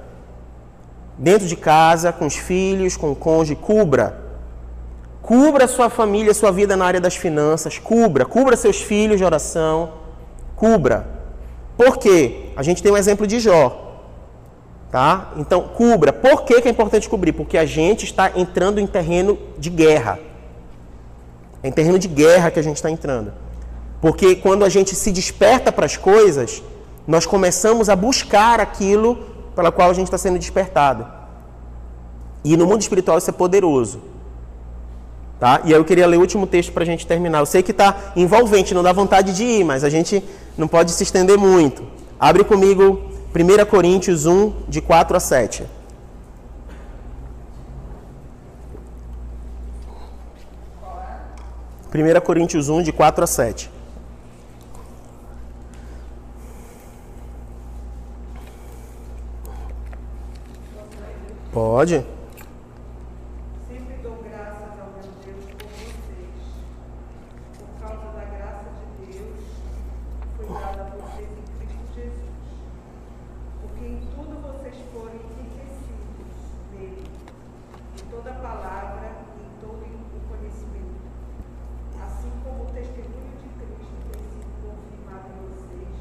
Dentro 1.18 1.48
de 1.48 1.56
casa, 1.56 2.12
com 2.12 2.26
os 2.26 2.36
filhos, 2.36 2.98
com 2.98 3.12
o 3.12 3.16
cônjuge, 3.16 3.56
cubra. 3.56 4.26
Cubra 5.22 5.68
sua 5.68 5.90
família, 5.90 6.34
sua 6.34 6.52
vida 6.52 6.76
na 6.76 6.86
área 6.86 7.02
das 7.02 7.16
finanças. 7.16 7.80
Cubra. 7.80 8.26
Cubra 8.26 8.56
seus 8.56 8.82
filhos 8.82 9.18
de 9.18 9.24
oração. 9.24 9.94
Cubra. 10.56 11.08
Por 11.78 11.98
quê? 11.98 12.52
A 12.56 12.64
gente 12.64 12.84
tem 12.84 12.92
um 12.92 12.98
exemplo 12.98 13.26
de 13.26 13.40
Jó. 13.40 13.82
Tá? 14.92 15.32
Então, 15.38 15.62
cubra. 15.62 16.14
Por 16.14 16.44
que, 16.44 16.62
que 16.62 16.68
é 16.68 16.72
importante 16.72 17.10
cobrir? 17.10 17.34
Porque 17.34 17.58
a 17.58 17.66
gente 17.66 18.06
está 18.06 18.32
entrando 18.36 18.80
em 18.80 18.88
terreno 18.88 19.38
de 19.58 19.70
guerra. 19.70 20.20
É 21.64 21.68
em 21.68 21.72
terreno 21.72 21.98
de 21.98 22.08
guerra 22.08 22.52
que 22.52 22.60
a 22.60 22.64
gente 22.64 22.76
está 22.76 22.92
entrando. 22.92 23.34
Porque 24.00 24.36
quando 24.36 24.64
a 24.64 24.70
gente 24.70 24.96
se 24.96 25.12
desperta 25.12 25.72
para 25.72 25.86
as 25.86 25.98
coisas, 25.98 26.62
nós 27.08 27.26
começamos 27.26 27.90
a 27.90 27.96
buscar 27.96 28.60
aquilo 28.60 29.35
pela 29.56 29.72
qual 29.72 29.90
a 29.90 29.94
gente 29.94 30.08
está 30.08 30.18
sendo 30.18 30.38
despertado. 30.38 31.08
E 32.44 32.56
no 32.56 32.66
mundo 32.68 32.82
espiritual 32.82 33.18
isso 33.18 33.30
é 33.30 33.34
poderoso. 33.34 34.02
Tá? 35.40 35.62
E 35.66 35.74
aí 35.74 35.80
eu 35.80 35.84
queria 35.84 36.08
ler 36.08 36.18
o 36.18 36.22
último 36.22 36.46
texto 36.48 36.72
para 36.72 36.84
a 36.84 36.86
gente 36.86 37.06
terminar. 37.06 37.40
Eu 37.40 37.46
sei 37.46 37.64
que 37.64 37.72
está 37.72 38.14
envolvente, 38.16 38.74
não 38.74 38.84
dá 38.84 38.94
vontade 38.94 39.34
de 39.34 39.44
ir, 39.44 39.64
mas 39.64 39.84
a 39.84 39.90
gente 39.90 40.24
não 40.58 40.68
pode 40.68 40.92
se 40.92 41.04
estender 41.04 41.38
muito. 41.38 41.84
Abre 42.20 42.44
comigo 42.44 43.10
1 43.36 43.66
Coríntios 43.66 44.26
1, 44.26 44.54
de 44.68 44.82
4 44.82 45.18
a 45.18 45.20
7. 45.20 45.64
Primeira 51.90 52.22
Coríntios 52.22 52.70
1, 52.70 52.84
de 52.84 52.92
4 52.92 53.24
a 53.24 53.28
7. 53.28 53.75
Pode. 61.56 62.06
Sempre 63.66 63.96
dou 64.04 64.18
graças 64.30 64.78
ao 64.78 64.92
meu 64.92 65.08
Deus 65.24 65.46
por 65.56 65.70
vocês, 65.72 66.44
por 67.58 67.70
causa 67.80 68.12
da 68.12 68.26
graça 68.26 68.70
de 68.76 69.06
Deus 69.06 69.40
que 69.40 70.28
foi 70.36 70.48
dada 70.48 70.82
a 70.82 70.90
vocês 71.00 71.30
em 71.32 71.44
Cristo 71.58 71.96
Jesus. 71.96 72.44
Porque 73.62 73.86
em 73.86 74.02
tudo 74.02 74.36
vocês 74.42 74.76
foram 74.92 75.16
enriquecidos 75.16 76.36
nele, 76.74 77.08
em 78.04 78.06
toda 78.12 78.34
palavra 78.34 79.16
e 79.38 79.42
em 79.42 79.52
todo 79.62 79.80
o 79.80 80.20
conhecimento. 80.28 81.08
Assim 82.04 82.34
como 82.44 82.64
o 82.64 82.74
testemunho 82.74 83.32
de 83.40 83.48
Cristo 83.56 83.96
tem 84.12 84.20
sido 84.28 84.52
confirmado 84.60 85.32
em 85.32 85.40
vocês, 85.56 85.96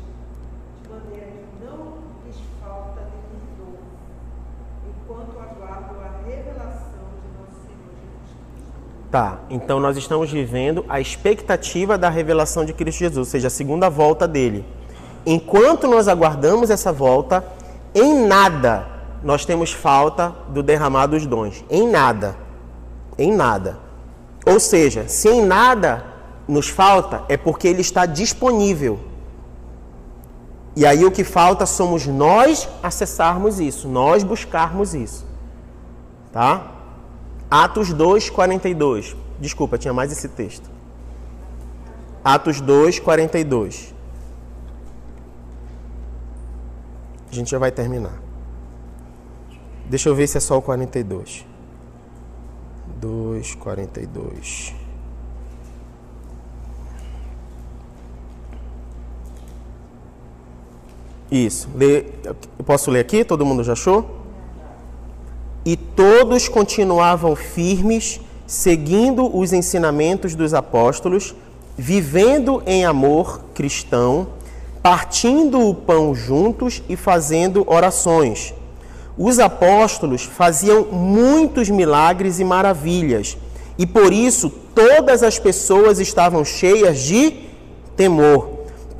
de 0.83 0.89
maneira 0.89 1.27
que 1.31 1.47
não 1.65 2.03
lhes 2.27 2.43
falta 2.61 3.03
nenhum 3.03 3.55
dom, 3.57 3.95
enquanto 4.87 5.39
aguardo 5.39 6.01
a 6.01 6.25
revelação 6.27 7.09
de 7.21 7.29
nosso 7.39 7.61
Senhor 7.67 7.93
Jesus 7.93 8.31
Cristo. 8.53 8.73
Tá, 9.15 9.39
então 9.49 9.79
nós 9.79 9.97
estamos 9.97 10.29
vivendo 10.29 10.85
a 10.89 11.01
expectativa 11.01 11.97
da 11.97 12.11
revelação 12.11 12.65
de 12.65 12.73
Cristo 12.73 12.99
Jesus, 12.99 13.19
ou 13.19 13.25
seja, 13.25 13.47
a 13.47 13.51
segunda 13.51 13.89
volta 13.89 14.27
dele. 14.27 14.67
Enquanto 15.25 15.87
nós 15.87 16.09
aguardamos 16.09 16.69
essa 16.69 16.93
volta, 16.93 17.45
em 17.95 18.27
nada 18.27 18.89
nós 19.23 19.45
temos 19.45 19.73
falta 19.73 20.35
do 20.49 20.65
derramar 20.65 21.07
dos 21.07 21.27
dons. 21.27 21.65
Em 21.71 21.89
nada. 21.89 22.35
Em 23.17 23.33
nada. 23.33 23.79
Ou 24.45 24.59
seja, 24.59 25.07
se 25.07 25.29
em 25.29 25.47
nada 25.47 26.05
nos 26.49 26.69
falta, 26.69 27.23
é 27.29 27.37
porque 27.37 27.69
ele 27.69 27.83
está 27.83 28.07
disponível. 28.07 28.99
E 30.75 30.85
aí 30.85 31.05
o 31.05 31.13
que 31.13 31.23
falta 31.23 31.67
somos 31.67 32.05
nós 32.05 32.69
acessarmos 32.83 33.61
isso, 33.61 33.87
nós 33.87 34.25
buscarmos 34.25 34.93
isso. 34.93 35.25
Tá? 36.33 36.74
Atos 37.57 37.93
2, 37.93 38.31
42. 38.31 39.15
Desculpa, 39.39 39.79
tinha 39.79 39.95
mais 39.95 40.11
esse 40.11 40.29
texto. 40.29 40.69
Atos 42.25 42.61
2, 42.61 42.99
42. 42.99 43.95
A 47.31 47.33
gente 47.33 47.49
já 47.53 47.59
vai 47.61 47.71
terminar. 47.71 48.21
Deixa 49.89 50.09
eu 50.09 50.17
ver 50.17 50.27
se 50.27 50.37
é 50.37 50.41
só 50.41 50.59
o 50.59 50.63
42. 50.63 51.47
2, 52.97 53.55
42. 53.55 54.75
Isso. 61.31 61.69
Eu 62.59 62.65
posso 62.65 62.91
ler 62.91 62.99
aqui? 62.99 63.25
Todo 63.25 63.47
mundo 63.47 63.63
já 63.63 63.75
achou? 63.75 64.24
E 65.65 65.77
todos 65.77 66.49
continuavam 66.49 67.35
firmes, 67.35 68.21
seguindo 68.47 69.35
os 69.35 69.53
ensinamentos 69.53 70.35
dos 70.35 70.53
apóstolos, 70.53 71.35
vivendo 71.77 72.63
em 72.67 72.85
amor 72.85 73.41
cristão, 73.55 74.29
partindo 74.83 75.67
o 75.67 75.75
pão 75.75 76.15
juntos 76.15 76.83
e 76.89 76.97
fazendo 76.97 77.65
orações. 77.67 78.53
Os 79.17 79.39
apóstolos 79.39 80.25
faziam 80.25 80.85
muitos 80.85 81.71
milagres 81.71 82.39
e 82.41 82.45
maravilhas, 82.45 83.39
e 83.79 83.87
por 83.87 84.13
isso 84.13 84.51
todas 84.75 85.23
as 85.23 85.39
pessoas 85.39 85.99
estavam 85.99 86.45
cheias 86.45 87.01
de 87.01 87.33
temor. 87.97 88.54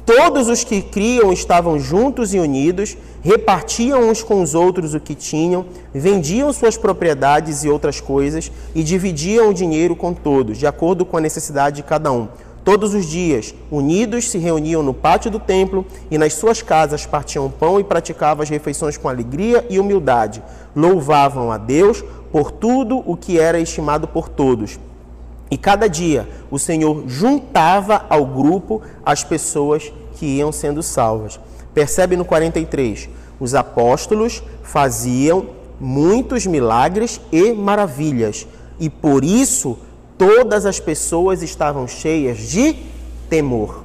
Todos 0.07 0.49
os 0.49 0.63
que 0.63 0.83
criam 0.83 1.33
estavam 1.33 1.81
juntos 1.81 2.35
e 2.35 2.39
unidos, 2.39 2.95
repartiam 3.23 4.11
uns 4.11 4.23
com 4.23 4.43
os 4.43 4.55
outros 4.55 4.93
o 4.93 5.01
que 5.01 5.15
tinham, 5.15 5.65
vendiam 5.95 6.53
suas 6.53 6.77
propriedades 6.77 7.65
e 7.65 7.71
outras 7.71 8.03
coisas 8.03 8.53
e 8.75 8.83
dividiam 8.83 9.49
o 9.49 9.55
dinheiro 9.55 9.97
com 9.97 10.13
todos, 10.13 10.59
de 10.59 10.67
acordo 10.67 11.07
com 11.07 11.17
a 11.17 11.23
necessidade 11.23 11.77
de 11.77 11.83
cada 11.85 12.13
um. 12.13 12.29
Todos 12.63 12.93
os 12.93 13.07
dias, 13.07 13.55
unidos, 13.71 14.29
se 14.29 14.37
reuniam 14.37 14.83
no 14.83 14.93
pátio 14.93 15.31
do 15.31 15.39
templo 15.39 15.87
e 16.11 16.19
nas 16.19 16.35
suas 16.35 16.61
casas 16.61 17.07
partiam 17.07 17.51
pão 17.51 17.81
e 17.81 17.85
praticavam 17.85 18.43
as 18.43 18.51
refeições 18.51 18.99
com 18.99 19.09
alegria 19.09 19.65
e 19.71 19.79
humildade. 19.79 20.43
Louvavam 20.77 21.51
a 21.51 21.57
Deus 21.57 22.05
por 22.31 22.51
tudo 22.51 23.03
o 23.07 23.17
que 23.17 23.41
era 23.41 23.59
estimado 23.59 24.07
por 24.07 24.29
todos 24.29 24.79
e 25.51 25.57
cada 25.57 25.89
dia 25.89 26.29
o 26.51 26.59
Senhor 26.59 27.05
juntava 27.07 28.05
ao 28.09 28.25
grupo 28.25 28.83
as 29.05 29.23
pessoas 29.23 29.93
que 30.15 30.27
iam 30.27 30.51
sendo 30.51 30.83
salvas. 30.83 31.39
Percebe 31.73 32.17
no 32.17 32.25
43? 32.25 33.09
Os 33.39 33.55
apóstolos 33.55 34.43
faziam 34.63 35.47
muitos 35.79 36.47
milagres 36.47 37.21
e 37.33 37.53
maravilhas, 37.53 38.47
e 38.79 38.89
por 38.89 39.25
isso 39.25 39.79
todas 40.17 40.65
as 40.65 40.79
pessoas 40.81 41.43
estavam 41.43 41.87
cheias 41.87 42.39
de 42.39 42.77
temor. 43.29 43.85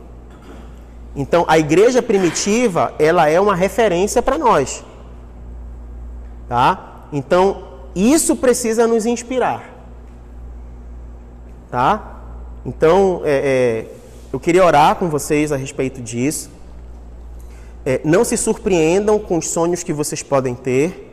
Então, 1.16 1.44
a 1.48 1.58
igreja 1.58 2.02
primitiva, 2.02 2.94
ela 3.00 3.28
é 3.28 3.40
uma 3.40 3.56
referência 3.56 4.22
para 4.22 4.38
nós. 4.38 4.86
Tá? 6.48 7.08
Então, 7.12 7.64
isso 7.96 8.36
precisa 8.36 8.88
nos 8.88 9.06
inspirar. 9.06 9.79
Tá? 11.70 12.20
Então, 12.66 13.22
é, 13.24 13.86
é, 13.86 13.94
eu 14.34 14.40
queria 14.40 14.66
orar 14.66 14.96
com 14.96 15.08
vocês 15.08 15.52
a 15.52 15.56
respeito 15.56 16.02
disso. 16.02 16.50
É, 17.86 18.02
não 18.04 18.24
se 18.24 18.36
surpreendam 18.36 19.20
com 19.20 19.38
os 19.38 19.50
sonhos 19.50 19.84
que 19.84 19.94
vocês 19.94 20.24
podem 20.24 20.56
ter. 20.56 21.06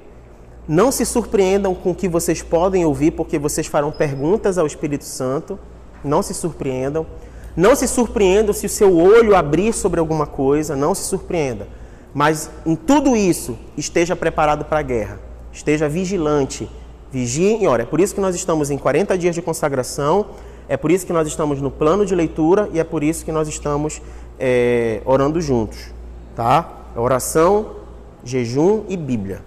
Não 0.66 0.90
se 0.90 1.04
surpreendam 1.04 1.74
com 1.74 1.90
o 1.90 1.94
que 1.94 2.08
vocês 2.08 2.42
podem 2.42 2.84
ouvir, 2.84 3.12
porque 3.12 3.38
vocês 3.38 3.66
farão 3.66 3.92
perguntas 3.92 4.58
ao 4.58 4.66
Espírito 4.66 5.04
Santo. 5.04 5.58
Não 6.02 6.22
se 6.22 6.32
surpreendam. 6.32 7.06
Não 7.54 7.76
se 7.76 7.86
surpreendam 7.86 8.52
se 8.52 8.66
o 8.66 8.70
seu 8.70 8.96
olho 8.96 9.36
abrir 9.36 9.72
sobre 9.72 10.00
alguma 10.00 10.26
coisa. 10.26 10.74
Não 10.74 10.94
se 10.94 11.04
surpreenda. 11.04 11.68
Mas 12.14 12.50
em 12.64 12.74
tudo 12.74 13.14
isso, 13.14 13.58
esteja 13.76 14.16
preparado 14.16 14.64
para 14.64 14.78
a 14.78 14.82
guerra. 14.82 15.20
Esteja 15.52 15.88
vigilante 15.88 16.68
Vigiem 17.10 17.62
e 17.62 17.66
ore. 17.66 17.82
É 17.82 17.86
por 17.86 18.00
isso 18.00 18.14
que 18.14 18.20
nós 18.20 18.34
estamos 18.34 18.70
em 18.70 18.76
40 18.76 19.16
dias 19.16 19.34
de 19.34 19.40
consagração, 19.40 20.26
é 20.68 20.76
por 20.76 20.90
isso 20.90 21.06
que 21.06 21.12
nós 21.12 21.26
estamos 21.26 21.60
no 21.60 21.70
plano 21.70 22.04
de 22.04 22.14
leitura 22.14 22.68
e 22.72 22.78
é 22.78 22.84
por 22.84 23.02
isso 23.02 23.24
que 23.24 23.32
nós 23.32 23.48
estamos 23.48 24.02
é, 24.38 25.00
orando 25.04 25.40
juntos. 25.40 25.92
Tá? 26.34 26.70
É 26.94 27.00
oração, 27.00 27.76
jejum 28.24 28.84
e 28.88 28.96
Bíblia. 28.96 29.42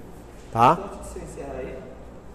Tá? 0.52 0.72
Antes 0.72 1.00
de 1.00 1.08
você 1.08 1.20
encerrar 1.20 1.58
aí, 1.58 1.78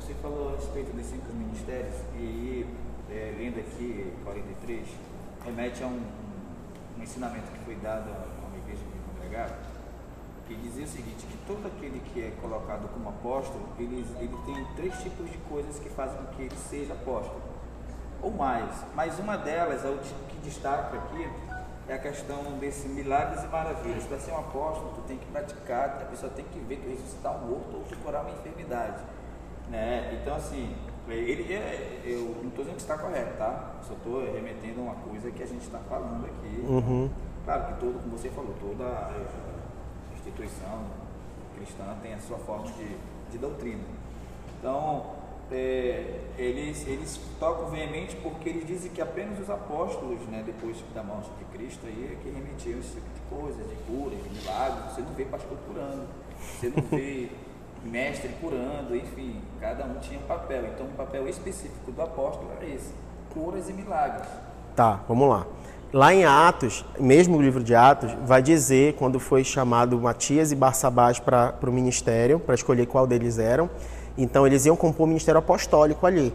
você 0.01 0.15
falou 0.23 0.51
a 0.51 0.57
respeito 0.57 0.95
dos 0.95 1.07
cinco 1.07 1.33
ministérios 1.33 1.95
e 2.19 2.67
é, 3.11 3.35
aqui 3.59 4.13
43, 4.25 4.87
remete 5.45 5.83
a 5.83 5.87
um, 5.87 6.01
ensinamento 7.03 7.51
que 7.53 7.65
foi 7.65 7.75
dado 7.77 8.09
a 8.09 8.47
uma 8.47 8.59
igreja 8.59 8.83
que 10.47 10.55
dizia 10.57 10.85
o 10.85 10.89
seguinte, 10.89 11.27
todo 11.47 11.67
aquele 11.67 12.01
que 12.13 12.21
é 12.21 12.33
colocado 12.41 12.89
como 12.93 13.09
apóstolo, 13.09 13.69
ele, 13.79 14.05
ele 14.19 14.37
tem 14.47 14.65
três 14.77 14.95
tipos 15.03 15.31
de 15.31 15.39
coisas 15.49 15.79
que 15.79 15.89
fazem 15.89 16.17
com 16.19 16.35
que 16.35 16.43
ele 16.43 16.57
seja 16.57 16.93
apóstolo, 16.93 17.41
ou 18.25 18.31
mais. 18.33 18.71
Mas 18.95 19.19
uma 19.19 19.37
delas, 19.37 19.85
é 19.85 19.89
o 19.89 19.99
que 19.99 20.37
destaca 20.43 20.97
aqui, 20.97 21.29
é 21.87 21.95
a 21.95 21.99
questão 21.99 22.43
desse 22.59 22.89
milagres 22.89 23.45
e 23.45 23.47
maravilhas. 23.49 24.05
Para 24.05 24.19
ser 24.19 24.33
um 24.33 24.39
apóstolo, 24.39 24.93
tu 24.97 25.03
tem 25.03 25.19
que 25.19 25.27
praticar, 25.27 26.01
a 26.03 26.05
pessoa 26.07 26.33
tem 26.35 26.45
que 26.47 26.59
ver 26.61 26.79
tu 26.79 26.89
ressuscitar 26.89 27.37
um 27.37 27.49
morto 27.49 27.77
ou 27.77 27.85
tu 27.85 27.97
curar 27.99 28.23
uma 28.23 28.31
enfermidade. 28.31 29.03
Né? 29.69 30.19
Então, 30.21 30.37
assim, 30.37 30.75
ele 31.09 31.53
é, 31.53 32.01
eu 32.05 32.37
não 32.43 32.49
estou 32.49 32.65
dizendo 32.65 32.77
que 32.77 32.83
está 32.83 32.97
correto, 32.97 33.37
tá? 33.37 33.75
Só 33.83 33.93
estou 33.93 34.25
remetendo 34.33 34.81
a 34.81 34.85
uma 34.85 34.95
coisa 34.95 35.31
que 35.31 35.43
a 35.43 35.47
gente 35.47 35.63
está 35.63 35.79
falando 35.79 36.25
aqui. 36.25 36.65
Uhum. 36.67 37.11
Claro 37.45 37.67
que 37.67 37.81
todo, 37.81 38.03
como 38.03 38.17
você 38.17 38.31
falou, 38.31 38.55
toda 38.59 39.11
instituição 40.15 40.85
cristã 41.57 41.85
tem 42.03 42.15
a 42.15 42.19
sua 42.19 42.39
forma 42.39 42.67
de, 42.73 42.97
de 43.31 43.39
doutrina. 43.39 43.85
Então, 44.59 45.24
é, 45.53 46.21
eles, 46.39 46.87
eles 46.87 47.21
tocam 47.39 47.71
veemente 47.71 48.17
porque 48.17 48.49
eles 48.49 48.67
dizem 48.67 48.91
que 48.91 49.01
apenas 49.01 49.39
os 49.39 49.51
apóstolos, 49.51 50.21
né, 50.29 50.43
depois 50.45 50.77
da 50.95 51.03
morte 51.03 51.31
de 51.39 51.45
Cristo, 51.57 51.87
aí, 51.87 52.13
é 52.13 52.17
que 52.23 52.31
remetiam 52.31 52.79
esse 52.79 52.95
tipo 52.95 53.07
de 53.15 53.21
coisa, 53.29 53.63
de 53.63 53.75
cura, 53.87 54.17
de 54.17 54.29
milagres. 54.31 54.93
Você 54.93 55.01
não 55.03 55.13
vê 55.13 55.25
pastor 55.25 55.59
curando, 55.67 56.07
você 56.39 56.73
não 56.75 56.83
vê 56.83 57.29
mestre 57.85 58.31
curando, 58.41 58.97
enfim, 58.97 59.41
cada 59.61 59.85
um 59.85 59.99
tinha 60.01 60.19
um 60.19 60.23
papel. 60.23 60.65
Então, 60.75 60.87
o 60.87 60.91
papel 60.91 61.29
específico 61.29 61.93
do 61.93 62.03
apóstolo 62.03 62.51
era 62.57 62.67
esse: 62.67 62.93
curas 63.33 63.69
e 63.69 63.73
milagres. 63.73 64.29
Tá, 64.75 65.01
vamos 65.07 65.29
lá. 65.29 65.47
Lá 65.93 66.13
em 66.13 66.25
Atos, 66.25 66.85
mesmo 66.99 67.37
o 67.37 67.41
livro 67.41 67.63
de 67.63 67.73
Atos, 67.73 68.13
vai 68.25 68.43
dizer 68.43 68.95
quando 68.95 69.21
foi 69.21 69.45
chamado 69.45 70.01
Matias 70.01 70.51
e 70.51 70.57
Barsabás 70.57 71.21
para 71.21 71.55
o 71.63 71.71
ministério, 71.71 72.41
para 72.41 72.57
escolher 72.57 72.87
qual 72.87 73.07
deles 73.07 73.39
eram. 73.39 73.71
Então 74.17 74.47
eles 74.47 74.65
iam 74.67 74.77
compor 74.77 75.05
o 75.05 75.09
ministério 75.09 75.39
apostólico 75.39 76.07
ali, 76.07 76.33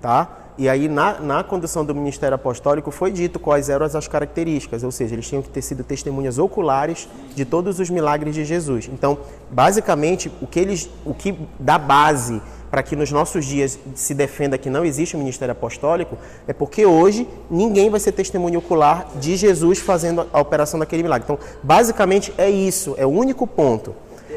tá? 0.00 0.38
E 0.58 0.68
aí 0.68 0.86
na, 0.86 1.18
na 1.18 1.42
condução 1.42 1.84
do 1.84 1.94
ministério 1.94 2.34
apostólico 2.34 2.90
foi 2.90 3.10
dito 3.10 3.40
quais 3.40 3.68
eram 3.70 3.86
as 3.86 4.06
características, 4.06 4.84
ou 4.84 4.90
seja, 4.90 5.14
eles 5.14 5.26
tinham 5.26 5.42
que 5.42 5.48
ter 5.48 5.62
sido 5.62 5.82
testemunhas 5.82 6.38
oculares 6.38 7.08
de 7.34 7.44
todos 7.44 7.80
os 7.80 7.88
milagres 7.88 8.34
de 8.34 8.44
Jesus. 8.44 8.88
Então, 8.92 9.18
basicamente, 9.50 10.30
o 10.42 10.46
que 10.46 10.60
eles, 10.60 10.90
o 11.06 11.14
que 11.14 11.38
dá 11.58 11.78
base 11.78 12.40
para 12.70 12.82
que 12.82 12.96
nos 12.96 13.10
nossos 13.12 13.44
dias 13.44 13.78
se 13.94 14.14
defenda 14.14 14.56
que 14.56 14.70
não 14.70 14.82
existe 14.82 15.14
o 15.14 15.18
ministério 15.18 15.52
apostólico, 15.52 16.16
é 16.48 16.54
porque 16.54 16.86
hoje 16.86 17.28
ninguém 17.50 17.90
vai 17.90 18.00
ser 18.00 18.12
testemunho 18.12 18.60
ocular 18.60 19.08
de 19.20 19.36
Jesus 19.36 19.78
fazendo 19.78 20.26
a 20.32 20.40
operação 20.40 20.80
daquele 20.80 21.02
milagre. 21.02 21.24
Então, 21.24 21.38
basicamente 21.62 22.32
é 22.38 22.48
isso, 22.48 22.94
é 22.96 23.04
o 23.04 23.10
único 23.10 23.46
ponto. 23.46 23.94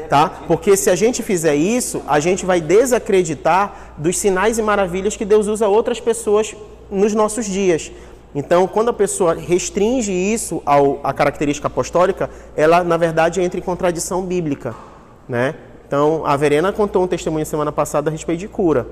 Tá? 0.08 0.28
Porque 0.46 0.76
se 0.76 0.88
a 0.90 0.94
gente 0.94 1.22
fizer 1.22 1.54
isso, 1.54 2.02
a 2.06 2.20
gente 2.20 2.46
vai 2.46 2.60
desacreditar 2.60 3.94
dos 3.98 4.18
sinais 4.18 4.58
e 4.58 4.62
maravilhas 4.62 5.16
que 5.16 5.24
Deus 5.24 5.46
usa 5.46 5.66
outras 5.68 6.00
pessoas 6.00 6.54
nos 6.90 7.12
nossos 7.14 7.46
dias. 7.46 7.90
Então, 8.34 8.66
quando 8.68 8.90
a 8.90 8.92
pessoa 8.92 9.34
restringe 9.34 10.12
isso 10.12 10.62
ao, 10.66 11.00
à 11.02 11.12
característica 11.12 11.68
apostólica, 11.68 12.28
ela, 12.54 12.84
na 12.84 12.96
verdade, 12.96 13.40
entra 13.40 13.58
em 13.58 13.62
contradição 13.62 14.22
bíblica. 14.22 14.74
Né? 15.28 15.54
Então, 15.86 16.24
a 16.26 16.36
Verena 16.36 16.72
contou 16.72 17.02
um 17.02 17.06
testemunho 17.06 17.46
semana 17.46 17.72
passada 17.72 18.10
a 18.10 18.12
respeito 18.12 18.40
de 18.40 18.48
cura. 18.48 18.86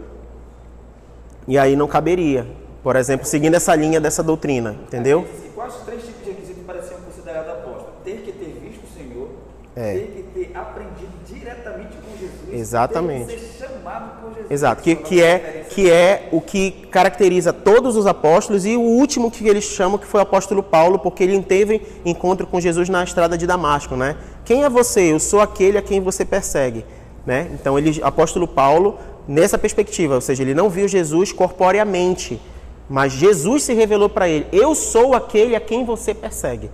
E 1.47 1.59
aí 1.59 1.77
não 1.77 1.87
caberia, 1.87 2.47
por 2.83 2.97
exemplo, 2.97 3.27
seguindo 3.27 3.55
essa 3.55 3.75
linha 3.75 4.01
dessa 4.01 4.23
doutrina, 4.23 4.77
entendeu? 4.87 5.27
E 5.45 5.49
quais 5.51 5.75
os 5.77 5.83
três 5.83 6.03
tipos 6.05 6.25
de 6.25 6.31
requisitos 6.31 6.62
pareciam 6.67 7.01
considerados 7.01 7.51
apóstolos? 7.51 7.93
Ter 8.03 8.17
que 8.25 8.33
ter 8.33 8.59
visto 8.62 8.85
o 8.85 8.97
Senhor, 8.97 9.29
É. 9.77 9.93
tem 9.93 10.07
que 10.07 10.23
ter 10.23 10.57
aprendido 10.57 11.12
diretamente 11.27 11.97
com 11.99 12.17
Jesus. 12.19 12.44
Exatamente. 12.55 13.39
Ser 13.39 13.67
chamado 13.67 14.21
por 14.21 14.35
Jesus. 14.35 14.51
Exato, 14.51 14.83
que, 14.83 14.95
que, 14.97 15.23
é, 15.23 15.67
que 15.69 15.91
é 15.91 16.29
o 16.33 16.41
que 16.41 16.71
caracteriza 16.91 17.53
todos 17.53 17.97
os 17.97 18.07
apóstolos 18.07 18.65
e 18.65 18.77
o 18.77 18.81
último 18.81 19.31
que 19.31 19.47
eles 19.49 19.65
chamam 19.65 19.99
que 19.99 20.07
foi 20.07 20.21
o 20.21 20.23
apóstolo 20.23 20.63
Paulo, 20.63 20.99
porque 20.99 21.23
ele 21.23 21.41
teve 21.43 21.83
encontro 22.05 22.47
com 22.47 22.61
Jesus 22.61 22.89
na 22.89 23.03
estrada 23.03 23.37
de 23.37 23.47
Damasco, 23.47 23.97
né? 23.97 24.17
Quem 24.45 24.65
é 24.65 24.71
você? 24.71 25.13
Eu 25.13 25.19
sou 25.19 25.41
aquele 25.41 25.79
a 25.79 25.83
quem 25.83 26.01
você 26.01 26.25
persegue, 26.25 26.85
né? 27.27 27.49
Então, 27.53 27.79
ele, 27.79 28.01
apóstolo 28.03 28.47
Paulo, 28.47 28.99
nessa 29.27 29.59
perspectiva, 29.59 30.15
ou 30.15 30.21
seja, 30.21 30.43
ele 30.43 30.55
não 30.55 30.69
viu 30.69 30.87
Jesus 30.87 31.33
corporeamente, 31.33 32.41
mas 32.89 33.13
Jesus 33.13 33.63
se 33.63 33.73
revelou 33.73 34.09
para 34.09 34.29
ele: 34.29 34.47
Eu 34.53 34.75
sou 34.75 35.15
aquele 35.15 35.57
a 35.57 35.61
quem 35.61 35.85
você 35.85 36.15
persegue. 36.15 36.71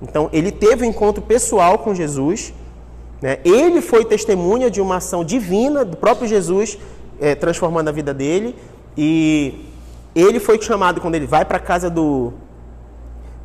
Então, 0.00 0.28
ele 0.32 0.52
teve 0.52 0.84
um 0.84 0.88
encontro 0.88 1.20
pessoal 1.20 1.78
com 1.78 1.94
Jesus, 1.94 2.54
né? 3.20 3.38
ele 3.44 3.80
foi 3.80 4.04
testemunha 4.04 4.70
de 4.70 4.80
uma 4.80 4.96
ação 4.96 5.24
divina 5.24 5.84
do 5.84 5.96
próprio 5.96 6.28
Jesus 6.28 6.78
eh, 7.20 7.34
transformando 7.34 7.88
a 7.88 7.92
vida 7.92 8.14
dele, 8.14 8.54
e 8.96 9.64
ele 10.14 10.40
foi 10.40 10.60
chamado 10.60 11.00
quando 11.00 11.14
ele 11.14 11.26
vai 11.26 11.44
para 11.44 11.58
a 11.58 11.60
casa 11.60 11.88
do 11.88 12.32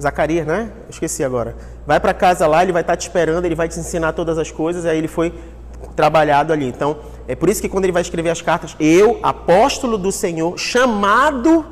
Zacarias, 0.02 0.46
né? 0.46 0.72
Esqueci 0.90 1.24
agora. 1.24 1.56
Vai 1.86 2.00
para 2.00 2.14
casa 2.14 2.48
lá, 2.48 2.64
ele 2.64 2.72
vai 2.72 2.82
estar 2.82 2.96
te 2.96 3.02
esperando, 3.02 3.46
ele 3.46 3.56
vai 3.56 3.68
te 3.68 3.80
ensinar 3.80 4.14
todas 4.14 4.38
as 4.38 4.52
coisas, 4.52 4.86
aí 4.86 4.98
ele 4.98 5.08
foi 5.08 5.34
trabalhado 5.96 6.52
ali. 6.52 6.68
Então, 6.68 6.98
é 7.28 7.36
por 7.36 7.50
isso 7.50 7.62
que 7.62 7.70
quando 7.70 7.86
ele 7.86 7.94
vai 7.94 8.02
escrever 8.02 8.30
as 8.30 8.42
cartas, 8.42 8.76
eu, 8.80 9.20
apóstolo 9.22 9.98
do 9.98 10.12
Senhor, 10.12 10.58
chamado 10.58 11.66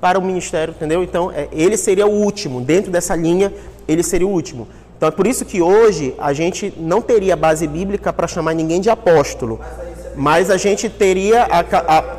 para 0.00 0.18
o 0.18 0.22
ministério, 0.22 0.72
entendeu? 0.76 1.02
Então, 1.02 1.30
é, 1.32 1.48
ele 1.52 1.76
seria 1.76 2.06
o 2.06 2.10
último, 2.10 2.60
dentro 2.60 2.90
dessa 2.90 3.16
linha, 3.16 3.52
ele 3.88 4.02
seria 4.02 4.26
o 4.26 4.30
último. 4.30 4.68
Então, 4.96 5.08
é 5.08 5.12
por 5.12 5.26
isso 5.26 5.44
que 5.44 5.60
hoje 5.60 6.14
a 6.18 6.32
gente 6.32 6.72
não 6.76 7.02
teria 7.02 7.36
base 7.36 7.66
bíblica 7.66 8.12
para 8.12 8.26
chamar 8.26 8.54
ninguém 8.54 8.80
de 8.80 8.88
apóstolo, 8.88 9.60
mas 10.14 10.50
a 10.50 10.56
gente 10.56 10.88
teria 10.88 11.42
a, 11.42 11.60
a. 11.60 12.16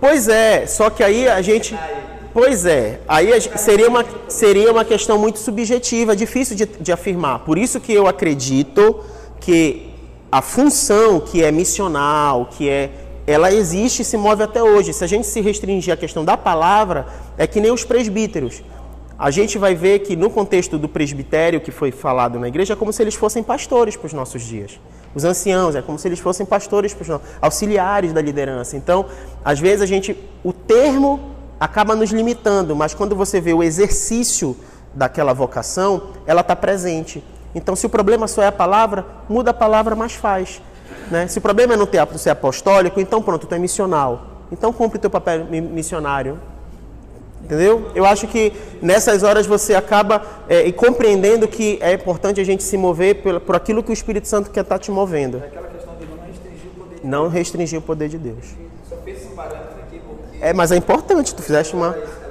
Pois 0.00 0.28
é, 0.28 0.66
só 0.66 0.88
que 0.88 1.02
aí 1.02 1.28
a 1.28 1.42
gente. 1.42 1.78
Pois 2.32 2.66
é, 2.66 3.00
aí 3.08 3.28
seria 3.56 3.88
uma, 3.88 4.04
seria 4.28 4.70
uma 4.70 4.84
questão 4.84 5.18
muito 5.18 5.38
subjetiva, 5.38 6.14
difícil 6.14 6.54
de, 6.54 6.66
de 6.66 6.92
afirmar. 6.92 7.40
Por 7.40 7.56
isso 7.56 7.80
que 7.80 7.92
eu 7.92 8.06
acredito 8.06 9.02
que 9.40 9.90
a 10.30 10.42
função 10.42 11.20
que 11.20 11.42
é 11.42 11.50
missional, 11.50 12.46
que 12.46 12.68
é. 12.68 12.90
Ela 13.26 13.52
existe 13.52 14.02
e 14.02 14.04
se 14.04 14.16
move 14.16 14.42
até 14.42 14.62
hoje. 14.62 14.92
Se 14.92 15.02
a 15.02 15.06
gente 15.06 15.26
se 15.26 15.40
restringir 15.40 15.92
à 15.92 15.96
questão 15.96 16.24
da 16.24 16.36
palavra, 16.36 17.06
é 17.36 17.46
que 17.46 17.60
nem 17.60 17.72
os 17.72 17.84
presbíteros. 17.84 18.62
A 19.18 19.30
gente 19.30 19.58
vai 19.58 19.74
ver 19.74 20.00
que 20.00 20.14
no 20.14 20.28
contexto 20.30 20.78
do 20.78 20.88
presbitério 20.88 21.60
que 21.60 21.70
foi 21.70 21.90
falado 21.90 22.38
na 22.38 22.48
igreja, 22.48 22.74
é 22.74 22.76
como 22.76 22.92
se 22.92 23.02
eles 23.02 23.14
fossem 23.14 23.42
pastores 23.42 23.96
para 23.96 24.06
os 24.06 24.12
nossos 24.12 24.42
dias. 24.42 24.78
Os 25.14 25.24
anciãos, 25.24 25.74
é 25.74 25.80
como 25.80 25.98
se 25.98 26.06
eles 26.06 26.20
fossem 26.20 26.44
pastores 26.44 26.92
para 26.92 27.02
os 27.02 27.08
nossos, 27.08 27.26
auxiliares 27.40 28.12
da 28.12 28.20
liderança. 28.20 28.76
Então, 28.76 29.06
às 29.42 29.58
vezes 29.58 29.80
a 29.80 29.86
gente, 29.86 30.14
o 30.44 30.52
termo 30.52 31.18
acaba 31.58 31.96
nos 31.96 32.10
limitando, 32.10 32.76
mas 32.76 32.92
quando 32.92 33.16
você 33.16 33.40
vê 33.40 33.54
o 33.54 33.62
exercício 33.62 34.54
daquela 34.94 35.32
vocação, 35.32 36.10
ela 36.26 36.42
está 36.42 36.54
presente. 36.54 37.24
Então, 37.54 37.74
se 37.74 37.86
o 37.86 37.88
problema 37.88 38.28
só 38.28 38.42
é 38.42 38.48
a 38.48 38.52
palavra, 38.52 39.06
muda 39.28 39.50
a 39.50 39.54
palavra, 39.54 39.96
mas 39.96 40.12
faz. 40.12 40.60
Né? 41.10 41.26
Se 41.28 41.38
o 41.38 41.40
problema 41.40 41.74
é 41.74 41.76
não 41.76 41.86
ter 41.86 42.04
ser 42.18 42.30
apostólico, 42.30 43.00
então 43.00 43.22
pronto, 43.22 43.46
tu 43.46 43.54
é 43.54 43.58
missional. 43.58 44.26
Então 44.50 44.72
cumpre 44.72 44.98
o 44.98 45.00
teu 45.00 45.10
papel 45.10 45.44
mi- 45.46 45.60
missionário. 45.60 46.38
Entendeu? 47.44 47.90
Eu 47.94 48.04
acho 48.04 48.26
que 48.26 48.52
nessas 48.82 49.22
horas 49.22 49.46
você 49.46 49.74
acaba 49.74 50.20
é, 50.48 50.66
e 50.66 50.72
compreendendo 50.72 51.46
que 51.46 51.78
é 51.80 51.92
importante 51.92 52.40
a 52.40 52.44
gente 52.44 52.64
se 52.64 52.76
mover 52.76 53.22
por, 53.22 53.38
por 53.40 53.54
aquilo 53.54 53.82
que 53.84 53.90
o 53.90 53.92
Espírito 53.92 54.26
Santo 54.26 54.50
quer 54.50 54.62
estar 54.62 54.78
te 54.80 54.90
movendo. 54.90 55.36
Aquela 55.36 55.68
questão 55.68 55.94
de 55.96 56.06
não 56.06 56.18
restringir 56.26 56.66
o 56.66 56.80
poder 56.80 57.00
de 57.00 57.06
Não 57.06 57.28
restringir 57.28 57.78
o 57.78 57.82
poder 57.82 58.08
de 58.08 58.18
Deus. 58.18 58.46
Só 58.88 58.96
fez 58.96 59.18
esse 59.18 59.28
parâmetro 59.28 59.76
aqui 59.86 60.00
porque 60.00 60.38
É, 60.40 60.52
mas 60.52 60.72
é 60.72 60.76
importante, 60.76 61.34
tu 61.34 61.42
fizeste 61.42 61.76
uma. 61.76 61.94
é 61.94 62.25